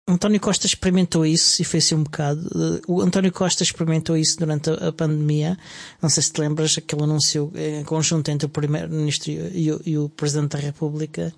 António 0.06 0.38
Costa 0.38 0.66
experimentou 0.66 1.24
isso 1.24 1.62
e 1.62 1.64
fez-se 1.64 1.94
um 1.94 2.02
bocado. 2.02 2.46
O 2.86 3.00
António 3.00 3.32
Costa 3.32 3.62
experimentou 3.62 4.14
isso 4.16 4.38
durante 4.38 4.68
a, 4.68 4.92
pandemia. 4.92 5.56
Não 6.02 6.10
sei 6.10 6.22
se 6.22 6.30
te 6.30 6.40
lembras, 6.42 6.76
aquele 6.76 7.04
anúncio 7.04 7.50
em 7.54 7.82
conjunto 7.84 8.30
entre 8.30 8.44
o 8.44 8.50
Primeiro-Ministro 8.50 9.30
e, 9.30 9.70
e, 9.70 9.90
e, 9.92 9.98
o 9.98 10.10
Presidente 10.10 10.50
da 10.50 10.58
República. 10.58 11.32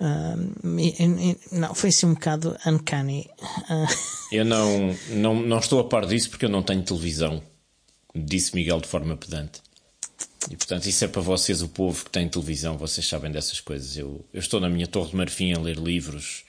Uh, 0.00 0.78
e, 0.78 0.94
e, 1.02 1.36
não, 1.50 1.74
foi-se 1.74 2.06
um 2.06 2.14
bocado 2.14 2.56
uncanny. 2.64 3.28
Eu 4.30 4.44
não, 4.44 4.94
não, 5.08 5.42
não 5.42 5.58
estou 5.58 5.80
a 5.80 5.84
par 5.84 6.06
disso 6.06 6.30
porque 6.30 6.44
eu 6.44 6.50
não 6.50 6.62
tenho 6.62 6.84
televisão, 6.84 7.42
disse 8.14 8.54
Miguel 8.54 8.80
de 8.80 8.88
forma 8.88 9.16
pedante. 9.16 9.60
E 10.50 10.56
portanto, 10.56 10.86
isso 10.86 11.04
é 11.04 11.08
para 11.08 11.20
vocês, 11.20 11.62
o 11.62 11.68
povo 11.68 12.04
que 12.04 12.10
tem 12.10 12.28
televisão, 12.28 12.76
vocês 12.78 13.06
sabem 13.06 13.30
dessas 13.30 13.60
coisas. 13.60 13.96
Eu, 13.96 14.24
eu 14.32 14.40
estou 14.40 14.58
na 14.58 14.68
minha 14.68 14.86
Torre 14.86 15.10
de 15.10 15.16
Marfim 15.16 15.52
a 15.52 15.58
ler 15.60 15.76
livros 15.76 16.44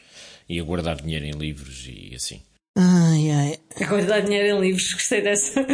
e 0.47 0.59
a 0.59 0.63
guardar 0.63 1.01
dinheiro 1.01 1.25
em 1.25 1.31
livros 1.31 1.85
e 1.87 2.13
assim. 2.15 2.41
Ai, 2.77 3.29
ai. 3.31 3.59
A 3.81 3.85
guardar 3.85 4.21
dinheiro 4.21 4.57
em 4.57 4.61
livros, 4.61 4.93
gostei 4.93 5.21
dessa. 5.21 5.65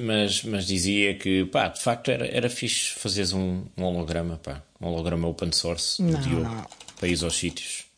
mas, 0.00 0.44
mas 0.44 0.66
dizia 0.66 1.14
que, 1.14 1.44
pá, 1.46 1.68
de 1.68 1.80
facto 1.80 2.10
era, 2.10 2.26
era 2.26 2.48
fixe 2.48 2.94
fazeres 2.94 3.32
um, 3.32 3.64
um 3.76 3.82
holograma, 3.82 4.36
pá. 4.38 4.62
Um 4.80 4.86
holograma 4.86 5.28
open 5.28 5.52
source 5.52 6.00
do 6.00 6.12
não, 6.12 6.20
Diogo 6.20 6.44
não. 6.44 6.66
para 6.98 7.08
ir 7.08 7.22
aos 7.24 7.36
sítios. 7.36 7.89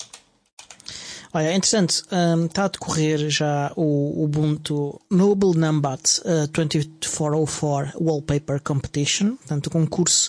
Olha, 1.34 1.46
é 1.46 1.56
interessante, 1.56 2.02
um, 2.12 2.44
está 2.44 2.66
a 2.66 2.68
decorrer 2.68 3.30
já 3.30 3.72
o 3.74 4.22
Ubuntu 4.22 5.00
Noble 5.10 5.58
Numbat 5.58 6.20
uh, 6.26 6.46
2404 6.48 7.98
Wallpaper 7.98 8.60
Competition, 8.62 9.36
portanto, 9.36 9.68
o 9.68 9.70
concurso 9.70 10.28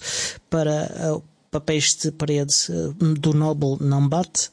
para 0.49 1.13
uh, 1.13 1.23
papéis 1.51 1.93
de 1.95 2.09
parede 2.09 2.53
uh, 2.69 2.93
do 3.15 3.33
Noble 3.33 3.77
Numbat 3.81 4.49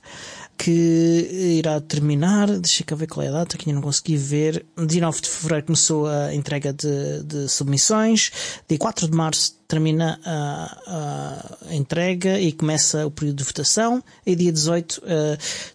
que 0.62 1.56
irá 1.58 1.80
terminar, 1.80 2.46
deixa 2.46 2.84
eu 2.86 2.96
ver 2.96 3.06
qual 3.06 3.24
é 3.24 3.30
a 3.30 3.32
data, 3.32 3.56
que 3.56 3.66
ainda 3.66 3.80
não 3.80 3.82
consegui 3.82 4.14
ver. 4.14 4.66
Dia 4.86 5.00
9 5.00 5.22
de 5.22 5.28
fevereiro 5.30 5.66
começou 5.66 6.06
a 6.06 6.34
entrega 6.34 6.70
de, 6.70 7.22
de 7.22 7.48
submissões, 7.48 8.30
dia 8.68 8.76
4 8.76 9.08
de 9.08 9.16
março 9.16 9.54
termina 9.66 10.20
a, 10.22 11.56
a, 11.66 11.74
entrega 11.74 12.38
e 12.38 12.52
começa 12.52 13.06
o 13.06 13.10
período 13.10 13.38
de 13.38 13.44
votação, 13.44 14.04
e 14.26 14.36
dia 14.36 14.52
18 14.52 14.98
uh, 14.98 15.02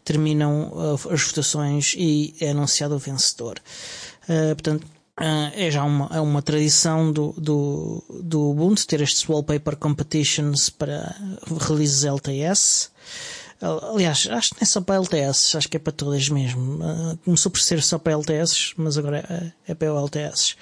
terminam 0.04 0.72
uh, 0.72 1.12
as 1.12 1.24
votações 1.24 1.96
e 1.98 2.36
é 2.40 2.52
anunciado 2.52 2.94
o 2.94 3.00
vencedor. 3.00 3.60
Uh, 4.30 4.54
portanto, 4.54 4.86
Uh, 5.18 5.48
é 5.54 5.72
já 5.72 5.82
uma, 5.86 6.10
é 6.12 6.20
uma 6.20 6.42
tradição 6.42 7.10
do, 7.10 7.32
do, 7.38 8.04
do 8.22 8.50
Ubuntu 8.50 8.86
ter 8.86 9.00
estes 9.00 9.26
wallpaper 9.30 9.78
competitions 9.78 10.70
para 10.70 11.16
releases 11.66 12.04
LTS. 12.04 12.92
Aliás, 13.66 14.28
acho 14.30 14.50
que 14.50 14.56
não 14.56 14.62
é 14.62 14.66
só 14.66 14.82
para 14.82 14.96
LTS, 14.96 15.56
acho 15.56 15.70
que 15.70 15.78
é 15.78 15.80
para 15.80 15.94
todas 15.94 16.30
mesmo. 16.30 16.80
Ah, 16.84 17.18
começou 17.24 17.52
por 17.52 17.60
ser 17.60 17.82
só 17.82 17.98
para 17.98 18.14
LTS, 18.14 18.74
mas 18.78 18.98
agora 18.98 19.54
é, 19.68 19.72
é 19.72 19.76
para 19.76 19.88
LTS. 19.88 20.56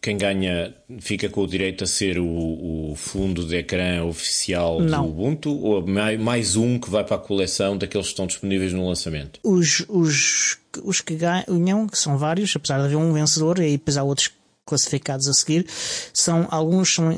Quem 0.00 0.16
ganha 0.16 0.74
fica 1.00 1.28
com 1.28 1.42
o 1.42 1.46
direito 1.46 1.82
a 1.82 1.86
ser 1.86 2.20
o, 2.20 2.92
o 2.92 2.94
fundo 2.94 3.44
de 3.44 3.56
ecrã 3.56 4.04
oficial 4.04 4.80
não. 4.80 5.02
do 5.02 5.08
Ubuntu 5.10 5.50
ou 5.50 5.84
mais 5.84 6.54
um 6.54 6.78
que 6.78 6.88
vai 6.88 7.02
para 7.02 7.16
a 7.16 7.18
coleção 7.18 7.76
daqueles 7.76 8.06
que 8.06 8.12
estão 8.12 8.26
disponíveis 8.26 8.72
no 8.72 8.86
lançamento? 8.86 9.40
Os, 9.42 9.84
os, 9.88 10.56
os 10.84 11.00
que 11.00 11.16
ganham, 11.16 11.88
que 11.88 11.98
são 11.98 12.16
vários, 12.16 12.54
apesar 12.54 12.78
de 12.78 12.84
haver 12.84 12.96
um 12.96 13.12
vencedor, 13.12 13.58
e 13.58 13.72
depois 13.72 13.96
há 13.96 14.04
outros 14.04 14.30
classificados 14.68 15.26
a 15.28 15.32
seguir, 15.32 15.66
são 16.12 16.46
alguns 16.50 16.94
são, 16.94 17.10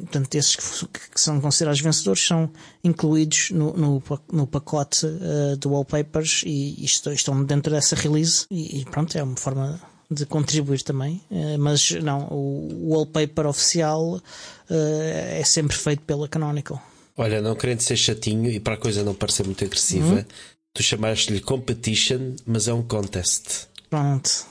portanto, 0.00 0.34
esses 0.34 0.56
que, 0.56 0.86
que 1.10 1.20
são 1.20 1.40
considerados 1.40 1.80
vencedores 1.80 2.26
são 2.26 2.50
incluídos 2.82 3.50
no, 3.50 3.72
no, 3.76 4.02
no 4.32 4.46
pacote 4.46 5.04
uh, 5.06 5.56
de 5.56 5.68
wallpapers 5.68 6.42
e, 6.46 6.74
e 6.78 6.84
estão 6.84 7.44
dentro 7.44 7.72
dessa 7.72 7.94
release 7.94 8.46
e, 8.50 8.80
e, 8.80 8.84
pronto, 8.86 9.16
é 9.16 9.22
uma 9.22 9.36
forma 9.36 9.80
de 10.10 10.24
contribuir 10.24 10.82
também, 10.82 11.20
uh, 11.30 11.58
mas 11.58 11.90
não, 11.90 12.28
o 12.30 12.94
wallpaper 12.94 13.46
oficial 13.46 14.14
uh, 14.14 14.22
é 14.70 15.42
sempre 15.44 15.76
feito 15.76 16.02
pela 16.02 16.28
Canonical. 16.28 16.82
Olha, 17.16 17.40
não 17.40 17.54
querendo 17.54 17.80
ser 17.80 17.96
chatinho 17.96 18.50
e 18.50 18.60
para 18.60 18.74
a 18.74 18.78
coisa 18.78 19.02
não 19.02 19.14
parecer 19.14 19.44
muito 19.44 19.64
agressiva, 19.64 20.16
uhum. 20.16 20.24
tu 20.72 20.82
chamaste-lhe 20.82 21.40
competition, 21.40 22.34
mas 22.46 22.68
é 22.68 22.74
um 22.74 22.82
contest. 22.82 23.68
Pronto. 23.88 24.30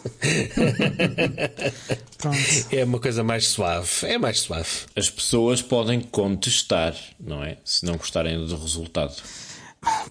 Pronto. 2.17 2.37
É 2.71 2.83
uma 2.83 2.99
coisa 2.99 3.23
mais 3.23 3.47
suave. 3.47 3.89
É 4.03 4.17
mais 4.17 4.39
suave. 4.39 4.69
As 4.95 5.09
pessoas 5.09 5.61
podem 5.61 6.01
contestar, 6.01 6.95
não 7.19 7.43
é? 7.43 7.57
Se 7.63 7.85
não 7.85 7.97
gostarem 7.97 8.43
do 8.45 8.57
resultado. 8.57 9.15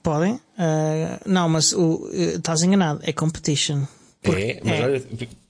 Podem. 0.03 0.35
Uh, 0.35 0.41
não, 1.27 1.49
mas 1.49 1.73
o, 1.73 2.07
uh, 2.07 2.37
estás 2.37 2.63
enganado. 2.63 3.01
É 3.03 3.13
competition. 3.13 3.83
Porque, 4.23 4.43
é, 4.43 4.61
mas 4.65 4.75
é. 4.75 4.85
olha, 4.85 5.03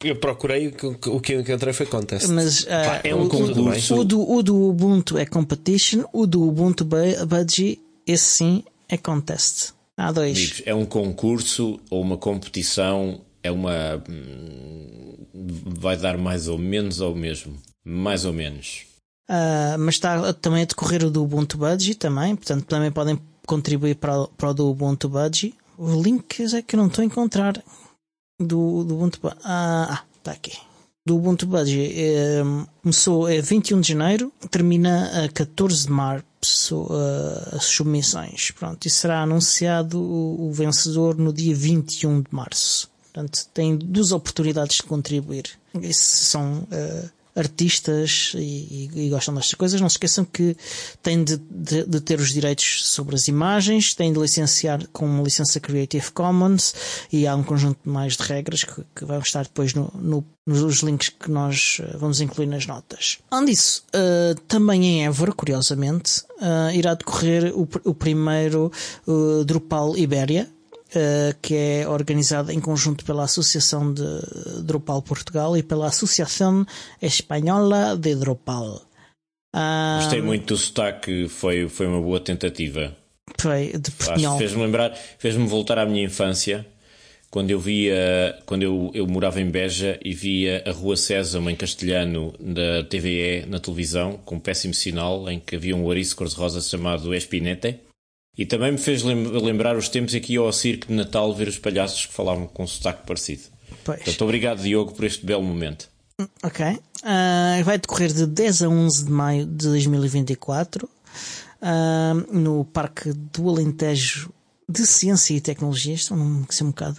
eu 0.03 0.17
procurei 0.17 0.69
o 0.69 1.21
que 1.21 1.35
eu 1.35 1.41
encontrei 1.41 1.73
foi 1.73 1.87
contest. 1.87 2.29
Mas 2.29 2.65
uh, 2.65 2.69
é 3.05 3.15
um 3.15 3.25
o, 3.25 3.29
concurso. 3.29 3.97
O 3.97 4.05
do, 4.05 4.29
o 4.29 4.43
do 4.43 4.69
Ubuntu 4.69 5.17
é 5.17 5.25
competition, 5.25 6.05
o 6.13 6.27
do 6.27 6.43
Ubuntu 6.43 6.85
Budgie, 6.85 7.81
esse 8.05 8.25
sim 8.25 8.65
é 8.89 8.97
contest. 8.97 9.73
Há 9.97 10.11
dois. 10.11 10.37
Amigos, 10.37 10.63
é 10.67 10.75
um 10.75 10.85
concurso 10.85 11.79
ou 11.89 12.03
uma 12.03 12.17
competição 12.17 13.21
é 13.45 13.51
uma. 13.51 14.03
Hum, 14.09 15.17
vai 15.79 15.97
dar 15.97 16.17
mais 16.17 16.49
ou 16.49 16.59
menos 16.59 17.01
ao 17.01 17.15
mesmo. 17.15 17.57
Mais 17.85 18.25
ou 18.25 18.33
menos. 18.33 18.87
Uh, 19.29 19.79
mas 19.79 19.95
está 19.95 20.33
também 20.33 20.63
a 20.63 20.67
decorrer 20.67 21.05
o 21.05 21.11
do 21.11 21.23
Ubuntu 21.23 21.57
Budgie 21.59 21.95
também, 21.95 22.35
portanto 22.35 22.65
também 22.65 22.91
podem 22.91 23.19
contribuir 23.47 23.97
para, 23.97 24.27
para 24.29 24.51
o 24.51 24.55
do 24.55 24.71
Ubuntu 24.71 25.09
Budgie. 25.09 25.55
O 25.79 26.03
link 26.03 26.43
é 26.55 26.63
que 26.63 26.75
eu 26.75 26.79
não 26.79 26.87
estou 26.87 27.03
a 27.03 27.07
encontrar 27.07 27.55
do, 28.41 28.85
do 28.85 28.95
Ubuntu 28.95 29.21
Budgie. 29.21 29.41
Ah, 29.45 30.03
está 30.19 30.33
aqui. 30.33 30.57
Do 31.07 31.17
Ubuntu 31.17 31.47
Budgie 31.47 31.93
é, 31.95 32.43
começou 32.83 33.29
é 33.29 33.41
21 33.41 33.81
de 33.81 33.89
janeiro, 33.89 34.33
termina 34.51 35.25
a 35.25 35.29
14 35.29 35.85
de 35.85 35.93
março 35.93 36.85
uh, 36.85 37.57
as 37.57 37.65
submissões. 37.65 38.51
Pronto, 38.53 38.87
e 38.87 38.91
será 38.91 39.23
anunciado 39.23 40.01
o 40.01 40.51
vencedor 40.53 41.17
no 41.17 41.33
dia 41.33 41.55
21 41.55 42.23
de 42.23 42.29
março. 42.31 42.94
Portanto, 43.15 43.47
têm 43.55 43.77
duas 43.77 44.11
oportunidades 44.11 44.79
de 44.79 44.83
contribuir. 44.83 45.45
Esses 45.81 46.27
são 46.27 46.63
uh, 46.63 47.11
artistas 47.37 48.33
e, 48.35 48.91
e, 48.93 49.07
e, 49.07 49.09
gostam 49.09 49.33
destas 49.35 49.55
coisas. 49.55 49.81
Não 49.81 49.89
se 49.89 49.95
esqueçam 49.95 50.25
que 50.25 50.57
têm 51.01 51.23
de, 51.23 51.37
de, 51.37 51.85
de, 51.85 52.01
ter 52.01 52.19
os 52.19 52.33
direitos 52.33 52.89
sobre 52.89 53.15
as 53.15 53.29
imagens, 53.29 53.95
têm 53.95 54.13
de 54.13 54.19
licenciar 54.19 54.85
com 54.93 55.07
uma 55.07 55.23
licença 55.23 55.61
Creative 55.61 56.11
Commons 56.11 56.75
e 57.13 57.25
há 57.25 57.37
um 57.37 57.45
conjunto 57.45 57.89
mais 57.89 58.17
de 58.17 58.25
regras 58.25 58.65
que, 58.65 58.83
que 58.93 59.05
vão 59.05 59.21
estar 59.21 59.45
depois 59.45 59.75
no, 59.75 59.93
no, 59.95 60.25
nos 60.45 60.81
links 60.81 61.09
que 61.09 61.31
nós 61.31 61.81
eh, 61.81 61.97
vamos 61.97 62.21
incluir 62.21 62.47
nas 62.47 62.67
notas. 62.67 63.19
Além 63.31 63.47
disso, 63.47 63.85
uh, 63.95 64.41
também 64.49 64.85
em 64.85 65.07
Évora, 65.07 65.33
curiosamente, 65.33 66.23
uh, 66.41 66.75
irá 66.75 66.95
decorrer 66.95 67.57
o, 67.57 67.69
o 67.85 67.95
primeiro 67.95 68.73
Drupal 69.47 69.97
Ibéria, 69.97 70.51
uh, 70.99 71.37
que 71.41 71.55
é 71.55 71.89
organizada 71.89 72.53
em 72.53 72.61
conjunto 72.61 73.05
pela 73.05 73.25
Associação 73.25 73.93
de 73.93 74.05
Drupal 74.63 75.03
Portugal 75.03 75.57
e 75.57 75.63
pela 75.63 75.87
Associação 75.87 76.67
Espanhola 77.01 77.97
de 77.97 78.15
Drupal. 78.15 78.83
Uh, 79.55 80.01
Gostei 80.01 80.23
muito 80.23 80.55
do 80.55 80.57
sotaque, 80.57 81.29
foi, 81.29 81.69
foi 81.69 81.87
uma 81.87 82.01
boa 82.01 82.21
tentativa. 82.21 82.97
Foi, 83.39 83.73
de 83.79 83.91
Portugal. 83.91 84.39
Fez-me 84.39 84.63
lembrar, 84.63 84.95
fez-me 85.19 85.47
voltar 85.47 85.79
à 85.79 85.87
minha 85.87 86.05
infância 86.05 86.67
quando 87.35 87.51
eu 87.51 87.59
via, 87.59 88.39
quando 88.47 88.63
eu, 88.63 88.93
eu 88.95 89.09
morava 89.09 89.41
em 89.41 89.51
Beja 89.51 89.99
e 90.05 90.15
via 90.15 90.63
a 90.65 90.71
Rua 90.71 90.97
César 90.97 91.41
em 91.51 91.57
castelhano 91.57 92.33
da 92.39 92.85
TVE 92.85 93.45
na 93.49 93.59
televisão, 93.59 94.21
com 94.25 94.37
um 94.37 94.39
péssimo 94.39 94.73
sinal, 94.73 95.29
em 95.29 95.41
que 95.41 95.57
havia 95.57 95.75
um 95.75 95.83
ouriço 95.83 96.15
cor-de-rosa 96.15 96.61
chamado 96.61 97.13
Espinete. 97.13 97.81
E 98.37 98.45
também 98.45 98.73
me 98.73 98.79
fez 98.79 99.03
lembrar 99.03 99.77
os 99.77 99.89
tempos 99.89 100.15
em 100.15 100.21
que 100.21 100.33
ia 100.33 100.41
ao 100.41 100.53
circo 100.53 100.89
de 100.89 100.93
Natal 100.93 101.33
ver 101.35 101.47
os 101.47 101.59
palhaços 101.59 102.07
que 102.07 102.13
falavam 102.13 102.47
com 102.47 102.65
um 102.65 102.67
sotaque 102.67 103.07
parecido. 103.07 103.43
Pois. 103.85 103.99
Portanto, 103.99 104.23
obrigado, 104.23 104.63
Diogo, 104.63 104.93
por 104.93 105.05
este 105.05 105.25
belo 105.25 105.43
momento. 105.43 105.89
Ok. 106.43 106.67
Uh, 106.67 107.65
vai 107.65 107.79
decorrer 107.79 108.13
de 108.13 108.27
10 108.27 108.63
a 108.63 108.69
11 108.69 109.05
de 109.05 109.11
maio 109.11 109.47
de 109.47 109.67
2024 109.69 110.87
uh, 110.87 110.91
ah, 111.61 112.15
no 112.31 112.65
Parque 112.65 113.13
do 113.13 113.49
Alentejo 113.49 114.33
de 114.69 114.87
Ciência 114.87 115.35
e 115.35 115.41
Tecnologia. 115.41 115.95
Isto 115.95 116.15
é 116.15 116.17
um 116.17 116.45
um 116.63 116.67
bocado. 116.67 116.99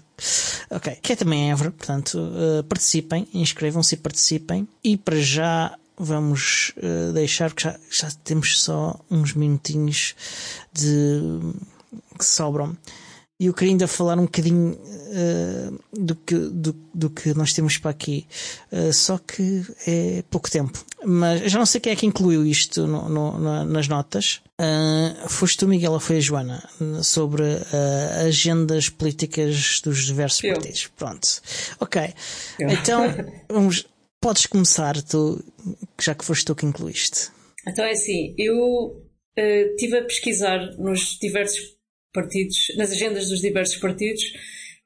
Ok. 0.70 0.98
Que 1.02 1.14
é 1.14 1.16
também 1.16 1.52
Évora, 1.52 1.72
portanto, 1.72 2.18
uh, 2.18 2.64
participem, 2.66 3.28
inscrevam-se 3.34 3.96
e 3.96 3.98
participem. 3.98 4.68
E 4.84 4.96
para 4.98 5.20
já 5.20 5.78
vamos 5.98 6.74
uh, 6.78 7.14
deixar, 7.14 7.50
porque 7.50 7.64
já, 7.64 7.80
já 7.90 8.12
temos 8.24 8.60
só 8.60 9.00
uns 9.10 9.34
minutinhos 9.34 10.16
de, 10.74 11.40
que 12.18 12.26
sobram. 12.26 12.78
E 13.38 13.48
eu 13.48 13.54
queria 13.54 13.74
ainda 13.74 13.88
falar 13.88 14.18
um 14.18 14.24
bocadinho 14.24 14.72
uh, 14.72 15.80
do, 15.92 16.16
que, 16.16 16.36
do, 16.36 16.74
do, 16.94 17.10
que 17.10 17.34
nós 17.34 17.52
temos 17.52 17.78
para 17.78 17.92
aqui. 17.92 18.26
Uh, 18.72 18.94
só 18.94 19.18
que 19.18 19.62
é 19.86 20.24
pouco 20.30 20.50
tempo. 20.50 20.86
Mas 21.04 21.52
já 21.52 21.60
não 21.60 21.66
sei 21.66 21.82
quem 21.82 21.92
é 21.92 21.96
que 21.98 22.06
incluiu 22.06 22.46
isto 22.46 22.88
no, 22.88 23.10
no, 23.10 23.66
nas 23.66 23.90
notas. 23.90 24.40
Uh, 24.58 25.28
foste 25.28 25.58
tu, 25.58 25.68
Miguel, 25.68 25.92
ou 25.92 26.00
foi 26.00 26.18
a 26.18 26.22
Joana? 26.22 26.64
Sobre 27.04 27.44
agendas 28.26 28.88
políticas 28.88 29.82
dos 29.84 30.06
diversos 30.06 30.42
eu. 30.42 30.54
partidos. 30.54 30.90
Pronto. 30.96 31.28
Ok. 31.82 32.14
Eu. 32.58 32.70
Então, 32.70 33.04
vamos, 33.52 33.86
podes 34.26 34.48
começar, 34.48 35.00
tu, 35.04 35.40
já 36.02 36.16
que 36.16 36.26
foste 36.26 36.46
tu 36.46 36.56
que 36.56 36.66
incluíste. 36.66 37.30
Então 37.68 37.86
é 37.86 37.92
assim, 37.92 38.34
eu 38.40 38.58
uh, 38.58 39.70
estive 39.70 40.00
a 40.00 40.04
pesquisar 40.04 40.76
nos 40.80 41.20
diversos 41.22 41.78
partidos, 42.12 42.74
nas 42.76 42.92
agendas 42.92 43.30
dos 43.30 43.40
diversos 43.40 43.76
partidos, 43.76 44.24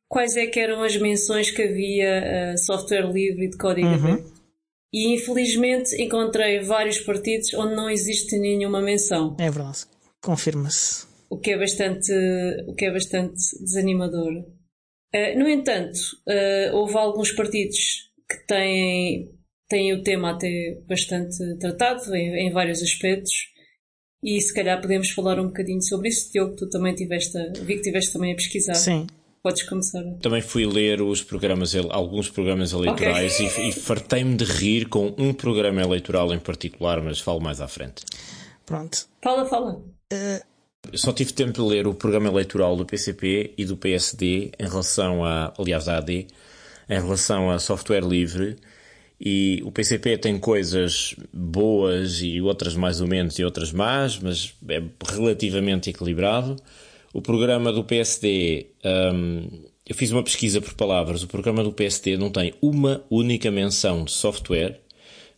quais 0.09 0.35
é 0.35 0.45
que 0.45 0.59
eram 0.59 0.83
as 0.83 0.97
menções 0.97 1.51
que 1.51 1.61
havia 1.61 2.53
uh, 2.53 2.57
software 2.57 3.09
livre 3.09 3.45
e 3.45 3.49
de 3.49 3.57
código 3.57 3.87
uhum. 3.87 3.93
aberto. 3.93 4.33
E 4.91 5.13
infelizmente 5.13 5.95
encontrei 6.01 6.59
vários 6.59 6.99
partidos 6.99 7.53
onde 7.53 7.75
não 7.75 7.89
existe 7.89 8.37
nenhuma 8.37 8.81
menção. 8.81 9.37
É 9.39 9.49
verdade, 9.49 9.85
confirma-se. 10.21 11.07
O 11.29 11.37
que 11.37 11.51
é 11.51 11.57
bastante, 11.57 12.11
o 12.67 12.75
que 12.75 12.83
é 12.83 12.91
bastante 12.91 13.39
desanimador. 13.61 14.33
Uh, 15.15 15.39
no 15.39 15.47
entanto, 15.47 15.97
uh, 16.27 16.75
houve 16.75 16.97
alguns 16.97 17.31
partidos 17.31 18.08
que 18.29 18.45
tem, 18.47 19.31
tem 19.67 19.93
o 19.93 20.03
tema 20.03 20.31
até 20.31 20.77
bastante 20.87 21.37
tratado 21.59 22.15
em, 22.15 22.47
em, 22.47 22.51
vários 22.51 22.81
aspectos 22.81 23.33
e 24.23 24.39
se 24.39 24.53
calhar 24.53 24.79
podemos 24.81 25.09
falar 25.09 25.39
um 25.39 25.47
bocadinho 25.47 25.81
sobre 25.81 26.09
isso. 26.09 26.31
Diogo, 26.31 26.55
tu 26.55 26.69
também 26.69 26.93
tiveste, 26.93 27.37
vi 27.63 27.75
que 27.75 27.81
tiveste 27.81 28.13
também 28.13 28.33
a 28.33 28.35
pesquisar. 28.35 28.75
Sim. 28.75 29.07
Podes 29.41 29.63
começar. 29.63 30.03
Também 30.21 30.41
fui 30.41 30.65
ler 30.65 31.01
os 31.01 31.23
programas, 31.23 31.73
alguns 31.89 32.29
programas 32.29 32.73
eleitorais 32.73 33.39
okay. 33.39 33.65
e, 33.65 33.69
e 33.69 33.71
fartei-me 33.71 34.35
de 34.35 34.43
rir 34.43 34.89
com 34.89 35.15
um 35.17 35.33
programa 35.33 35.81
eleitoral 35.81 36.33
em 36.33 36.39
particular, 36.39 37.01
mas 37.01 37.21
falo 37.21 37.39
mais 37.39 37.61
à 37.61 37.67
frente. 37.67 38.03
Pronto. 38.65 39.07
Fala, 39.23 39.45
fala. 39.45 39.81
Uh... 40.13 40.49
Só 40.93 41.13
tive 41.13 41.33
tempo 41.33 41.53
de 41.53 41.61
ler 41.61 41.87
o 41.87 41.93
programa 41.93 42.27
eleitoral 42.27 42.75
do 42.75 42.85
PCP 42.85 43.53
e 43.57 43.65
do 43.65 43.75
PSD 43.77 44.51
em 44.57 44.67
relação 44.67 45.23
a, 45.23 45.53
aliás, 45.57 45.87
à 45.87 45.97
AD, 45.97 46.27
em 46.89 46.99
relação 46.99 47.51
a 47.51 47.59
software 47.59 48.01
livre 48.01 48.57
e 49.19 49.61
o 49.65 49.71
PCP 49.71 50.17
tem 50.17 50.39
coisas 50.39 51.13
boas 51.33 52.21
e 52.21 52.39
outras 52.41 52.73
mais 52.75 53.01
ou 53.01 53.07
menos 53.07 53.37
e 53.37 53.43
outras 53.43 53.71
más, 53.73 54.17
mas 54.17 54.53
é 54.69 54.81
relativamente 55.11 55.89
equilibrado. 55.89 56.55
O 57.13 57.21
programa 57.21 57.73
do 57.73 57.83
PSD, 57.83 58.67
um, 59.13 59.47
eu 59.85 59.93
fiz 59.93 60.11
uma 60.11 60.23
pesquisa 60.23 60.61
por 60.61 60.73
palavras, 60.73 61.21
o 61.21 61.27
programa 61.27 61.63
do 61.63 61.71
PSD 61.71 62.15
não 62.15 62.29
tem 62.29 62.53
uma 62.61 63.03
única 63.09 63.51
menção 63.51 64.05
de 64.05 64.11
software, 64.11 64.79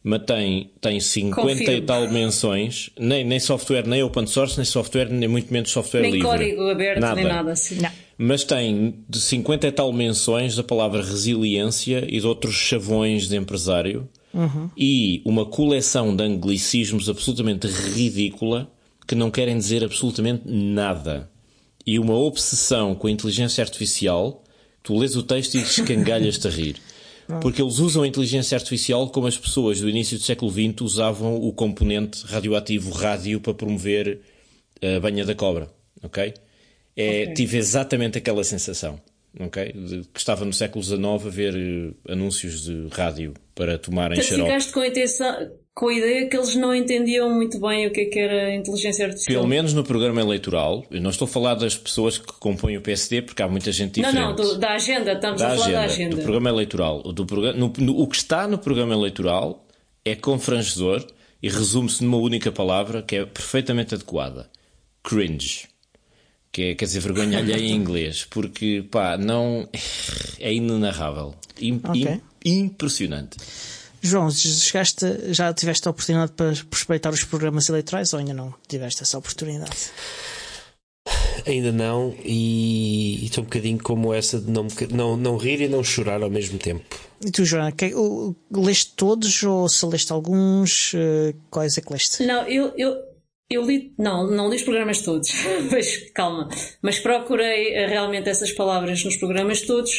mas 0.04 0.24
tem, 0.26 0.72
tem 0.80 1.00
50 1.00 1.42
Confirmo. 1.42 1.74
e 1.74 1.82
tal 1.82 2.08
menções, 2.10 2.92
nem, 3.00 3.24
nem 3.24 3.40
software, 3.40 3.88
nem 3.88 4.04
open 4.04 4.28
source, 4.28 4.58
nem 4.58 4.66
software, 4.66 5.10
nem 5.10 5.30
muito 5.30 5.52
menos 5.52 5.72
software 5.72 6.02
nem 6.02 6.12
livre. 6.12 6.28
Nem 6.28 6.38
código 6.38 6.70
aberto, 6.70 7.00
nada. 7.00 7.16
nem 7.16 7.26
nada 7.26 7.52
assim. 7.52 7.76
Não 7.76 7.90
mas 8.24 8.44
tem 8.44 9.04
de 9.10 9.20
50 9.20 9.66
e 9.66 9.72
tal 9.72 9.92
menções 9.92 10.56
da 10.56 10.64
palavra 10.64 11.02
resiliência 11.02 12.06
e 12.08 12.20
de 12.20 12.28
outros 12.28 12.54
chavões 12.54 13.28
de 13.28 13.36
empresário 13.36 14.08
uhum. 14.32 14.70
e 14.78 15.24
uma 15.26 15.44
coleção 15.44 16.16
de 16.16 16.24
anglicismos 16.24 17.10
absolutamente 17.10 17.66
ridícula 17.66 18.72
que 19.08 19.16
não 19.16 19.32
querem 19.32 19.58
dizer 19.58 19.84
absolutamente 19.84 20.44
nada. 20.46 21.32
E 21.84 21.98
uma 21.98 22.14
obsessão 22.14 22.94
com 22.94 23.08
a 23.08 23.12
inteligência 23.12 23.64
artificial, 23.64 24.44
tu 24.84 24.96
lês 25.00 25.16
o 25.16 25.24
texto 25.24 25.56
e 25.56 25.62
escangalhas-te 25.62 26.48
a 26.48 26.52
rir. 26.52 26.76
Porque 27.42 27.60
eles 27.60 27.80
usam 27.80 28.04
a 28.04 28.08
inteligência 28.08 28.56
artificial 28.56 29.10
como 29.10 29.26
as 29.26 29.38
pessoas 29.38 29.82
do 29.82 29.90
início 29.90 30.20
do 30.20 30.24
século 30.24 30.52
XX 30.52 30.82
usavam 30.82 31.38
o 31.38 31.52
componente 31.52 32.24
radioativo 32.28 32.92
rádio 32.92 33.42
para 33.42 33.56
promover 33.56 34.20
a 34.80 35.00
banha 35.00 35.26
da 35.26 35.34
cobra, 35.34 35.72
ok? 36.04 36.36
É, 37.02 37.24
okay. 37.24 37.34
Tive 37.34 37.58
exatamente 37.58 38.18
aquela 38.18 38.44
sensação, 38.44 39.00
ok? 39.40 39.72
De, 39.74 40.02
que 40.14 40.20
estava 40.20 40.46
no 40.46 40.54
século 40.54 40.84
XIX 40.84 41.04
a 41.04 41.30
ver 41.30 41.56
uh, 41.56 42.12
anúncios 42.12 42.64
de 42.64 42.88
rádio 42.92 43.34
para 43.56 43.78
tomarem 43.78 44.18
então, 44.18 44.30
xarope. 44.30 44.50
Ficaste 44.50 44.74
com 44.74 44.80
a 44.80 44.88
intenção, 44.88 45.52
com 45.74 45.88
a 45.88 45.94
ideia 45.94 46.28
que 46.28 46.36
eles 46.36 46.56
não 46.56 46.76
entendiam 46.76 47.34
muito 47.34 47.60
bem 47.60 47.88
o 47.88 47.92
que, 47.92 48.02
é 48.02 48.06
que 48.06 48.20
era 48.20 48.48
a 48.48 48.56
inteligência 48.56 49.06
artificial. 49.06 49.36
Pelo 49.36 49.48
menos 49.48 49.74
no 49.74 49.84
programa 49.84 50.20
eleitoral, 50.20 50.86
eu 50.92 51.02
não 51.02 51.10
estou 51.10 51.26
a 51.26 51.30
falar 51.30 51.56
das 51.56 51.78
pessoas 51.78 52.18
que 52.18 52.34
compõem 52.40 52.78
o 52.78 52.82
PSD, 52.82 53.22
porque 53.22 53.42
há 53.42 53.48
muita 53.48 53.72
gente 53.72 53.96
diferente. 53.96 54.20
Não, 54.20 54.30
não, 54.30 54.36
do, 54.36 54.58
da 54.58 54.74
agenda, 54.74 55.14
estamos 55.14 55.42
da 55.42 55.48
a 55.48 55.52
falar 55.52 55.64
agenda, 55.66 55.78
da 55.78 55.86
agenda. 55.86 56.16
Do 56.16 56.22
programa 56.22 56.50
eleitoral. 56.50 57.02
Do 57.02 57.26
programa, 57.26 57.58
no, 57.58 57.74
no, 57.78 58.00
o 58.00 58.08
que 58.08 58.18
está 58.18 58.48
no 58.48 58.58
programa 58.58 58.94
eleitoral 58.94 59.66
é 60.04 60.16
confrangedor 60.16 61.06
e 61.42 61.50
resume-se 61.50 62.04
numa 62.04 62.18
única 62.18 62.52
palavra 62.52 63.02
que 63.02 63.16
é 63.16 63.26
perfeitamente 63.26 63.96
adequada: 63.96 64.50
cringe. 65.04 65.71
Que 66.52 66.64
é, 66.64 66.76
quer 66.76 66.86
dizer, 66.86 67.00
vergonha 67.00 67.38
alheia 67.40 67.58
em 67.58 67.76
inglês, 67.76 68.26
porque 68.30 68.86
pá, 68.90 69.18
não. 69.18 69.68
é 70.40 70.54
inenarrável. 70.54 71.36
okay. 71.90 72.22
impressionante. 72.44 73.38
João, 74.02 74.32
chegaste, 74.32 75.06
já 75.32 75.54
tiveste 75.54 75.88
a 75.88 75.92
oportunidade 75.92 76.32
para 76.32 76.50
respeitar 76.50 77.12
os 77.12 77.24
programas 77.24 77.70
eleitorais 77.70 78.12
ou 78.14 78.20
ainda 78.20 78.34
não 78.34 78.54
tiveste 78.68 79.04
essa 79.04 79.18
oportunidade? 79.18 79.92
Ainda 81.46 81.72
não, 81.72 82.16
e 82.24 83.26
estou 83.26 83.44
um 83.44 83.46
bocadinho 83.46 83.82
como 83.82 84.14
essa 84.14 84.40
de 84.40 84.52
não, 84.52 84.68
não, 84.92 85.18
não 85.18 85.38
rir 85.38 85.62
e 85.62 85.68
não 85.68 85.84
chorar 85.84 86.22
ao 86.22 86.30
mesmo 86.30 86.58
tempo. 86.58 86.84
E 87.24 87.32
tu, 87.32 87.46
Joana, 87.46 87.72
que, 87.72 87.94
leste 88.52 88.94
todos 88.96 89.44
ou 89.44 89.70
se 89.70 89.86
leste 89.86 90.12
alguns? 90.12 90.94
Eh, 90.96 91.36
quais 91.50 91.78
é 91.78 91.82
que 91.82 91.94
leste? 91.94 92.26
Não, 92.26 92.48
eu, 92.48 92.74
eu, 92.78 92.96
eu 93.54 93.66
li, 93.66 93.94
não, 93.98 94.30
não 94.30 94.50
li 94.50 94.56
os 94.56 94.64
programas 94.64 95.02
todos, 95.02 95.30
mas 95.72 96.10
calma, 96.12 96.50
mas 96.82 97.00
procurei 97.00 97.74
eh, 97.74 97.88
realmente 97.88 98.30
essas 98.30 98.52
palavras 98.52 99.04
nos 99.04 99.18
programas 99.18 99.62
todos. 99.62 99.92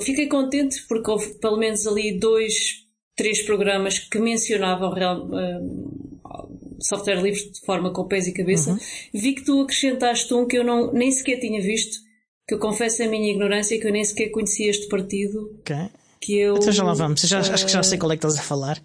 Fiquei 0.00 0.26
contente 0.26 0.86
porque 0.88 1.10
houve 1.10 1.34
pelo 1.40 1.56
menos 1.56 1.86
ali 1.86 2.18
dois 2.18 2.86
três 3.18 3.42
programas 3.42 3.98
que 3.98 4.18
mencionavam 4.20 4.92
real, 4.92 5.28
uh, 5.28 6.78
software 6.80 7.20
livre 7.20 7.50
de 7.50 7.60
forma 7.66 7.92
com 7.92 8.06
pés 8.06 8.28
e 8.28 8.32
cabeça. 8.32 8.70
Uhum. 8.70 8.78
Vi 9.12 9.34
que 9.34 9.44
tu 9.44 9.60
acrescentaste 9.60 10.32
um 10.32 10.46
que 10.46 10.56
eu 10.56 10.64
não, 10.64 10.92
nem 10.92 11.10
sequer 11.10 11.40
tinha 11.40 11.60
visto, 11.60 11.98
que 12.46 12.54
eu 12.54 12.60
confesso 12.60 13.02
a 13.02 13.08
minha 13.08 13.30
ignorância, 13.30 13.78
que 13.78 13.86
eu 13.86 13.92
nem 13.92 14.04
sequer 14.04 14.30
conhecia 14.30 14.70
este 14.70 14.86
partido. 14.86 15.50
Ok. 15.58 15.76
Que 16.20 16.36
eu, 16.38 16.56
então 16.56 16.72
já 16.72 16.82
lá 16.82 16.94
vamos, 16.94 17.20
já, 17.20 17.38
uh, 17.38 17.52
acho 17.52 17.64
que 17.64 17.72
já 17.72 17.82
sei 17.82 17.96
qual 17.96 18.10
é 18.10 18.16
que 18.16 18.26
estás 18.26 18.38
a 18.38 18.42
falar. 18.42 18.82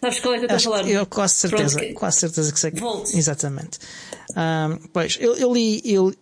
Sabes 0.00 0.20
qual 0.20 0.34
é 0.34 0.38
que 0.38 0.44
eu 0.44 0.56
estou 0.56 0.74
a 0.74 0.78
falar? 0.78 0.88
Eu 0.88 1.06
quase 1.06 1.34
certeza, 1.34 1.78
Pronto, 1.78 1.94
quase 1.94 2.18
certeza 2.18 2.52
que 2.52 2.60
sei. 2.60 2.70
Volte. 2.70 3.16
Exatamente. 3.16 3.78
Um, 4.30 4.88
pois, 4.92 5.18
eu, 5.20 5.36
eu 5.36 5.52
li, 5.52 5.82
eu, 5.84 6.14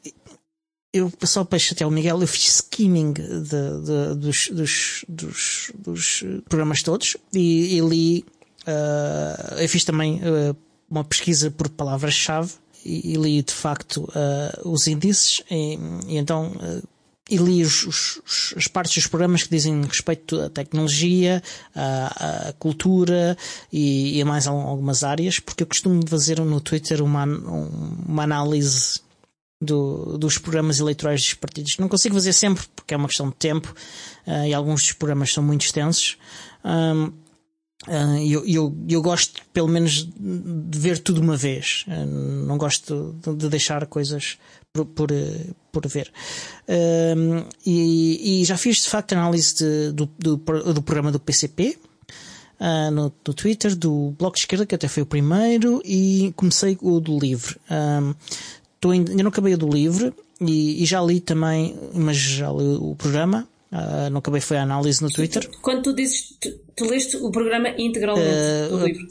eu 0.93 1.13
só 1.25 1.45
para 1.45 1.59
chatear 1.59 1.89
o 1.89 1.93
Miguel, 1.93 2.21
eu 2.21 2.27
fiz 2.27 2.47
skimming 2.57 3.13
de, 3.13 3.43
de, 3.43 4.15
dos, 4.17 4.49
dos, 4.49 5.05
dos, 5.09 5.73
dos, 5.75 6.25
programas 6.49 6.83
todos 6.83 7.17
e, 7.33 7.77
e 7.77 7.81
li. 7.81 8.25
Uh, 8.67 9.61
eu 9.61 9.69
fiz 9.69 9.85
também 9.85 10.21
uh, 10.21 10.57
uma 10.89 11.05
pesquisa 11.05 11.51
por 11.51 11.69
palavras-chave 11.69 12.53
e, 12.85 13.13
e, 13.13 13.17
li 13.17 13.43
de 13.43 13.53
facto 13.53 14.05
uh, 14.05 14.69
os 14.69 14.87
índices 14.87 15.43
e, 15.51 15.79
e 16.07 16.17
então 16.17 16.53
e 17.31 17.37
li 17.37 17.63
os, 17.63 17.85
os, 17.85 18.55
as 18.57 18.69
partes 18.69 18.95
dos 18.95 19.07
programas 19.07 19.43
que 19.43 19.51
dizem 19.51 19.83
respeito 19.83 20.39
à 20.41 20.51
tecnologia, 20.51 21.43
à, 21.75 22.49
à 22.49 22.53
cultura 22.55 23.37
e, 23.73 24.19
e, 24.19 24.23
a 24.23 24.27
mais 24.27 24.47
algumas 24.47 25.03
áreas, 25.03 25.39
porque 25.39 25.63
eu 25.63 25.67
costumo 25.67 26.07
fazer 26.07 26.39
no 26.41 26.61
Twitter 26.61 27.03
uma, 27.03 27.25
uma 27.25 28.23
análise 28.23 29.01
do, 29.61 30.19
dos 30.19 30.37
programas 30.37 30.81
eleitorais 30.81 31.23
dos 31.23 31.35
partidos. 31.35 31.79
Não 31.79 31.89
consigo 31.89 32.15
fazer 32.15 32.35
sempre 32.35 32.65
porque 32.77 32.93
é 32.93 32.97
uma 32.97 33.09
questão 33.09 33.31
de 33.31 33.37
tempo 33.37 33.75
uh, 34.27 34.47
e 34.47 34.53
alguns 34.53 34.83
dos 34.83 34.93
programas 34.93 35.33
são 35.33 35.43
muito 35.43 35.63
extensos. 35.65 36.19
Um, 36.65 37.13
uh, 37.89 38.19
eu, 38.19 38.45
eu, 38.47 38.77
eu 38.89 39.03
gosto, 39.03 39.43
pelo 39.53 39.69
menos, 39.69 40.09
de 40.17 40.79
ver 40.79 40.99
tudo 40.99 41.21
uma 41.21 41.37
vez. 41.37 41.85
Uh, 41.89 42.07
não 42.47 42.59
gosto 42.59 43.15
de, 43.23 43.35
de, 43.37 43.49
deixar 43.49 43.87
coisas 43.87 44.39
por, 44.73 44.87
por, 44.87 45.09
por 45.73 45.87
ver. 45.89 46.13
E, 47.65 48.41
e, 48.41 48.45
já 48.45 48.57
fiz, 48.57 48.83
de 48.83 48.89
facto, 48.89 49.13
análise 49.13 49.55
de, 49.55 49.93
do, 49.93 50.07
do, 50.19 50.37
do 50.37 50.83
programa 50.83 51.13
do 51.13 51.21
PCP. 51.21 51.79
No, 52.93 53.13
no, 53.27 53.35
Twitter, 53.35 53.77
do 53.77 54.15
Bloco 54.19 54.37
de 54.37 54.41
Esquerda, 54.41 54.65
que 54.65 54.75
até 54.75 54.89
foi 54.89 55.03
o 55.03 55.07
primeiro, 55.07 55.83
e 55.85 56.33
comecei 56.35 56.79
o 56.81 56.99
do 56.99 57.19
Livre. 57.19 57.57
Ainda, 58.91 59.15
não 59.15 59.29
acabei 59.29 59.57
do 59.57 59.69
livro 59.69 60.15
e, 60.41 60.83
e, 60.83 60.87
já 60.87 61.01
li 61.01 61.21
também, 61.21 61.77
mas 61.95 62.17
já 62.17 62.51
li 62.51 62.77
o 62.81 62.95
programa. 62.97 63.47
Uh, 63.75 64.09
não 64.09 64.19
acabei, 64.19 64.41
foi 64.41 64.57
a 64.57 64.63
análise 64.63 65.03
no 65.03 65.11
Twitter. 65.11 65.51
Quando 65.61 65.83
tu 65.83 65.93
dizes, 65.93 66.37
tu, 66.41 66.49
tu 66.77 66.85
leste 66.89 67.17
o 67.17 67.29
programa 67.33 67.71
integralmente 67.77 68.29
uh, 68.29 68.79
do 68.79 68.87
livro? 68.87 69.09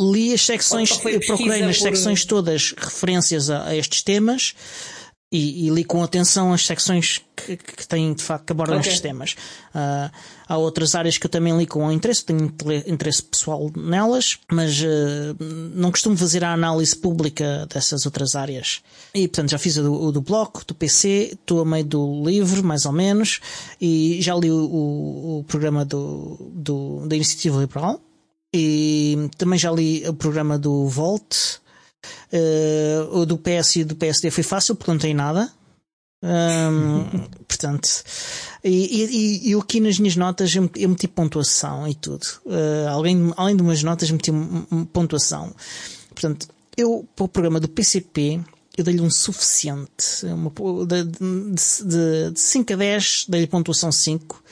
Li 0.00 0.32
as 0.32 0.42
secções, 0.42 0.92
procurei 1.26 1.62
nas 1.62 1.78
por... 1.78 1.84
secções 1.84 2.24
todas 2.24 2.72
referências 2.76 3.50
a, 3.50 3.66
a 3.66 3.76
estes 3.76 4.02
temas 4.02 4.54
e, 5.34 5.66
e, 5.66 5.70
li 5.70 5.82
com 5.82 6.00
atenção 6.00 6.52
as 6.52 6.64
secções 6.64 7.20
que, 7.34 7.56
que 7.56 7.88
têm 7.88 8.14
de 8.14 8.22
facto 8.22 8.46
que 8.46 8.52
abordam 8.52 8.78
okay. 8.78 8.88
estes 8.88 9.02
temas. 9.02 9.32
Uh, 9.74 10.08
há 10.46 10.56
outras 10.56 10.94
áreas 10.94 11.18
que 11.18 11.26
eu 11.26 11.30
também 11.30 11.56
li 11.58 11.66
com 11.66 11.90
interesse, 11.90 12.24
tenho 12.24 12.54
interesse 12.86 13.20
pessoal 13.20 13.68
nelas, 13.76 14.38
mas 14.52 14.80
uh, 14.80 15.36
não 15.74 15.90
costumo 15.90 16.16
fazer 16.16 16.44
a 16.44 16.52
análise 16.52 16.94
pública 16.94 17.66
dessas 17.66 18.06
outras 18.06 18.36
áreas. 18.36 18.80
E 19.12 19.26
portanto 19.26 19.50
já 19.50 19.58
fiz 19.58 19.76
o 19.76 19.82
do, 19.82 20.12
do 20.12 20.20
bloco, 20.20 20.64
do 20.64 20.72
PC, 20.72 21.30
estou 21.32 21.62
a 21.62 21.64
meio 21.64 21.84
do 21.84 22.24
livro, 22.24 22.62
mais 22.62 22.86
ou 22.86 22.92
menos, 22.92 23.40
e 23.80 24.18
já 24.22 24.36
li 24.36 24.52
o, 24.52 24.54
o, 24.54 25.38
o 25.40 25.44
programa 25.48 25.84
do, 25.84 26.38
do, 26.54 27.08
da 27.08 27.16
Iniciativa 27.16 27.58
Liberal. 27.58 28.00
E 28.54 29.30
também 29.36 29.58
já 29.58 29.72
li 29.72 30.08
o 30.08 30.14
programa 30.14 30.56
do 30.56 30.86
Volt, 30.86 31.58
Uh, 32.32 33.18
o 33.18 33.26
do 33.26 33.38
PS 33.38 33.76
e 33.76 33.84
do 33.84 33.96
PSD 33.96 34.30
foi 34.30 34.42
fácil 34.42 34.74
porque 34.74 34.90
não 34.90 34.98
tem 34.98 35.14
nada. 35.14 35.52
Um, 36.22 37.04
portanto, 37.46 37.88
e, 38.62 38.70
e, 38.70 39.48
e, 39.48 39.50
eu 39.50 39.60
aqui 39.60 39.78
nas 39.78 39.98
minhas 39.98 40.16
notas 40.16 40.54
eu, 40.54 40.70
eu 40.74 40.88
meti 40.88 41.06
pontuação 41.06 41.86
e 41.86 41.94
tudo. 41.94 42.26
Uh, 42.46 42.88
além, 42.88 43.32
além 43.36 43.56
de 43.56 43.62
umas 43.62 43.82
notas, 43.82 44.10
meti 44.10 44.30
pontuação. 44.92 45.54
Portanto, 46.10 46.48
eu 46.76 47.06
para 47.14 47.24
o 47.24 47.28
programa 47.28 47.60
do 47.60 47.68
PCP 47.68 48.40
eu 48.76 48.84
dei-lhe 48.84 49.00
um 49.00 49.10
suficiente. 49.10 50.24
Uma, 50.24 50.50
de, 50.86 52.30
de 52.32 52.40
5 52.40 52.72
a 52.72 52.76
10, 52.76 53.26
dei-lhe 53.28 53.46
pontuação 53.46 53.92
5. 53.92 54.42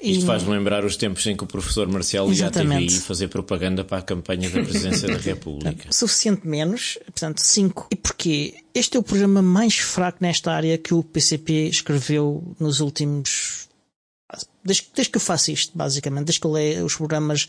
Isto 0.00 0.26
faz-me 0.26 0.50
lembrar 0.50 0.84
os 0.84 0.96
tempos 0.96 1.26
em 1.26 1.36
que 1.36 1.42
o 1.42 1.46
professor 1.46 1.88
Marcelo 1.88 2.32
ia 2.32 2.46
à 2.46 2.50
TVI 2.50 2.88
fazer 2.88 3.26
propaganda 3.28 3.82
para 3.82 3.98
a 3.98 4.02
campanha 4.02 4.48
da 4.48 4.62
presidência 4.62 5.08
da 5.08 5.18
República. 5.18 5.90
Suficiente 5.90 6.46
menos, 6.46 6.98
portanto, 7.06 7.38
5. 7.38 7.88
E 7.90 7.96
porquê? 7.96 8.54
Este 8.72 8.96
é 8.96 9.00
o 9.00 9.02
programa 9.02 9.42
mais 9.42 9.76
fraco 9.78 10.18
nesta 10.20 10.52
área 10.52 10.78
que 10.78 10.94
o 10.94 11.02
PCP 11.02 11.68
escreveu 11.68 12.54
nos 12.60 12.78
últimos. 12.78 13.66
Desde, 14.64 14.86
desde 14.94 15.10
que 15.10 15.16
eu 15.16 15.20
faço 15.20 15.50
isto, 15.50 15.76
basicamente, 15.76 16.26
desde 16.26 16.40
que 16.40 16.46
eu 16.46 16.52
leio 16.52 16.84
os 16.84 16.94
programas 16.94 17.48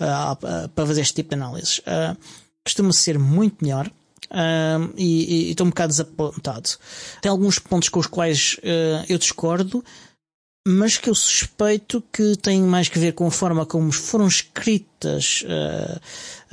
uh, 0.00 0.32
uh, 0.32 0.68
para 0.70 0.86
fazer 0.86 1.02
este 1.02 1.14
tipo 1.14 1.28
de 1.28 1.36
análises. 1.36 1.78
Uh, 1.78 2.16
costuma 2.64 2.92
ser 2.92 3.20
muito 3.20 3.64
melhor. 3.64 3.86
Uh, 4.30 4.92
e, 4.96 5.50
estou 5.50 5.64
um 5.64 5.70
bocado 5.70 5.90
desapontado. 5.90 6.70
Tem 7.20 7.30
alguns 7.30 7.60
pontos 7.60 7.88
com 7.88 8.00
os 8.00 8.06
quais 8.08 8.56
eu 9.08 9.18
discordo, 9.18 9.84
mas 10.66 10.96
que 10.96 11.10
eu 11.10 11.14
suspeito 11.14 12.02
que 12.10 12.36
tem 12.36 12.62
mais 12.62 12.88
que 12.88 12.98
ver 12.98 13.12
com 13.12 13.26
a 13.26 13.30
forma 13.30 13.66
como 13.66 13.92
foram 13.92 14.26
escritas 14.26 15.44
uh, 15.44 15.96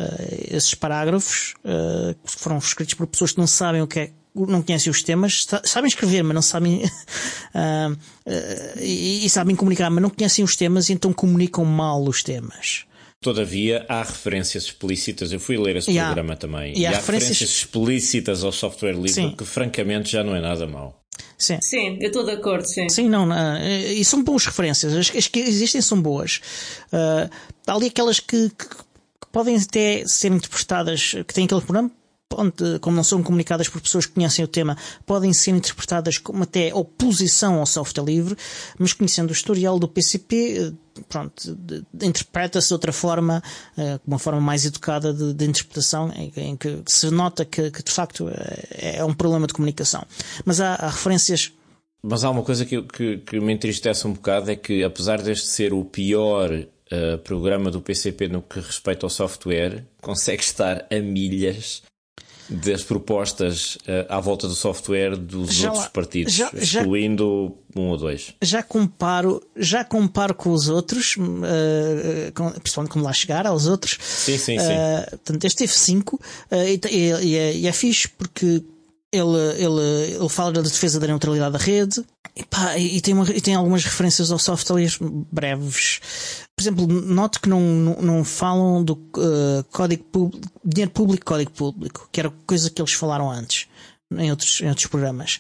uh, 0.02 0.56
esses 0.56 0.74
parágrafos, 0.74 1.54
uh, 1.64 2.14
que 2.14 2.32
foram 2.40 2.58
escritos 2.58 2.94
por 2.94 3.08
pessoas 3.08 3.32
que 3.32 3.40
não 3.40 3.48
sabem 3.48 3.82
o 3.82 3.88
que 3.88 4.00
é, 4.00 4.12
não 4.36 4.62
conhecem 4.62 4.92
os 4.92 5.02
temas, 5.02 5.46
sabem 5.64 5.88
escrever, 5.88 6.24
mas 6.24 6.36
não 6.36 6.42
sabem 6.42 6.84
e, 8.80 9.26
e, 9.26 9.30
sabem 9.30 9.56
comunicar, 9.56 9.90
mas 9.90 10.02
não 10.02 10.10
conhecem 10.10 10.44
os 10.44 10.56
temas 10.56 10.90
e 10.90 10.94
então 10.94 11.14
comunicam 11.14 11.64
mal 11.64 12.04
os 12.04 12.22
temas. 12.22 12.86
Todavia, 13.22 13.86
há 13.88 14.02
referências 14.02 14.64
explícitas. 14.64 15.32
Eu 15.32 15.40
fui 15.40 15.56
ler 15.56 15.76
esse 15.76 15.92
e 15.92 16.00
programa 16.00 16.34
há, 16.34 16.38
também. 16.38 16.78
E, 16.78 16.86
há, 16.86 16.90
há 16.90 16.94
referências... 16.96 17.40
referências... 17.40 17.50
explícitas 17.50 18.44
ao 18.44 18.52
software 18.52 18.94
livre 18.94 19.12
Sim. 19.12 19.36
que, 19.38 19.46
francamente, 19.46 20.12
já 20.12 20.24
não 20.24 20.36
é 20.36 20.42
nada 20.42 20.66
mau. 20.66 21.01
Sim. 21.38 21.60
sim, 21.62 21.98
eu 22.00 22.08
estou 22.08 22.24
de 22.24 22.32
acordo, 22.32 22.66
sim. 22.66 22.88
Sim, 22.90 23.10
não, 23.10 23.26
não 23.26 23.58
e 23.60 24.04
são 24.06 24.24
boas 24.24 24.46
referências. 24.46 24.94
As, 24.94 25.16
as, 25.16 25.28
que 25.28 25.40
existem 25.40 25.82
são 25.82 26.02
boas. 26.02 26.42
Uh, 26.94 27.30
há 27.66 27.74
ali 27.74 27.88
aquelas 27.88 28.20
que, 28.20 28.50
que, 28.50 28.68
que, 28.68 28.78
podem 29.32 29.58
até 29.58 30.04
ser 30.06 30.32
interpretadas, 30.32 31.16
que 31.26 31.34
têm 31.34 31.46
aquele 31.46 31.62
programa, 31.62 31.92
como 32.80 32.96
não 32.96 33.04
são 33.04 33.22
comunicadas 33.24 33.68
por 33.70 33.82
pessoas 33.82 34.06
que 34.06 34.14
conhecem 34.14 34.44
o 34.44 34.48
tema, 34.48 34.78
podem 35.06 35.34
ser 35.34 35.52
interpretadas 35.52 36.18
como 36.18 36.44
até 36.44 36.74
oposição 36.74 37.60
ao 37.60 37.66
software 37.66 38.06
livre, 38.06 38.38
mas 38.78 38.94
conhecendo 38.94 39.30
o 39.30 39.34
historial 39.34 39.78
do 39.80 39.88
PCP, 39.88 40.58
eh, 40.58 41.02
pronto, 41.08 41.58
interpreta-se 42.02 42.68
de 42.68 42.74
outra 42.74 42.92
forma, 42.92 43.42
uh, 43.78 44.00
uma 44.06 44.20
forma 44.20 44.42
mais 44.42 44.66
educada 44.66 45.14
de, 45.14 45.34
de 45.34 45.46
interpretação, 45.46 46.12
em, 46.16 46.56
que 46.56 46.82
se 46.86 47.10
nota 47.10 47.46
que, 47.46 47.72
que 47.72 47.84
de 47.84 47.92
facto 47.92 48.30
é, 48.30 48.98
é, 48.98 49.06
um 49.06 49.14
problema 49.14 49.48
de 49.48 49.54
comunicação. 49.54 50.06
Mas 50.46 50.60
há, 50.60 50.76
há 50.76 50.90
referências 50.90 51.52
mas 52.04 52.24
há 52.24 52.32
uma 52.32 52.42
coisa 52.42 52.66
que, 52.66 52.82
que, 52.82 53.18
que, 53.20 53.40
me 53.40 53.54
entristece 53.54 54.08
um 54.08 54.14
bocado: 54.14 54.50
é 54.50 54.56
que, 54.56 54.84
apesar 54.84 55.22
deste 55.22 55.48
ser 55.48 55.72
o 55.72 55.86
pior 55.86 56.52
uh, 56.52 57.18
programa 57.20 57.70
do 57.70 57.80
PCP 57.80 58.28
no 58.28 58.42
que 58.42 58.60
respeita 58.60 59.06
ao 59.06 59.10
software, 59.10 59.86
consegue 60.02 60.42
estar 60.42 60.88
a 60.92 61.00
milhas 61.00 61.84
das 62.52 62.84
propostas 62.84 63.76
uh, 63.76 64.06
à 64.10 64.20
volta 64.20 64.48
do 64.48 64.54
software 64.54 65.16
dos 65.16 65.54
já 65.54 65.70
outros 65.70 65.88
partidos, 65.88 66.34
já, 66.34 66.52
excluindo 66.54 67.56
já, 67.74 67.82
um 67.82 67.88
ou 67.88 67.98
dois. 67.98 68.34
Já 68.42 68.62
comparo, 68.62 69.42
já 69.56 69.86
comparo 69.86 70.36
com 70.36 70.52
os 70.52 70.68
outros, 70.68 71.16
uh, 71.18 72.32
com, 72.36 72.52
principalmente 72.52 72.92
como 72.92 73.06
lá 73.06 73.14
chegar 73.14 73.48
aos 73.48 73.68
outros. 73.68 73.98
Sim, 74.02 74.38
sim, 74.38 74.60
sim. 74.60 74.66
Uh, 74.66 75.10
portanto, 75.12 75.46
este 75.46 75.58
teve 75.60 75.74
5 75.74 76.20
e, 76.52 76.80
e, 76.92 77.36
é, 77.38 77.56
e 77.56 77.68
é 77.68 77.72
fixe 77.72 78.10
porque 78.10 78.64
ele, 79.12 79.38
ele, 79.58 80.16
ele 80.16 80.30
fala 80.30 80.52
da 80.52 80.62
defesa 80.62 81.00
da 81.00 81.08
neutralidade 81.08 81.54
da 81.54 81.60
rede 81.60 82.04
e, 82.36 82.44
pá, 82.46 82.78
e, 82.78 83.02
tem, 83.02 83.14
uma, 83.14 83.30
e 83.30 83.42
tem 83.42 83.56
algumas 83.56 83.84
referências 83.84 84.32
ao 84.32 84.40
software 84.40 84.90
breves. 85.32 86.00
Por 86.62 86.66
exemplo, 86.66 86.88
note 86.88 87.40
que 87.40 87.50
não, 87.50 87.60
não, 87.60 88.02
não 88.02 88.24
falam 88.24 88.84
do 88.84 88.94
uh, 88.94 89.64
código 89.72 90.04
público, 90.04 90.48
dinheiro 90.64 90.92
público, 90.92 91.26
código 91.26 91.50
público, 91.50 92.08
que 92.12 92.20
era 92.20 92.32
coisa 92.46 92.70
que 92.70 92.80
eles 92.80 92.94
falaram 92.94 93.32
antes 93.32 93.68
em 94.16 94.30
outros, 94.30 94.62
em 94.62 94.70
outros 94.70 94.86
programas. 94.86 95.40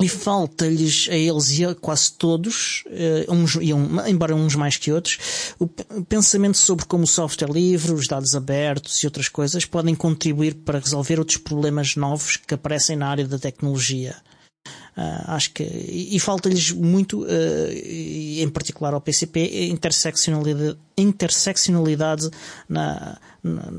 E 0.00 0.08
falta-lhes 0.08 1.08
a 1.10 1.16
eles 1.16 1.58
e 1.58 1.64
a 1.64 1.74
quase 1.74 2.12
todos, 2.12 2.84
uh, 2.86 3.34
uns, 3.34 3.56
e 3.60 3.74
um, 3.74 4.06
embora 4.06 4.32
uns 4.32 4.54
mais 4.54 4.76
que 4.76 4.92
outros, 4.92 5.18
o 5.58 5.66
pensamento 6.04 6.56
sobre 6.56 6.84
como 6.84 7.02
o 7.02 7.08
software 7.08 7.50
livre, 7.50 7.90
os 7.90 8.06
dados 8.06 8.36
abertos 8.36 9.02
e 9.02 9.08
outras 9.08 9.28
coisas 9.28 9.64
podem 9.64 9.96
contribuir 9.96 10.54
para 10.54 10.78
resolver 10.78 11.18
outros 11.18 11.38
problemas 11.38 11.96
novos 11.96 12.36
que 12.36 12.54
aparecem 12.54 12.94
na 12.94 13.08
área 13.08 13.26
da 13.26 13.40
tecnologia. 13.40 14.14
Uh, 14.96 15.22
acho 15.28 15.52
que 15.52 15.62
e, 15.62 16.16
e 16.16 16.20
falta-lhes 16.20 16.72
muito, 16.72 17.22
uh, 17.22 17.28
em 17.72 18.48
particular 18.48 18.92
ao 18.92 19.00
PCP, 19.00 19.68
interseccionalidade, 19.68 20.78
interseccionalidade 20.96 22.28
na, 22.68 23.18
na, 23.42 23.70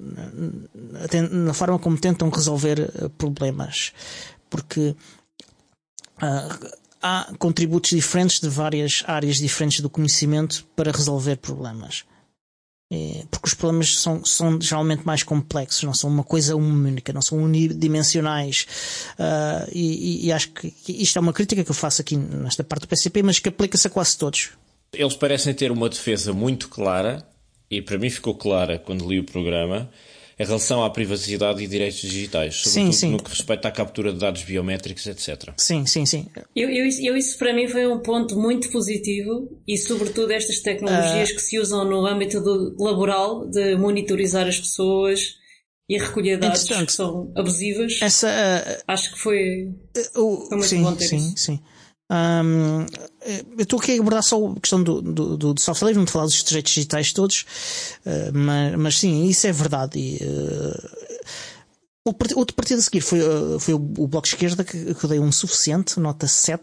na, 0.00 1.30
na, 1.30 1.54
forma 1.54 1.78
como 1.78 1.96
tentam 1.96 2.28
resolver 2.28 2.80
uh, 2.80 3.08
problemas, 3.10 3.92
porque 4.50 4.96
há 7.00 7.32
contributos 7.38 7.90
diferentes 7.90 8.40
de 8.40 8.48
várias 8.48 9.04
áreas 9.06 9.36
diferentes 9.36 9.80
do 9.80 9.88
conhecimento 9.88 10.66
para 10.74 10.90
resolver 10.90 11.36
problemas. 11.36 12.04
É, 12.88 13.24
porque 13.30 13.48
os 13.48 13.54
problemas 13.54 13.98
são, 13.98 14.24
são 14.24 14.60
geralmente 14.60 15.04
mais 15.04 15.24
complexos, 15.24 15.82
não 15.82 15.92
são 15.92 16.08
uma 16.08 16.22
coisa 16.22 16.54
única, 16.54 17.12
não 17.12 17.22
são 17.22 17.38
unidimensionais. 17.38 18.66
Uh, 19.18 19.68
e, 19.72 20.26
e, 20.26 20.32
acho 20.32 20.50
que 20.50 20.72
isto 20.86 21.18
é 21.18 21.20
uma 21.20 21.32
crítica 21.32 21.64
que 21.64 21.70
eu 21.70 21.74
faço 21.74 22.00
aqui 22.00 22.16
nesta 22.16 22.62
parte 22.62 22.82
do 22.82 22.88
PCP, 22.88 23.22
mas 23.24 23.40
que 23.40 23.48
aplica-se 23.48 23.88
a 23.88 23.90
quase 23.90 24.16
todos. 24.16 24.50
Eles 24.92 25.16
parecem 25.16 25.52
ter 25.52 25.72
uma 25.72 25.88
defesa 25.88 26.32
muito 26.32 26.68
clara, 26.68 27.26
e 27.68 27.82
para 27.82 27.98
mim 27.98 28.08
ficou 28.08 28.36
clara 28.36 28.78
quando 28.78 29.08
li 29.08 29.18
o 29.18 29.24
programa, 29.24 29.90
em 30.38 30.44
relação 30.44 30.84
à 30.84 30.90
privacidade 30.90 31.64
e 31.64 31.66
direitos 31.66 32.00
digitais, 32.00 32.56
sobretudo 32.56 32.92
sim, 32.92 32.92
sim. 32.92 33.10
no 33.10 33.22
que 33.22 33.30
respeita 33.30 33.68
à 33.68 33.70
captura 33.70 34.12
de 34.12 34.18
dados 34.18 34.42
biométricos, 34.42 35.06
etc. 35.06 35.52
Sim, 35.56 35.86
sim, 35.86 36.04
sim. 36.04 36.26
Eu, 36.54 36.68
eu, 36.68 36.86
eu, 37.00 37.16
isso 37.16 37.38
para 37.38 37.54
mim 37.54 37.66
foi 37.68 37.86
um 37.86 38.00
ponto 38.00 38.38
muito 38.38 38.70
positivo 38.70 39.48
e 39.66 39.78
sobretudo 39.78 40.30
estas 40.32 40.60
tecnologias 40.60 41.30
uh... 41.30 41.34
que 41.34 41.40
se 41.40 41.58
usam 41.58 41.84
no 41.86 42.06
âmbito 42.06 42.40
do, 42.40 42.76
laboral 42.78 43.48
de 43.48 43.76
monitorizar 43.76 44.46
as 44.46 44.58
pessoas 44.58 45.36
e 45.88 45.96
recolher 45.96 46.36
dados 46.36 46.64
que 46.64 46.92
são 46.92 47.32
abusivas. 47.34 47.98
Essa, 48.02 48.28
uh... 48.28 48.82
Acho 48.86 49.14
que 49.14 49.18
foi, 49.18 49.68
uh, 50.16 50.48
foi 50.48 50.58
muito 50.58 50.66
sim, 50.66 50.82
bom 50.82 50.94
ter 50.94 51.06
sim, 51.06 51.16
isso. 51.16 51.36
Sim. 51.36 51.60
Um, 52.08 52.86
eu 53.58 53.62
estou 53.62 53.80
aqui 53.80 53.96
a 53.96 54.00
abordar 54.00 54.22
só 54.22 54.46
a 54.46 54.60
questão 54.60 54.82
do, 54.82 55.02
do, 55.02 55.36
do 55.36 55.60
software 55.60 55.88
livre, 55.88 56.00
não 56.00 56.06
falar 56.06 56.26
dos 56.26 56.44
direitos 56.44 56.72
digitais 56.72 57.12
todos, 57.12 57.44
uh, 58.06 58.32
mas, 58.32 58.76
mas 58.76 58.98
sim, 58.98 59.26
isso 59.26 59.46
é 59.46 59.52
verdade. 59.52 59.98
E, 59.98 60.18
uh, 60.24 62.14
outro 62.36 62.54
partido 62.54 62.78
a 62.78 62.82
seguir 62.82 63.00
foi, 63.00 63.20
uh, 63.20 63.58
foi 63.58 63.74
o, 63.74 63.78
o 63.98 64.06
Bloco 64.06 64.28
de 64.28 64.34
Esquerda, 64.34 64.62
que, 64.62 64.94
que 64.94 65.04
eu 65.04 65.10
dei 65.10 65.18
um 65.18 65.32
suficiente, 65.32 65.98
nota 65.98 66.28
7, 66.28 66.62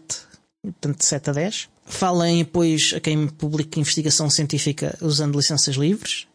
portanto 0.62 1.02
7 1.02 1.30
a 1.30 1.32
10. 1.34 1.68
Fala 1.86 2.26
em 2.30 2.40
apoios 2.40 2.94
a 2.96 3.00
quem 3.00 3.28
publica 3.28 3.78
investigação 3.78 4.30
científica 4.30 4.96
usando 5.02 5.36
licenças 5.36 5.76
livres. 5.76 6.26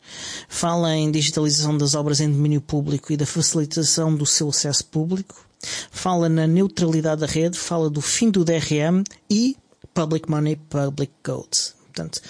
Fala 0.48 0.96
em 0.96 1.10
digitalização 1.10 1.76
das 1.76 1.96
obras 1.96 2.20
em 2.20 2.32
domínio 2.32 2.62
público 2.62 3.12
e 3.12 3.18
da 3.18 3.26
facilitação 3.26 4.14
do 4.14 4.28
seu 4.28 4.50
acesso 4.50 4.86
público 4.86 5.49
fala 5.92 6.30
na 6.30 6.48
neutralidade 6.48 7.22
da 7.22 7.28
rede, 7.28 7.58
fala 7.58 7.90
do 7.90 8.02
fim 8.02 8.30
do 8.30 8.46
DRM 8.46 9.04
e 9.30 9.56
Public 9.94 10.30
Money, 10.30 10.56
Public 10.56 11.12
Code. 11.24 11.74
Portanto, 11.86 12.22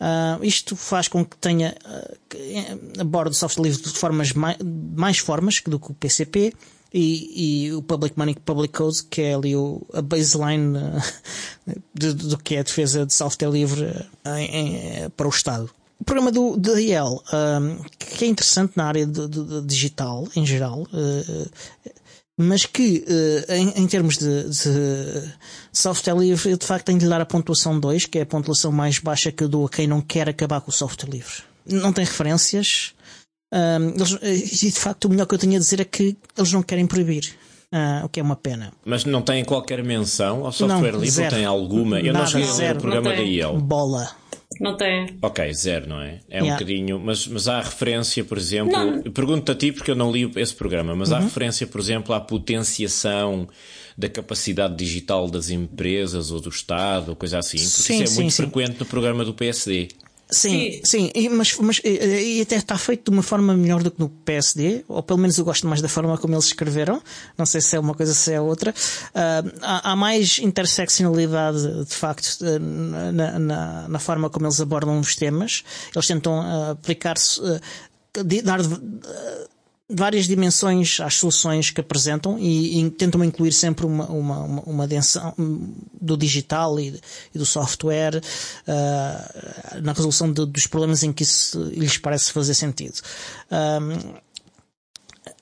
uh, 0.00 0.44
isto 0.44 0.76
faz 0.76 1.08
com 1.08 1.24
que 1.24 1.36
tenha 1.36 1.74
uh, 1.86 3.00
aborde 3.00 3.36
software 3.36 3.64
livre 3.64 3.82
de 3.82 3.90
formas 3.90 4.32
mais, 4.32 4.58
mais 4.96 5.18
formas 5.18 5.62
do 5.66 5.78
que 5.78 5.90
o 5.90 5.94
PCP 5.94 6.52
e, 6.92 7.66
e, 7.66 7.72
o 7.72 7.82
Public 7.82 8.16
Money 8.16 8.36
Public 8.44 8.72
Code, 8.72 9.02
que 9.04 9.22
é 9.22 9.34
ali 9.34 9.56
o, 9.56 9.82
a 9.92 10.00
baseline 10.02 10.76
uh, 11.66 12.14
do 12.14 12.38
que 12.38 12.56
é 12.56 12.60
a 12.60 12.62
defesa 12.62 13.06
de 13.06 13.14
software 13.14 13.50
livre 13.50 13.84
uh, 13.84 14.36
em, 14.36 15.10
para 15.16 15.26
o 15.26 15.30
Estado. 15.30 15.70
O 15.98 16.04
programa 16.04 16.30
do 16.30 16.56
DL, 16.56 17.20
que 17.98 18.24
é 18.24 18.28
interessante 18.28 18.72
na 18.76 18.84
área 18.84 19.06
de 19.06 19.62
digital 19.64 20.28
em 20.36 20.44
geral, 20.44 20.82
uh, 20.82 21.50
mas 22.38 22.66
que 22.66 23.04
uh, 23.08 23.52
em, 23.52 23.82
em, 23.82 23.86
termos 23.86 24.18
de, 24.18 24.48
de, 24.48 25.32
software 25.72 26.16
livre 26.16 26.50
eu 26.50 26.56
de 26.56 26.66
facto 26.66 26.86
tenho 26.86 26.98
de 26.98 27.04
lhe 27.04 27.10
dar 27.10 27.20
a 27.20 27.26
pontuação 27.26 27.78
2, 27.78 28.06
que 28.06 28.18
é 28.18 28.22
a 28.22 28.26
pontuação 28.26 28.72
mais 28.72 28.98
baixa 28.98 29.30
que 29.30 29.44
eu 29.44 29.48
dou 29.48 29.66
a 29.66 29.68
quem 29.68 29.86
não 29.86 30.00
quer 30.00 30.28
acabar 30.28 30.60
com 30.60 30.70
o 30.70 30.74
software 30.74 31.10
livre. 31.10 31.42
Não 31.66 31.92
tem 31.92 32.04
referências 32.04 32.94
eles, 33.94 34.18
eh, 34.20 34.66
e 34.66 34.70
de 34.70 34.78
facto 34.78 35.04
o 35.04 35.08
melhor 35.10 35.26
que 35.26 35.34
eu 35.34 35.38
tenho 35.38 35.56
a 35.56 35.58
dizer 35.58 35.80
é 35.80 35.84
que 35.84 36.16
eles 36.36 36.52
não 36.52 36.62
querem 36.62 36.86
proibir. 36.86 37.34
Uh, 37.72 38.04
o 38.04 38.08
que 38.08 38.20
é 38.20 38.22
uma 38.22 38.36
pena. 38.36 38.72
Mas 38.84 39.04
não 39.04 39.20
tem 39.20 39.44
qualquer 39.44 39.82
menção 39.82 40.46
ao 40.46 40.52
software 40.52 40.92
não, 40.92 41.00
livre? 41.00 41.10
Zero. 41.10 41.34
Tem 41.34 41.44
alguma? 41.44 41.98
Eu 41.98 42.12
Nada, 42.12 42.18
não 42.20 42.26
cheguei 42.30 42.48
a 42.48 42.54
ler 42.54 42.76
o 42.76 42.78
programa 42.78 43.10
da 43.10 43.22
IEL. 43.22 43.56
Bola. 43.60 44.12
Não 44.60 44.76
tem. 44.76 45.18
Ok, 45.22 45.52
zero, 45.52 45.88
não 45.88 46.00
é? 46.00 46.20
É 46.28 46.38
yeah. 46.38 46.46
um 46.46 46.52
bocadinho. 46.52 47.00
Mas, 47.00 47.26
mas 47.26 47.48
há 47.48 47.60
referência, 47.60 48.24
por 48.24 48.38
exemplo. 48.38 48.72
Pergunto-te 49.12 49.50
a 49.50 49.54
ti 49.54 49.72
porque 49.72 49.90
eu 49.90 49.96
não 49.96 50.12
li 50.12 50.30
esse 50.36 50.54
programa, 50.54 50.94
mas 50.94 51.10
uhum. 51.10 51.16
há 51.16 51.20
referência, 51.20 51.66
por 51.66 51.80
exemplo, 51.80 52.14
à 52.14 52.20
potenciação 52.20 53.48
da 53.96 54.08
capacidade 54.08 54.76
digital 54.76 55.28
das 55.30 55.50
empresas 55.50 56.30
ou 56.30 56.40
do 56.40 56.48
Estado, 56.48 57.10
ou 57.10 57.16
coisa 57.16 57.38
assim. 57.38 57.58
Porque 57.58 57.70
sim, 57.70 57.94
isso 57.94 58.02
é 58.02 58.06
sim, 58.06 58.14
muito 58.22 58.32
sim. 58.32 58.42
frequente 58.42 58.80
no 58.80 58.86
programa 58.86 59.24
do 59.24 59.32
PSD. 59.32 59.88
Sim, 60.34 60.80
sim, 60.84 61.10
sim 61.14 61.28
mas, 61.28 61.56
mas 61.58 61.80
e 61.84 62.40
até 62.40 62.56
está 62.56 62.76
feito 62.76 63.10
de 63.10 63.16
uma 63.16 63.22
forma 63.22 63.54
melhor 63.56 63.82
do 63.82 63.90
que 63.90 64.00
no 64.00 64.08
PSD, 64.08 64.84
ou 64.88 65.02
pelo 65.02 65.18
menos 65.18 65.38
eu 65.38 65.44
gosto 65.44 65.66
mais 65.66 65.80
da 65.80 65.88
forma 65.88 66.16
como 66.18 66.34
eles 66.34 66.46
escreveram. 66.46 67.02
Não 67.38 67.46
sei 67.46 67.60
se 67.60 67.76
é 67.76 67.80
uma 67.80 67.94
coisa, 67.94 68.12
se 68.12 68.32
é 68.32 68.40
outra. 68.40 68.72
Uh, 68.72 69.52
há, 69.62 69.92
há, 69.92 69.96
mais 69.96 70.38
interseccionalidade, 70.38 71.84
de 71.84 71.94
facto, 71.94 72.44
na, 72.60 73.38
na, 73.38 73.88
na, 73.88 73.98
forma 73.98 74.28
como 74.28 74.46
eles 74.46 74.60
abordam 74.60 74.98
os 74.98 75.14
temas. 75.16 75.64
Eles 75.94 76.06
tentam 76.06 76.40
uh, 76.40 76.70
aplicar-se, 76.72 77.40
uh, 77.40 77.60
dar 78.42 78.60
várias 79.88 80.26
dimensões 80.26 80.98
às 81.00 81.14
soluções 81.14 81.70
que 81.70 81.80
apresentam 81.80 82.38
e, 82.38 82.80
e 82.80 82.90
tentam 82.90 83.22
incluir 83.22 83.52
sempre 83.52 83.84
uma, 83.84 84.06
uma, 84.06 84.38
uma, 84.40 84.62
uma 84.62 84.88
dimensão 84.88 85.34
do 86.00 86.16
digital 86.16 86.80
e, 86.80 86.98
e 87.34 87.38
do 87.38 87.44
software 87.44 88.16
uh, 88.16 89.80
na 89.82 89.92
resolução 89.92 90.32
de, 90.32 90.46
dos 90.46 90.66
problemas 90.66 91.02
em 91.02 91.12
que 91.12 91.22
isso 91.22 91.62
lhes 91.64 91.98
parece 91.98 92.32
fazer 92.32 92.54
sentido. 92.54 93.00
Um, 93.50 94.14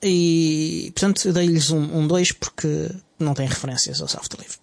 e, 0.01 0.91
portanto, 0.93 1.27
eu 1.27 1.33
dei-lhes 1.33 1.71
um 1.71 2.05
2 2.07 2.31
um 2.31 2.33
porque 2.39 2.89
não 3.19 3.33
tem 3.33 3.47
referências 3.47 4.01
ao 4.01 4.07
software 4.07 4.41
livre. 4.41 4.57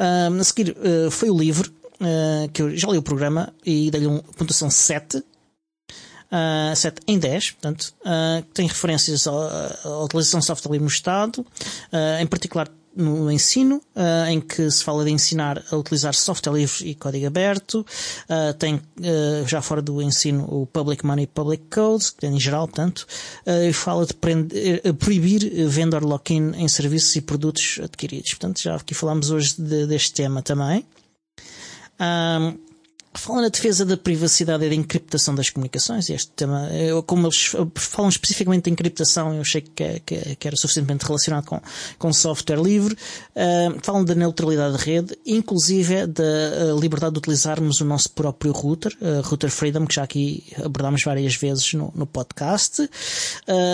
Um, 0.00 0.40
a 0.40 0.44
seguir 0.44 0.70
uh, 0.70 1.10
foi 1.10 1.30
o 1.30 1.38
livro, 1.38 1.72
uh, 2.00 2.48
que 2.52 2.62
eu 2.62 2.76
já 2.76 2.88
li 2.88 2.98
o 2.98 3.02
programa 3.02 3.54
e 3.64 3.90
dei-lhe 3.90 4.08
uma 4.08 4.22
pontuação 4.36 4.68
7 4.68 5.22
uh, 6.32 6.74
7 6.74 7.02
em 7.06 7.18
10, 7.18 7.50
portanto, 7.52 7.94
uh, 8.00 8.42
tem 8.54 8.66
referências 8.66 9.26
à, 9.26 10.02
utilização 10.02 10.40
de 10.40 10.46
software 10.46 10.72
livre 10.72 10.84
no 10.84 10.90
Estado, 10.90 11.40
uh, 11.40 12.20
em 12.20 12.26
particular 12.26 12.68
no 12.94 13.30
ensino, 13.30 13.80
uh, 13.96 14.28
em 14.28 14.40
que 14.40 14.70
se 14.70 14.84
fala 14.84 15.04
de 15.04 15.10
ensinar 15.10 15.62
a 15.70 15.76
utilizar 15.76 16.14
software 16.14 16.52
livre 16.52 16.88
e 16.88 16.94
código 16.94 17.26
aberto. 17.26 17.86
Uh, 18.28 18.52
tem 18.54 18.74
uh, 18.74 19.46
já 19.46 19.62
fora 19.62 19.80
do 19.80 20.02
ensino 20.02 20.44
o 20.44 20.66
Public 20.66 21.04
Money 21.04 21.26
Public 21.26 21.64
Codes, 21.70 22.14
em 22.22 22.38
geral, 22.38 22.68
portanto, 22.68 23.06
e 23.46 23.72
fala 23.72 24.06
de 24.06 24.14
prender, 24.14 24.94
proibir 24.94 25.68
vendor 25.68 26.04
lock-in 26.04 26.52
em 26.54 26.68
serviços 26.68 27.14
e 27.16 27.20
produtos 27.20 27.80
adquiridos. 27.82 28.30
Portanto, 28.30 28.60
já 28.60 28.76
aqui 28.76 28.94
falamos 28.94 29.30
hoje 29.30 29.54
de, 29.58 29.86
deste 29.86 30.12
tema 30.12 30.42
também. 30.42 30.84
Falam 33.14 33.42
na 33.42 33.48
defesa 33.48 33.84
da 33.84 33.96
privacidade 33.96 34.64
e 34.64 34.68
da 34.70 34.74
encriptação 34.74 35.34
das 35.34 35.50
comunicações, 35.50 36.08
este 36.08 36.30
tema, 36.30 36.68
eu, 36.72 37.02
como 37.02 37.26
eles 37.26 37.52
falam 37.74 38.08
especificamente 38.08 38.64
de 38.64 38.70
encriptação, 38.70 39.34
eu 39.34 39.42
achei 39.42 39.60
que, 39.60 40.00
que, 40.00 40.36
que 40.36 40.48
era 40.48 40.56
suficientemente 40.56 41.04
relacionado 41.04 41.44
com, 41.44 41.60
com 41.98 42.12
software 42.12 42.60
livre. 42.60 42.94
Uh, 42.94 43.78
falam 43.82 44.02
da 44.02 44.14
neutralidade 44.14 44.78
de 44.78 44.84
rede, 44.84 45.18
inclusive 45.26 46.06
da 46.06 46.22
uh, 46.22 46.80
liberdade 46.80 47.12
de 47.12 47.18
utilizarmos 47.18 47.82
o 47.82 47.84
nosso 47.84 48.10
próprio 48.10 48.50
router, 48.50 48.96
uh, 49.00 49.20
Router 49.28 49.50
Freedom, 49.50 49.86
que 49.86 49.96
já 49.96 50.04
aqui 50.04 50.44
abordámos 50.64 51.02
várias 51.04 51.34
vezes 51.34 51.74
no, 51.74 51.92
no 51.94 52.06
podcast, 52.06 52.88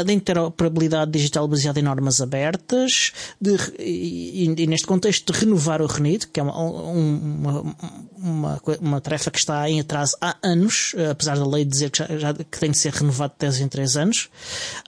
da 0.04 0.12
interoperabilidade 0.12 1.10
digital 1.12 1.46
baseada 1.46 1.78
em 1.78 1.82
normas 1.82 2.20
abertas, 2.20 3.12
de, 3.40 3.56
e, 3.78 4.44
e, 4.56 4.66
neste 4.66 4.86
contexto 4.86 5.32
de 5.32 5.38
renovar 5.38 5.80
o 5.80 5.86
RENIT, 5.86 6.28
que 6.28 6.40
é 6.40 6.42
uma, 6.42 6.58
uma, 6.58 7.74
uma, 8.16 8.62
uma 8.80 9.00
tarefa 9.00 9.27
que 9.30 9.38
está 9.38 9.68
em 9.68 9.80
atraso 9.80 10.16
há 10.20 10.36
anos, 10.42 10.94
eh, 10.96 11.10
apesar 11.10 11.38
da 11.38 11.46
lei 11.46 11.64
dizer 11.64 11.90
que, 11.90 11.98
já, 11.98 12.06
já, 12.18 12.34
que 12.34 12.58
tem 12.58 12.70
de 12.70 12.78
ser 12.78 12.92
renovado 12.92 13.32
de 13.32 13.38
3 13.38 13.60
em 13.60 13.68
3 13.68 13.96
anos. 13.96 14.28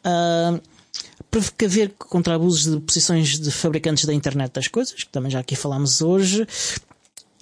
Uh, 0.05 0.61
precaver 1.30 1.93
contra 1.97 2.34
abusos 2.34 2.74
de 2.74 2.80
posições 2.80 3.38
de 3.38 3.51
fabricantes 3.51 4.05
da 4.05 4.12
internet 4.12 4.53
das 4.53 4.66
coisas, 4.66 4.95
que 4.95 5.11
também 5.11 5.30
já 5.30 5.38
aqui 5.38 5.55
falámos 5.55 6.03
hoje, 6.03 6.47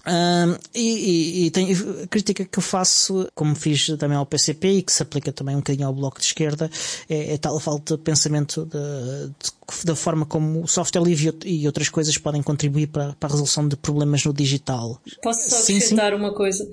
um, 0.08 0.56
e, 0.74 0.80
e, 0.80 1.46
e 1.46 1.50
tem, 1.50 1.70
a 1.70 2.06
crítica 2.06 2.44
que 2.44 2.58
eu 2.58 2.62
faço, 2.62 3.28
como 3.34 3.54
fiz 3.54 3.88
também 3.98 4.16
ao 4.16 4.24
PCP 4.24 4.68
e 4.68 4.82
que 4.82 4.92
se 4.92 5.02
aplica 5.02 5.30
também 5.30 5.54
um 5.54 5.58
bocadinho 5.58 5.86
ao 5.86 5.92
Bloco 5.92 6.18
de 6.18 6.24
Esquerda, 6.24 6.70
é, 7.10 7.34
é 7.34 7.38
tal 7.38 7.60
falta 7.60 7.96
de 7.96 8.02
pensamento 8.02 8.64
de, 8.64 9.28
de, 9.28 9.84
da 9.84 9.94
forma 9.94 10.24
como 10.24 10.62
o 10.62 10.68
software 10.68 11.02
livre 11.02 11.36
e 11.44 11.66
outras 11.66 11.90
coisas 11.90 12.16
podem 12.16 12.42
contribuir 12.42 12.86
para, 12.86 13.14
para 13.20 13.28
a 13.28 13.32
resolução 13.32 13.68
de 13.68 13.76
problemas 13.76 14.24
no 14.24 14.32
digital. 14.32 14.98
Posso 15.22 15.50
só 15.50 15.58
acrescentar 15.58 16.12
sim, 16.12 16.16
sim. 16.16 16.22
uma 16.22 16.34
coisa? 16.34 16.66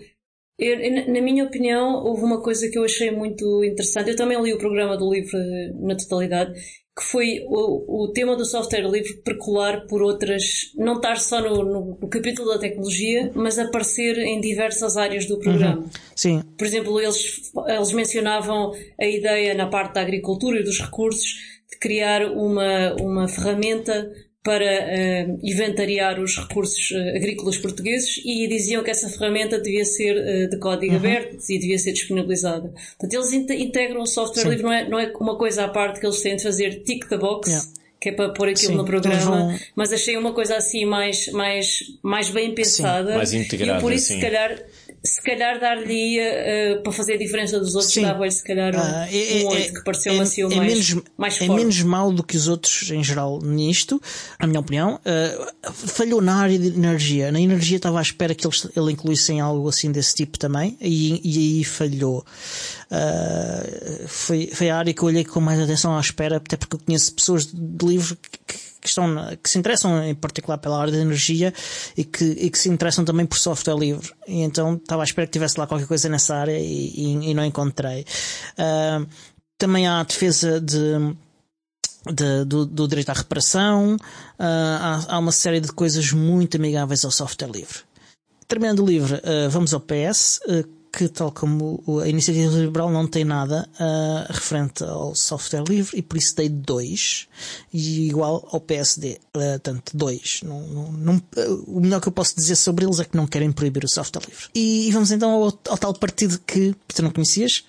Eu, 0.57 1.11
na 1.11 1.21
minha 1.21 1.43
opinião, 1.43 2.03
houve 2.03 2.23
uma 2.23 2.41
coisa 2.41 2.69
que 2.69 2.77
eu 2.77 2.85
achei 2.85 3.11
muito 3.11 3.63
interessante. 3.63 4.11
Eu 4.11 4.15
também 4.15 4.41
li 4.41 4.53
o 4.53 4.57
programa 4.57 4.95
do 4.97 5.11
livro 5.13 5.37
na 5.81 5.95
totalidade, 5.95 6.53
que 6.97 7.03
foi 7.03 7.41
o, 7.49 8.05
o 8.05 8.11
tema 8.13 8.37
do 8.37 8.45
software 8.45 8.89
livre 8.89 9.21
percolar 9.21 9.85
por 9.85 10.01
outras, 10.01 10.71
não 10.77 10.93
estar 10.93 11.19
só 11.19 11.41
no, 11.41 11.63
no, 11.65 11.97
no, 12.01 12.07
capítulo 12.07 12.53
da 12.53 12.57
tecnologia, 12.57 13.31
mas 13.35 13.59
aparecer 13.59 14.17
em 14.19 14.39
diversas 14.39 14.95
áreas 14.95 15.25
do 15.25 15.37
programa. 15.37 15.81
Uhum. 15.81 15.89
Sim. 16.15 16.41
Por 16.57 16.65
exemplo, 16.65 17.01
eles, 17.01 17.51
eles 17.67 17.91
mencionavam 17.91 18.71
a 18.97 19.05
ideia 19.05 19.53
na 19.53 19.67
parte 19.67 19.95
da 19.95 20.01
agricultura 20.01 20.61
e 20.61 20.63
dos 20.63 20.79
recursos 20.79 21.35
de 21.69 21.77
criar 21.79 22.31
uma, 22.31 22.95
uma 23.01 23.27
ferramenta 23.27 24.09
para 24.45 24.63
uh, 24.63 25.39
inventariar 25.41 26.21
os 26.21 26.37
recursos 26.37 26.91
uh, 26.91 27.17
agrícolas 27.17 27.57
portugueses 27.57 28.21
e 28.23 28.47
diziam 28.47 28.83
que 28.83 28.91
essa 28.91 29.09
ferramenta 29.09 29.59
devia 29.59 29.83
ser 29.83 30.15
uh, 30.15 30.49
de 30.51 30.57
código 30.59 30.93
uhum. 30.93 30.99
aberto 30.99 31.43
e 31.49 31.57
devia 31.57 31.79
ser 31.79 31.93
disponibilizada. 31.93 32.71
Portanto, 32.99 33.11
eles 33.11 33.33
integram 33.33 34.01
o 34.01 34.05
software 34.05 34.43
Sim. 34.43 34.49
livre, 34.49 34.63
não 34.63 34.71
é, 34.71 34.87
não 34.87 34.99
é 34.99 35.11
uma 35.19 35.35
coisa 35.35 35.65
à 35.65 35.67
parte 35.67 35.99
que 35.99 36.05
eles 36.05 36.21
têm 36.21 36.35
de 36.35 36.43
fazer 36.43 36.83
tick 36.83 37.09
the 37.09 37.17
box. 37.17 37.49
Yeah. 37.49 37.69
Que 37.99 38.09
é 38.09 38.11
para 38.11 38.29
pôr 38.29 38.49
aquilo 38.49 38.73
Sim, 38.73 38.77
no 38.77 38.85
programa, 38.85 39.25
vão... 39.25 39.59
mas 39.75 39.91
achei 39.91 40.15
uma 40.15 40.31
coisa 40.31 40.57
assim 40.57 40.85
mais, 40.85 41.27
mais, 41.29 41.79
mais 42.03 42.29
bem 42.29 42.53
pensada. 42.53 43.11
Sim, 43.11 43.17
mais 43.17 43.33
integrada. 43.33 43.79
E 43.79 43.81
por 43.81 43.91
isso, 43.91 44.13
se 44.13 44.21
calhar, 44.21 44.61
se 45.05 45.21
calhar 45.21 45.59
dar-lhe 45.59 46.19
uh, 46.19 46.81
para 46.81 46.91
fazer 46.91 47.13
a 47.13 47.17
diferença 47.17 47.59
dos 47.59 47.75
outros, 47.75 47.95
dava-lhe 47.95 48.31
se 48.31 48.43
calhar 48.43 48.75
um, 48.75 48.79
uh, 48.79 49.07
é, 49.11 49.43
um 49.43 49.47
8 49.47 49.55
é, 49.55 49.71
que 49.71 49.83
pareceu-me 49.83 50.19
é, 50.19 50.21
assim 50.23 50.43
o 50.43 50.51
é 50.51 50.55
mais, 50.55 50.73
menos, 50.73 51.03
mais 51.17 51.37
forte. 51.37 51.51
É 51.51 51.55
menos 51.55 51.81
mau 51.83 52.11
do 52.11 52.23
que 52.23 52.35
os 52.35 52.47
outros 52.47 52.89
em 52.89 53.03
geral 53.03 53.39
nisto, 53.41 54.01
na 54.39 54.47
minha 54.47 54.59
opinião. 54.59 54.99
Uh, 55.05 55.71
falhou 55.71 56.21
na 56.21 56.35
área 56.35 56.57
de 56.57 56.67
energia. 56.67 57.31
Na 57.31 57.39
energia 57.39 57.77
estava 57.77 57.99
à 57.99 58.01
espera 58.01 58.33
que 58.33 58.45
eles, 58.45 58.67
ele 58.75 58.91
incluíssem 58.91 59.39
algo 59.39 59.69
assim 59.69 59.91
desse 59.91 60.15
tipo 60.15 60.39
também, 60.39 60.77
e, 60.81 61.21
e 61.23 61.37
aí 61.59 61.63
falhou. 61.63 62.25
Uh, 62.89 64.07
foi, 64.07 64.47
foi 64.47 64.69
a 64.69 64.77
área 64.77 64.93
que 64.93 65.01
eu 65.01 65.07
olhei 65.07 65.23
com 65.23 65.39
mais 65.39 65.59
atenção 65.59 65.95
à 65.95 65.99
espera, 65.99 66.37
até 66.37 66.57
porque 66.57 66.75
eu 66.75 66.79
conheço 66.79 67.13
pessoas 67.13 67.45
de 67.45 67.85
livro 67.85 68.17
que, 68.47 68.64
que 68.85 68.89
estão, 68.89 69.35
que 69.41 69.49
se 69.49 69.57
interessam 69.57 70.03
em 70.03 70.13
particular 70.13 70.59
pela 70.59 70.79
área 70.79 70.93
da 70.93 70.99
energia 70.99 71.51
e 71.97 72.03
que, 72.03 72.23
e 72.23 72.49
que 72.51 72.57
se 72.57 72.69
interessam 72.69 73.03
também 73.03 73.25
por 73.25 73.37
software 73.37 73.75
livre. 73.75 74.13
E 74.27 74.41
então 74.41 74.75
estava 74.75 75.01
à 75.01 75.05
espera 75.05 75.25
que 75.25 75.33
tivesse 75.33 75.59
lá 75.59 75.65
qualquer 75.65 75.87
coisa 75.87 76.07
nessa 76.07 76.35
área 76.35 76.57
e, 76.57 77.31
e, 77.31 77.33
não 77.33 77.43
encontrei. 77.43 78.05
Uh, 78.53 79.07
também 79.57 79.87
há 79.87 80.01
a 80.01 80.03
defesa 80.03 80.61
de, 80.61 81.15
de, 82.13 82.45
do, 82.45 82.65
do, 82.65 82.87
direito 82.87 83.09
à 83.09 83.13
reparação, 83.13 83.95
uh, 83.95 83.99
há, 84.39 85.15
há, 85.15 85.19
uma 85.19 85.31
série 85.31 85.59
de 85.59 85.71
coisas 85.71 86.11
muito 86.11 86.57
amigáveis 86.57 87.03
ao 87.03 87.11
software 87.11 87.49
livre. 87.49 87.79
Terminando 88.47 88.83
o 88.83 88.85
livro, 88.85 89.15
uh, 89.15 89.49
vamos 89.49 89.73
ao 89.73 89.79
PS, 89.79 90.39
que, 90.95 91.09
tal 91.09 91.29
como 91.29 91.83
a 92.01 92.07
iniciativa 92.07 92.55
liberal, 92.55 92.89
não 92.89 93.05
tem 93.05 93.25
nada 93.25 93.67
uh, 93.73 94.31
referente 94.31 94.81
ao 94.81 95.13
software 95.13 95.63
livre 95.67 95.97
e 95.97 96.01
por 96.01 96.15
isso 96.15 96.33
dei 96.37 96.47
2 96.47 97.27
e 97.73 98.07
igual 98.07 98.47
ao 98.49 98.61
PSD, 98.61 99.19
uh, 99.35 99.59
tanto 99.59 99.95
2. 99.97 100.41
Não, 100.43 100.61
não, 100.61 100.91
não, 100.93 101.15
uh, 101.15 101.63
o 101.67 101.81
melhor 101.81 101.99
que 101.99 102.07
eu 102.07 102.13
posso 102.13 102.33
dizer 102.35 102.55
sobre 102.55 102.85
eles 102.85 102.99
é 102.99 103.03
que 103.03 103.17
não 103.17 103.27
querem 103.27 103.51
proibir 103.51 103.83
o 103.83 103.89
software 103.89 104.23
livre. 104.25 104.45
E, 104.55 104.87
e 104.87 104.91
vamos 104.91 105.11
então 105.11 105.31
ao, 105.31 105.43
ao, 105.43 105.77
tal 105.77 105.93
partido 105.93 106.39
que 106.39 106.73
tu 106.87 107.03
não 107.03 107.11
conhecias, 107.11 107.65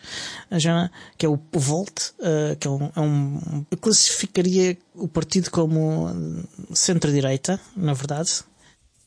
Jana, 0.52 0.92
que 1.18 1.26
é 1.26 1.28
o 1.28 1.38
Volt, 1.52 2.12
uh, 2.20 2.56
que 2.60 2.68
é 2.68 2.70
um, 2.70 2.90
é 2.94 3.00
um, 3.00 3.66
eu 3.68 3.78
classificaria 3.78 4.78
o 4.94 5.08
partido 5.08 5.50
como 5.50 6.08
centro-direita, 6.72 7.60
na 7.76 7.92
verdade. 7.92 8.44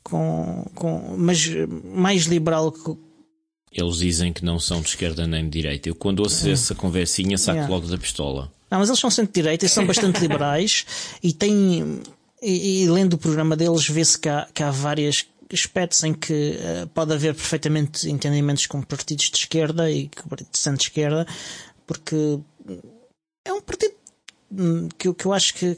Com, 0.03 0.65
com, 0.73 1.15
mas 1.17 1.45
mais 1.83 2.23
liberal 2.23 2.71
que, 2.71 2.97
eles 3.71 3.97
dizem 3.97 4.33
que 4.33 4.43
não 4.43 4.59
são 4.59 4.81
de 4.81 4.89
esquerda 4.89 5.27
nem 5.27 5.43
de 5.43 5.49
direita. 5.49 5.89
Eu, 5.89 5.95
quando 5.95 6.21
ouço 6.21 6.45
uhum. 6.45 6.53
essa 6.53 6.73
conversinha, 6.73 7.37
saco 7.37 7.57
yeah. 7.57 7.73
logo 7.73 7.87
da 7.87 7.97
pistola. 7.97 8.51
Não, 8.69 8.79
mas 8.79 8.89
eles 8.89 8.99
são 8.99 9.09
centro-direita 9.09 9.65
e 9.65 9.69
são 9.69 9.85
bastante 9.85 10.19
liberais 10.21 10.85
e 11.23 11.33
têm. 11.33 12.01
E, 12.41 12.83
e, 12.83 12.89
lendo 12.89 13.13
o 13.13 13.17
programa 13.17 13.55
deles, 13.55 13.87
vê-se 13.87 14.17
que 14.17 14.29
há, 14.29 14.47
que 14.53 14.63
há 14.63 14.71
vários 14.71 15.25
aspectos 15.51 16.03
em 16.03 16.13
que 16.13 16.57
uh, 16.57 16.87
pode 16.87 17.11
haver 17.11 17.33
perfeitamente 17.33 18.09
entendimentos 18.09 18.65
com 18.65 18.81
partidos 18.81 19.29
de 19.29 19.37
esquerda 19.37 19.91
e 19.91 20.03
de 20.07 20.57
centro-esquerda, 20.57 21.27
porque 21.85 22.39
é 23.45 23.51
um 23.51 23.61
partido 23.61 23.93
que, 24.97 25.13
que 25.13 25.25
eu 25.25 25.33
acho 25.33 25.53
que, 25.53 25.75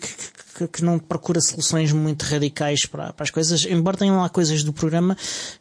que, 0.58 0.68
que, 0.68 0.84
não 0.84 0.98
procura 0.98 1.42
soluções 1.42 1.92
muito 1.92 2.24
radicais 2.24 2.86
para, 2.86 3.12
para 3.12 3.24
as 3.24 3.30
coisas, 3.30 3.66
embora 3.66 3.98
tenham 3.98 4.18
lá 4.18 4.30
coisas 4.30 4.64
do 4.64 4.72
programa 4.72 5.18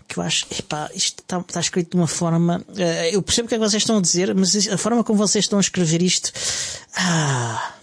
que 0.07 0.19
eu 0.19 0.23
acho, 0.23 0.47
epá, 0.59 0.91
isto 0.95 1.21
está, 1.23 1.39
está 1.41 1.61
escrito 1.61 1.91
de 1.91 1.97
uma 1.97 2.07
forma, 2.07 2.65
uh, 2.69 2.81
eu 3.13 3.21
percebo 3.23 3.47
o 3.47 3.49
que 3.49 3.55
é 3.55 3.59
que 3.59 3.65
vocês 3.65 3.83
estão 3.83 3.99
a 3.99 4.01
dizer, 4.01 4.35
mas 4.35 4.69
a 4.69 4.77
forma 4.77 5.03
como 5.03 5.19
vocês 5.19 5.45
estão 5.45 5.59
a 5.59 5.63
escrever 5.63 6.03
isto, 6.03 6.33
ah, 6.97 7.75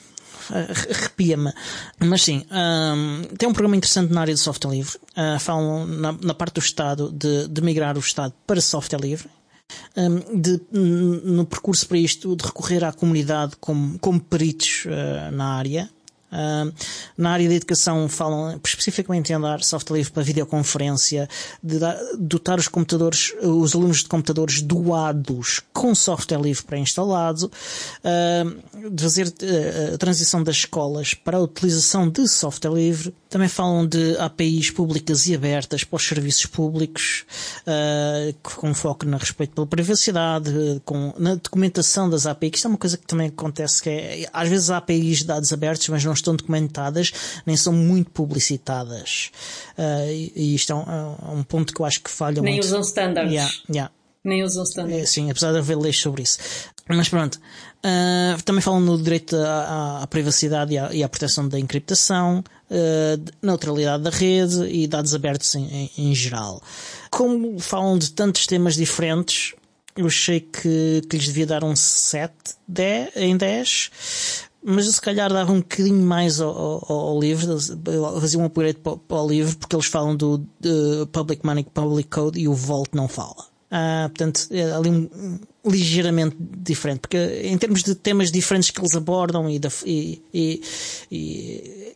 arrepia-me. 0.49 1.51
Mas 1.99 2.23
sim, 2.23 2.45
um, 2.51 3.23
tem 3.37 3.49
um 3.49 3.53
programa 3.53 3.75
interessante 3.75 4.13
na 4.13 4.21
área 4.21 4.33
de 4.33 4.39
software 4.39 4.71
livre. 4.71 4.97
Uh, 5.15 5.39
falam 5.39 5.85
na, 5.85 6.11
na, 6.13 6.33
parte 6.33 6.55
do 6.55 6.59
Estado 6.59 7.11
de, 7.11 7.47
de 7.47 7.61
migrar 7.61 7.97
o 7.97 7.99
Estado 7.99 8.33
para 8.45 8.61
software 8.61 8.99
livre 8.99 9.29
de, 10.33 10.61
no 10.71 11.45
percurso 11.45 11.87
para 11.87 11.97
isto, 11.97 12.35
de 12.35 12.45
recorrer 12.45 12.83
à 12.83 12.93
comunidade 12.93 13.55
como, 13.59 13.97
como 13.99 14.19
peritos 14.19 14.85
uh, 14.85 15.31
na 15.31 15.55
área, 15.55 15.89
Uh, 16.31 16.73
na 17.17 17.31
área 17.31 17.47
da 17.47 17.55
educação 17.55 18.09
falam 18.09 18.59
especificamente 18.65 19.31
em 19.31 19.35
andar 19.35 19.63
software 19.63 19.97
livre 19.97 20.11
para 20.11 20.23
videoconferência, 20.23 21.29
de 21.63 21.79
dar, 21.79 21.97
dotar 22.17 22.59
os 22.59 22.67
computadores, 22.67 23.33
os 23.41 23.73
alunos 23.73 23.99
de 23.99 24.09
computadores 24.09 24.61
doados 24.61 25.61
com 25.71 25.95
software 25.95 26.41
livre 26.41 26.63
pré-instalado, 26.63 27.49
uh, 28.03 28.89
de 28.89 29.03
fazer 29.03 29.27
uh, 29.27 29.95
a 29.95 29.97
transição 29.97 30.43
das 30.43 30.57
escolas 30.57 31.13
para 31.13 31.37
a 31.37 31.41
utilização 31.41 32.09
de 32.09 32.27
software 32.27 32.73
livre. 32.73 33.15
Também 33.29 33.47
falam 33.47 33.85
de 33.85 34.17
APIs 34.17 34.71
públicas 34.71 35.27
e 35.27 35.35
abertas 35.35 35.83
para 35.83 35.97
os 35.97 36.07
serviços 36.07 36.45
públicos, 36.45 37.25
com 38.41 38.73
foco 38.73 39.05
na 39.05 39.17
respeito 39.17 39.53
pela 39.53 39.67
privacidade, 39.67 40.81
com, 40.85 41.13
na 41.17 41.35
documentação 41.35 42.09
das 42.09 42.25
APIs, 42.25 42.51
isto 42.55 42.67
é 42.67 42.69
uma 42.69 42.77
coisa 42.77 42.97
que 42.97 43.05
também 43.05 43.27
acontece, 43.27 43.81
que 43.81 43.89
é, 43.89 44.29
às 44.31 44.49
vezes 44.49 44.69
há 44.69 44.77
APIs 44.77 45.19
de 45.19 45.25
dados 45.25 45.51
abertos, 45.51 45.87
mas 45.89 46.03
não 46.03 46.13
estão 46.17 46.35
documentadas 46.35 47.11
nem 47.45 47.55
são 47.55 47.73
muito 47.73 48.11
publicitadas. 48.11 49.31
Uh, 49.77 50.11
e, 50.35 50.55
isto 50.55 50.73
é 50.73 50.75
um, 50.75 50.81
é 50.81 51.31
um, 51.31 51.43
ponto 51.43 51.73
que 51.73 51.81
eu 51.81 51.85
acho 51.85 52.01
que 52.01 52.09
falha 52.09 52.41
nem 52.41 52.53
muito. 52.53 52.63
Nem 52.63 52.79
usam 52.79 52.81
standards. 52.81 53.33
Yeah, 53.33 53.53
yeah. 53.69 53.91
Nem 54.23 54.43
usam 54.43 54.63
standard. 54.63 55.01
É, 55.01 55.05
sim, 55.05 55.29
apesar 55.31 55.51
de 55.51 55.59
haver 55.59 55.77
leis 55.77 55.99
sobre 55.99 56.23
isso. 56.23 56.37
Mas 56.89 57.09
pronto. 57.09 57.39
Uh, 57.77 58.41
também 58.43 58.61
falam 58.61 58.79
no 58.79 59.01
direito 59.01 59.35
à, 59.35 60.01
à 60.03 60.07
privacidade 60.07 60.73
e 60.73 60.77
à, 60.77 60.93
e 60.93 61.03
à, 61.03 61.09
proteção 61.09 61.47
da 61.47 61.59
encriptação, 61.59 62.43
uh, 62.71 63.31
neutralidade 63.41 64.03
da 64.03 64.09
rede 64.09 64.67
e 64.67 64.87
dados 64.87 65.13
abertos 65.13 65.53
em, 65.55 65.65
em, 65.65 65.91
em, 65.97 66.15
geral. 66.15 66.61
Como 67.11 67.59
falam 67.59 67.97
de 67.97 68.11
tantos 68.11 68.47
temas 68.47 68.75
diferentes, 68.75 69.53
eu 69.95 70.07
achei 70.07 70.39
que, 70.39 71.01
que 71.09 71.17
lhes 71.17 71.27
devia 71.27 71.45
dar 71.45 71.63
um 71.63 71.75
7 71.75 72.33
10, 72.67 73.15
em 73.15 73.37
10 73.37 73.91
mas 74.69 74.85
se 74.85 74.99
calhar 74.99 75.31
dava 75.31 75.53
um 75.53 75.59
bocadinho 75.59 76.03
mais 76.03 76.41
ao, 76.41 76.49
ao, 76.49 76.91
ao 76.91 77.19
livro, 77.19 77.57
fazia 78.19 78.37
um 78.37 78.43
upgrade 78.43 78.79
para, 78.79 78.97
para, 78.97 79.21
o 79.21 79.29
livro, 79.29 79.55
porque 79.55 79.73
eles 79.73 79.85
falam 79.85 80.13
do 80.13 80.45
Public 81.13 81.45
Money 81.45 81.63
Public 81.73 82.09
Code 82.09 82.37
e 82.37 82.49
o 82.49 82.53
Vault 82.53 82.89
não 82.93 83.07
fala. 83.07 83.45
Ah, 83.71 84.09
portanto, 84.09 84.45
é 84.51 84.69
ali 84.69 84.89
um, 84.89 85.39
ligeiramente 85.65 86.35
diferente, 86.39 86.99
porque 86.99 87.17
em 87.45 87.57
termos 87.57 87.81
de 87.81 87.95
temas 87.95 88.29
diferentes 88.29 88.69
que 88.69 88.81
eles 88.81 88.93
abordam 88.93 89.49
e, 89.49 89.57
da, 89.57 89.69
e, 89.85 90.21
e, 90.33 90.61
e 91.09 91.95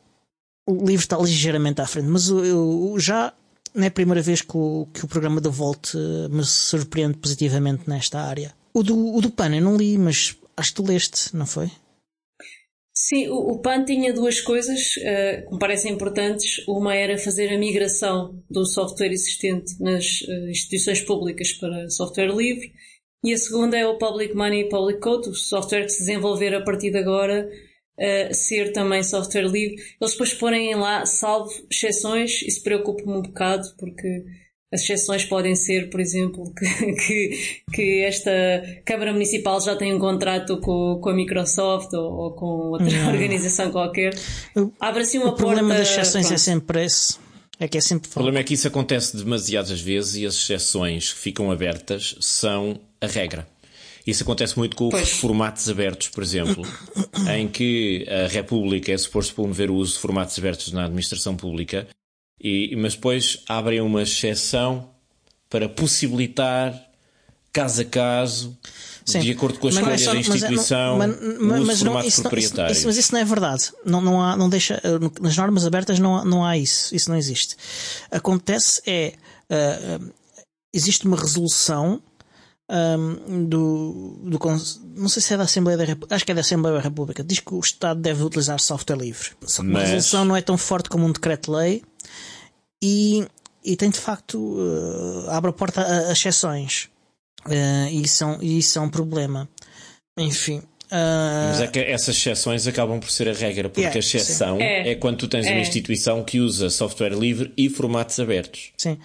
o 0.66 0.86
livro 0.86 1.04
está 1.04 1.18
ligeiramente 1.18 1.82
à 1.82 1.86
frente, 1.86 2.08
mas 2.08 2.30
eu, 2.30 2.96
já 2.98 3.34
não 3.76 3.84
é 3.84 3.88
a 3.88 3.92
primeira 3.92 4.22
vez 4.22 4.42
que 4.42 4.56
o, 4.56 4.88
que 4.94 5.04
o 5.04 5.08
programa 5.10 5.42
da 5.42 5.50
Volt 5.50 5.94
eh, 5.94 6.30
me 6.30 6.44
surpreende 6.46 7.18
positivamente 7.18 7.90
nesta 7.90 8.22
área. 8.22 8.54
O 8.74 8.82
do, 8.82 9.16
o 9.16 9.20
do 9.20 9.30
PAN 9.30 9.56
eu 9.56 9.62
não 9.62 9.76
li, 9.76 9.98
mas 9.98 10.38
acho 10.56 10.70
que 10.70 10.76
tu 10.76 10.88
leste, 10.88 11.36
não 11.36 11.46
foi? 11.46 11.70
Sim, 13.04 13.30
o, 13.30 13.54
o 13.54 13.60
PAN 13.60 13.84
tinha 13.84 14.14
duas 14.14 14.40
coisas 14.40 14.96
uh, 14.98 15.48
que 15.48 15.54
me 15.54 15.58
parecem 15.58 15.92
importantes. 15.92 16.64
Uma 16.68 16.96
era 16.96 17.18
fazer 17.18 17.52
a 17.52 17.58
migração 17.58 18.40
do 18.48 18.64
software 18.64 19.12
existente 19.12 19.74
nas 19.82 20.22
uh, 20.22 20.50
instituições 20.50 21.02
públicas 21.02 21.52
para 21.52 21.90
software 21.90 22.32
livre. 22.32 22.72
E 23.24 23.34
a 23.34 23.38
segunda 23.38 23.76
é 23.76 23.88
o 23.88 23.98
Public 23.98 24.36
Money 24.36 24.70
Public 24.70 25.00
Code, 25.00 25.30
o 25.30 25.34
software 25.34 25.86
que 25.86 25.90
se 25.90 26.00
desenvolver 26.02 26.54
a 26.54 26.62
partir 26.62 26.92
de 26.92 27.00
agora 27.00 27.50
uh, 27.50 28.34
ser 28.36 28.72
também 28.72 29.02
software 29.02 29.48
livre. 29.48 29.78
Eles 30.00 30.12
depois 30.12 30.36
porem 30.36 30.76
lá, 30.76 31.04
salvo 31.04 31.52
exceções, 31.72 32.44
isso 32.44 32.62
preocupa-me 32.62 33.14
um 33.14 33.24
bocado, 33.24 33.64
porque 33.80 34.26
as 34.74 34.82
exceções 34.82 35.26
podem 35.26 35.56
ser, 35.56 35.90
por 35.90 36.00
exemplo, 36.00 36.52
que, 36.56 36.94
que, 36.94 37.62
que, 37.74 38.04
esta 38.04 38.32
Câmara 38.86 39.12
Municipal 39.12 39.60
já 39.60 39.76
tem 39.76 39.94
um 39.94 40.00
contrato 40.00 40.58
com, 40.62 41.00
com 41.02 41.10
a 41.10 41.14
Microsoft 41.14 41.92
ou, 41.94 42.12
ou 42.12 42.32
com 42.32 42.46
outra 42.46 42.90
Não. 42.90 43.12
organização 43.12 43.70
qualquer. 43.72 44.18
Abre 44.80 45.02
assim 45.02 45.18
uma 45.18 45.28
o 45.28 45.36
porta. 45.36 45.44
O 45.44 45.48
problema 45.48 45.76
das 45.76 45.90
exceções 45.90 46.26
é 46.26 46.30
pronto. 46.30 46.34
é 46.34 46.38
sempre 46.38 46.86
esse. 46.86 47.20
É 47.60 47.68
que 47.68 47.78
é 47.78 47.82
sempre 47.82 48.10
O 48.10 48.14
problema 48.14 48.40
é 48.40 48.44
que 48.44 48.56
isso 48.56 48.68
acontece 48.68 49.16
demasiadas 49.16 49.80
vezes 49.80 50.16
e 50.16 50.26
as 50.26 50.36
exceções 50.36 51.14
que 51.14 51.20
ficam 51.20 51.52
abertas 51.52 52.16
são 52.20 52.80
a 53.00 53.06
regra. 53.06 53.48
Isso 54.08 54.24
acontece 54.24 54.58
muito 54.58 54.76
com 54.76 54.90
pois. 54.90 55.10
formatos 55.10 55.70
abertos, 55.70 56.08
por 56.08 56.24
exemplo, 56.24 56.66
em 57.30 57.48
que 57.48 58.08
a 58.10 58.28
República 58.28 58.92
é 58.92 58.98
suposto 58.98 59.36
promover 59.36 59.70
o 59.70 59.76
uso 59.76 59.94
de 59.94 60.00
formatos 60.00 60.40
abertos 60.40 60.72
na 60.72 60.86
administração 60.86 61.36
pública 61.36 61.88
e, 62.44 62.76
mas 62.76 62.96
depois 62.96 63.44
abrem 63.48 63.82
uma 63.82 64.02
exceção 64.04 64.90
para 65.50 65.70
possibilitar, 65.70 66.74
caso 67.54 67.82
a 67.82 67.86
caso, 67.86 68.58
Sim. 69.06 69.20
de 69.20 69.32
acordo 69.32 69.60
com 69.60 69.68
as 69.68 69.76
mas 69.76 69.88
é 69.88 69.96
escolhas 69.96 70.28
da 70.28 70.36
instituição, 70.36 70.98
mas, 70.98 71.12
é, 71.12 71.60
mas, 71.60 71.82
não, 71.84 72.00
isso 72.04 72.22
proprietário. 72.22 72.72
Isso, 72.72 72.88
mas 72.88 72.98
isso 72.98 73.14
não 73.14 73.20
é 73.20 73.26
verdade. 73.26 73.72
Não, 73.86 74.02
não, 74.02 74.22
há, 74.22 74.36
não 74.36 74.50
deixa, 74.50 74.82
nas 75.22 75.38
normas 75.38 75.66
abertas 75.66 76.00
não 76.00 76.18
há, 76.18 76.26
não 76.26 76.46
há 76.46 76.58
isso. 76.58 76.96
Isso 76.96 77.10
não 77.10 77.18
existe. 77.18 77.56
Acontece 78.10 78.82
é, 78.88 79.14
uh, 79.52 80.12
existe 80.74 81.06
uma 81.06 81.18
resolução 81.18 82.02
um, 82.72 83.46
do, 83.46 84.22
do, 84.24 84.40
não 84.96 85.10
sei 85.10 85.22
se 85.22 85.34
é 85.34 85.38
da 85.38 85.44
Assembleia 85.44 85.78
da 85.78 85.84
República, 85.84 86.16
acho 86.16 86.26
que 86.26 86.32
é 86.32 86.36
da 86.36 86.42
Assembleia 86.42 86.78
da 86.78 86.82
República, 86.82 87.22
diz 87.22 87.40
que 87.40 87.54
o 87.54 87.60
Estado 87.60 88.00
deve 88.00 88.24
utilizar 88.24 88.60
software 88.62 88.96
livre. 88.96 89.32
Só 89.46 89.62
que 89.62 89.68
Mas... 89.68 89.82
a 89.82 89.86
resolução 89.86 90.26
não 90.26 90.36
é 90.36 90.42
tão 90.42 90.58
forte 90.58 90.90
como 90.90 91.06
um 91.06 91.12
decreto-lei 91.12 91.84
e, 92.82 93.26
e 93.64 93.76
tem 93.76 93.90
de 93.90 94.00
facto 94.00 94.38
uh, 94.38 95.30
abre 95.30 95.50
a 95.50 95.54
porta 95.54 95.82
a, 95.82 96.10
a 96.10 96.12
exceções 96.12 96.90
uh, 97.46 97.88
e, 97.90 98.02
isso 98.02 98.24
é, 98.24 98.38
e 98.42 98.58
isso 98.60 98.80
é 98.80 98.82
um 98.82 98.90
problema. 98.90 99.48
Enfim, 100.18 100.58
uh... 100.58 101.50
Mas 101.50 101.62
é 101.62 101.68
que 101.68 101.80
essas 101.80 102.16
exceções 102.16 102.68
acabam 102.68 103.00
por 103.00 103.10
ser 103.10 103.30
a 103.30 103.34
regra, 103.34 103.70
porque 103.70 103.82
yeah, 103.82 103.98
a 103.98 104.00
exceção 104.00 104.60
é. 104.60 104.92
é. 104.92 104.96
quando 104.96 105.18
tu 105.18 105.28
tens 105.28 105.48
é. 105.48 105.52
uma 105.52 105.62
instituição 105.62 106.24
que 106.24 106.40
usa 106.40 106.70
software 106.70 107.14
livre 107.14 107.54
e 107.58 107.70
formatos 107.70 108.20
abertos. 108.20 108.72
Sim. 108.78 108.98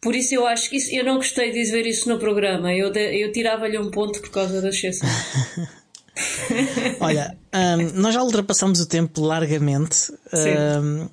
Por 0.00 0.16
isso 0.16 0.34
eu 0.34 0.46
acho 0.46 0.68
que 0.68 0.76
isso, 0.76 0.92
eu 0.92 1.04
não 1.04 1.16
gostei 1.16 1.52
de 1.52 1.64
ver 1.70 1.86
isso 1.86 2.08
no 2.08 2.18
programa. 2.18 2.74
Eu, 2.74 2.92
eu 2.92 3.30
tirava-lhe 3.30 3.78
um 3.78 3.90
ponto 3.90 4.20
por 4.20 4.30
causa 4.30 4.60
da 4.60 4.70
exceção. 4.70 5.08
Olha, 7.00 7.36
um, 7.54 8.00
nós 8.00 8.12
já 8.12 8.22
ultrapassamos 8.22 8.80
o 8.80 8.86
tempo 8.86 9.22
largamente. 9.22 9.94
Sim. 9.94 10.56
Um, 10.82 11.08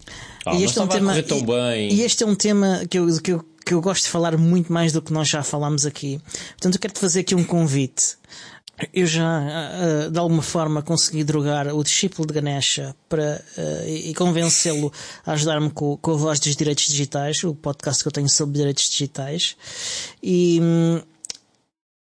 ah, 0.51 0.55
e 0.55 0.63
este 0.63 0.79
é 0.79 0.81
um 0.81 0.87
tema, 0.87 1.17
e, 1.17 1.93
e, 1.93 2.01
este 2.01 2.23
é 2.23 2.27
um 2.27 2.35
tema 2.35 2.85
que 2.89 2.99
eu, 2.99 3.21
que, 3.21 3.31
eu, 3.31 3.45
que 3.65 3.73
eu 3.73 3.81
gosto 3.81 4.03
de 4.03 4.09
falar 4.09 4.37
muito 4.37 4.71
mais 4.71 4.91
do 4.91 5.01
que 5.01 5.13
nós 5.13 5.27
já 5.27 5.43
falámos 5.43 5.85
aqui. 5.85 6.21
Portanto, 6.51 6.75
eu 6.75 6.79
quero-te 6.79 6.99
fazer 6.99 7.21
aqui 7.21 7.35
um 7.35 7.43
convite. 7.43 8.17
Eu 8.93 9.05
já, 9.05 9.41
uh, 9.41 10.09
de 10.09 10.17
alguma 10.17 10.41
forma, 10.41 10.81
consegui 10.81 11.23
drogar 11.23 11.67
o 11.67 11.83
discípulo 11.83 12.25
de 12.25 12.33
Ganesha 12.33 12.95
para, 13.09 13.43
uh, 13.57 13.89
e 13.89 14.13
convencê-lo 14.13 14.91
a 15.25 15.33
ajudar-me 15.33 15.69
com, 15.69 15.97
com 15.97 16.11
a 16.11 16.15
voz 16.15 16.39
dos 16.39 16.55
direitos 16.55 16.87
digitais, 16.87 17.43
o 17.43 17.53
podcast 17.53 18.01
que 18.01 18.07
eu 18.07 18.11
tenho 18.11 18.29
sobre 18.29 18.57
direitos 18.57 18.89
digitais. 18.89 19.57
E, 20.23 20.61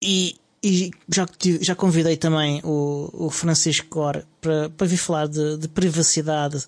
e, 0.03 0.35
e 0.63 0.91
já, 1.07 1.25
já 1.61 1.75
convidei 1.75 2.17
também 2.17 2.61
o, 2.63 3.09
o 3.13 3.29
Francisco 3.29 3.87
Cor 3.87 4.23
para, 4.41 4.69
para 4.69 4.87
vir 4.87 4.97
falar 4.97 5.27
de, 5.27 5.57
de 5.57 5.67
privacidade 5.67 6.65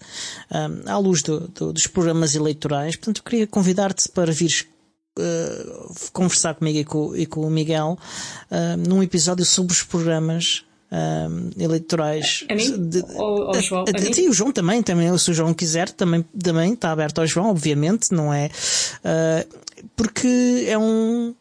um, 0.52 0.90
à 0.90 0.98
luz 0.98 1.22
do, 1.22 1.48
do, 1.50 1.74
dos 1.74 1.88
programas 1.88 2.36
eleitorais. 2.36 2.96
Portanto, 2.96 3.18
eu 3.18 3.24
queria 3.24 3.48
convidar-te 3.48 4.08
para 4.10 4.32
vires 4.32 4.66
uh, 5.20 6.12
conversar 6.14 6.56
comigo 6.56 6.80
e 6.80 6.86
com, 6.86 7.16
e 7.16 7.26
com 7.26 7.42
o 7.42 7.50
Miguel 7.50 7.98
uh, 8.50 8.78
num 8.78 9.04
episódio 9.04 9.46
sobre 9.46 9.74
os 9.74 9.84
programas 9.84 10.64
um, 10.92 11.50
eleitorais. 11.58 12.46
A 12.50 12.56
mim? 12.56 12.90
De, 12.90 13.04
ou, 13.16 13.48
ou 13.48 13.62
João? 13.62 13.86
A, 13.88 13.98
a, 13.98 14.10
a, 14.10 14.14
sim, 14.14 14.30
o 14.30 14.34
João 14.34 14.52
também, 14.52 14.82
também, 14.84 15.18
se 15.18 15.32
o 15.32 15.34
João 15.34 15.54
quiser, 15.54 15.90
também, 15.90 16.22
também 16.22 16.74
está 16.74 16.92
aberto 16.92 17.20
ao 17.20 17.28
João, 17.28 17.50
obviamente, 17.50 18.14
não 18.14 18.34
é? 18.34 18.50
Uh, 19.04 19.62
porque 19.96 20.66
é 20.68 20.78
um, 20.78 21.34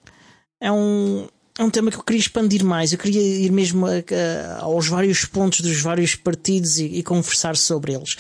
é 0.61 0.71
um, 0.71 1.27
é 1.59 1.63
um 1.63 1.71
tema 1.71 1.91
que 1.91 1.97
eu 1.97 2.03
queria 2.03 2.21
expandir 2.21 2.65
mais. 2.65 2.93
Eu 2.93 2.99
queria 2.99 3.21
ir 3.21 3.51
mesmo 3.51 3.87
a, 3.87 3.91
a, 3.91 4.63
aos 4.63 4.89
vários 4.89 5.25
pontos 5.25 5.61
dos 5.61 5.81
vários 5.81 6.15
partidos 6.15 6.79
e, 6.79 6.87
e 6.87 7.03
conversar 7.03 7.57
sobre 7.57 7.93
eles. 7.93 8.15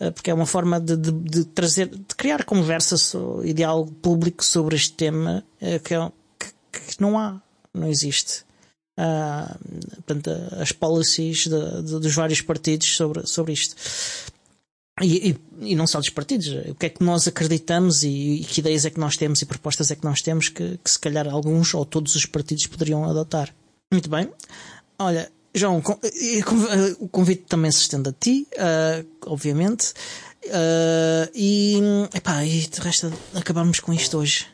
Uh, 0.00 0.12
porque 0.12 0.30
é 0.30 0.34
uma 0.34 0.46
forma 0.46 0.80
de, 0.80 0.96
de, 0.96 1.12
de, 1.12 1.44
trazer, 1.44 1.88
de 1.88 2.14
criar 2.16 2.44
conversa 2.44 2.96
e 3.44 3.52
diálogo 3.52 3.92
público 3.92 4.44
sobre 4.44 4.76
este 4.76 4.92
tema 4.92 5.44
uh, 5.60 5.80
que, 5.80 5.94
é, 5.94 6.12
que, 6.38 6.94
que, 6.94 7.00
não 7.00 7.18
há, 7.18 7.40
não 7.72 7.88
existe. 7.88 8.44
Uh, 8.98 9.58
portanto, 9.94 10.30
as 10.60 10.70
policies 10.72 11.46
de, 11.46 11.82
dos 11.82 12.14
vários 12.14 12.42
partidos 12.42 12.94
sobre, 12.94 13.26
sobre 13.26 13.52
isto. 13.52 13.74
E, 15.00 15.30
e, 15.30 15.70
e, 15.70 15.74
não 15.74 15.86
só 15.86 15.98
dos 15.98 16.10
partidos, 16.10 16.48
o 16.68 16.74
que 16.74 16.86
é 16.86 16.88
que 16.90 17.02
nós 17.02 17.26
acreditamos 17.26 18.02
e, 18.02 18.40
e, 18.40 18.44
que 18.44 18.60
ideias 18.60 18.84
é 18.84 18.90
que 18.90 19.00
nós 19.00 19.16
temos 19.16 19.40
e 19.40 19.46
propostas 19.46 19.90
é 19.90 19.96
que 19.96 20.04
nós 20.04 20.20
temos 20.20 20.48
que, 20.48 20.78
que, 20.84 20.90
se 20.90 20.98
calhar 20.98 21.26
alguns 21.26 21.72
ou 21.72 21.84
todos 21.84 22.14
os 22.14 22.26
partidos 22.26 22.66
poderiam 22.66 23.04
adotar. 23.04 23.54
Muito 23.90 24.10
bem. 24.10 24.28
Olha, 24.98 25.30
João, 25.54 25.82
o 26.98 27.08
convite 27.08 27.44
também 27.48 27.70
se 27.70 27.80
estende 27.80 28.10
a 28.10 28.12
ti, 28.12 28.46
uh, 28.52 29.06
obviamente. 29.26 29.92
Uh, 30.44 31.30
e, 31.34 31.78
epá, 32.14 32.44
e 32.44 32.66
de 32.66 32.80
resto 32.80 33.12
acabamos 33.34 33.80
com 33.80 33.92
isto 33.92 34.18
hoje. 34.18 34.46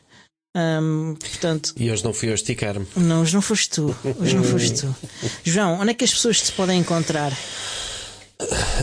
Um, 0.55 1.15
portanto, 1.15 1.73
e 1.77 1.91
hoje 1.91 2.03
não 2.03 2.13
fui 2.13 2.29
eu 2.29 2.33
esticar-me. 2.33 2.87
Não, 2.95 3.21
hoje 3.21 3.33
não 3.33 3.41
foste 3.41 3.69
tu. 3.69 3.95
Hoje 4.19 4.35
não 4.35 4.43
foste 4.43 4.81
tu. 4.81 4.95
João, 5.43 5.79
onde 5.79 5.91
é 5.91 5.93
que 5.93 6.03
as 6.03 6.11
pessoas 6.11 6.41
te 6.41 6.51
podem 6.51 6.79
encontrar? 6.79 7.31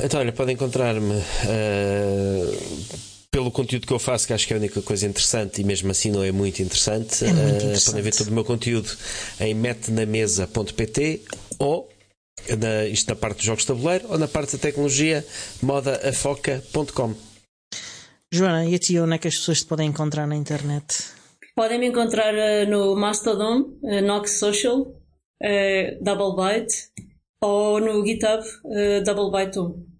Então, 0.04 0.20
olha, 0.20 0.32
podem 0.32 0.54
encontrar-me 0.54 1.14
uh, 1.14 2.56
pelo 3.30 3.50
conteúdo 3.50 3.86
que 3.86 3.92
eu 3.92 3.98
faço, 3.98 4.26
que 4.26 4.32
acho 4.32 4.46
que 4.46 4.52
é 4.52 4.56
a 4.56 4.58
única 4.58 4.82
coisa 4.82 5.06
interessante 5.06 5.60
e 5.60 5.64
mesmo 5.64 5.90
assim 5.90 6.10
não 6.10 6.22
é 6.22 6.30
muito 6.30 6.60
interessante. 6.62 7.24
É 7.24 7.32
muito 7.32 7.56
interessante. 7.56 7.82
Uh, 7.82 7.86
podem 7.86 8.02
ver 8.02 8.14
todo 8.14 8.28
o 8.28 8.32
meu 8.32 8.44
conteúdo 8.44 8.90
em 9.40 9.54
metenamesa.pt 9.54 11.22
ou 11.58 11.88
na, 12.58 12.86
isto 12.86 13.08
na 13.08 13.16
parte 13.16 13.38
dos 13.38 13.46
jogos 13.46 13.62
de 13.62 13.68
tabuleiro 13.68 14.06
ou 14.08 14.18
na 14.18 14.28
parte 14.28 14.52
da 14.52 14.58
tecnologia 14.58 15.26
modaafoca.com. 15.62 17.14
Joana, 18.32 18.66
e 18.66 18.74
a 18.74 18.78
ti 18.78 18.98
onde 18.98 19.14
é 19.14 19.18
que 19.18 19.28
as 19.28 19.36
pessoas 19.36 19.60
te 19.60 19.66
podem 19.66 19.88
encontrar 19.88 20.26
na 20.26 20.36
internet? 20.36 20.84
Podem 21.54 21.78
me 21.78 21.86
encontrar 21.86 22.34
uh, 22.34 22.70
no 22.70 22.94
Mastodon, 22.94 23.60
uh, 23.82 24.02
Nox 24.02 24.32
Social, 24.32 24.80
uh, 24.80 26.04
Double 26.04 26.36
Byte 26.36 26.90
ou 27.40 27.80
no 27.80 28.04
GitHub 28.04 28.42
uh, 28.64 29.04
Double 29.04 29.30
Byte 29.30 29.58
1. 29.58 29.96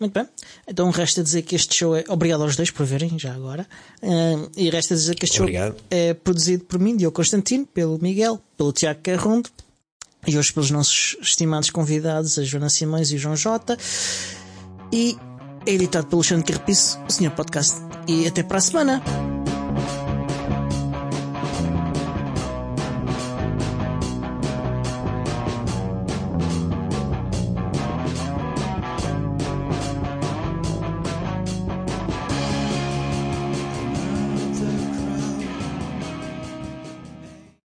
Muito 0.00 0.12
bem. 0.12 0.26
Então 0.66 0.90
resta 0.90 1.22
dizer 1.22 1.42
que 1.42 1.54
este 1.56 1.74
show 1.74 1.96
é. 1.96 2.04
Obrigado 2.08 2.42
aos 2.42 2.56
dois 2.56 2.70
por 2.70 2.86
verem, 2.86 3.18
já 3.18 3.34
agora. 3.34 3.66
Uh, 4.02 4.50
e 4.56 4.70
resta 4.70 4.94
dizer 4.94 5.14
que 5.14 5.24
este 5.24 5.40
Obrigado. 5.40 5.72
show 5.72 5.80
é 5.90 6.14
produzido 6.14 6.64
por 6.64 6.78
mim, 6.78 6.96
Diogo 6.96 7.16
Constantino, 7.16 7.66
pelo 7.66 7.98
Miguel, 8.00 8.40
pelo 8.56 8.72
Tiago 8.72 9.00
Carrondo 9.02 9.50
e 10.26 10.36
hoje 10.36 10.52
pelos 10.52 10.70
nossos 10.70 11.16
estimados 11.20 11.70
convidados, 11.70 12.38
a 12.38 12.42
Joana 12.42 12.68
Simões 12.68 13.10
e 13.10 13.16
o 13.16 13.18
João 13.18 13.36
Jota. 13.36 13.76
E 14.92 15.16
é 15.66 15.72
editado 15.72 16.06
pelo 16.06 16.22
Xandre 16.22 16.52
Carpiço, 16.52 16.98
o 17.08 17.12
Senhor 17.12 17.32
Podcast. 17.32 17.76
E 18.06 18.26
até 18.26 18.42
para 18.42 18.58
a 18.58 18.60
semana! 18.60 19.37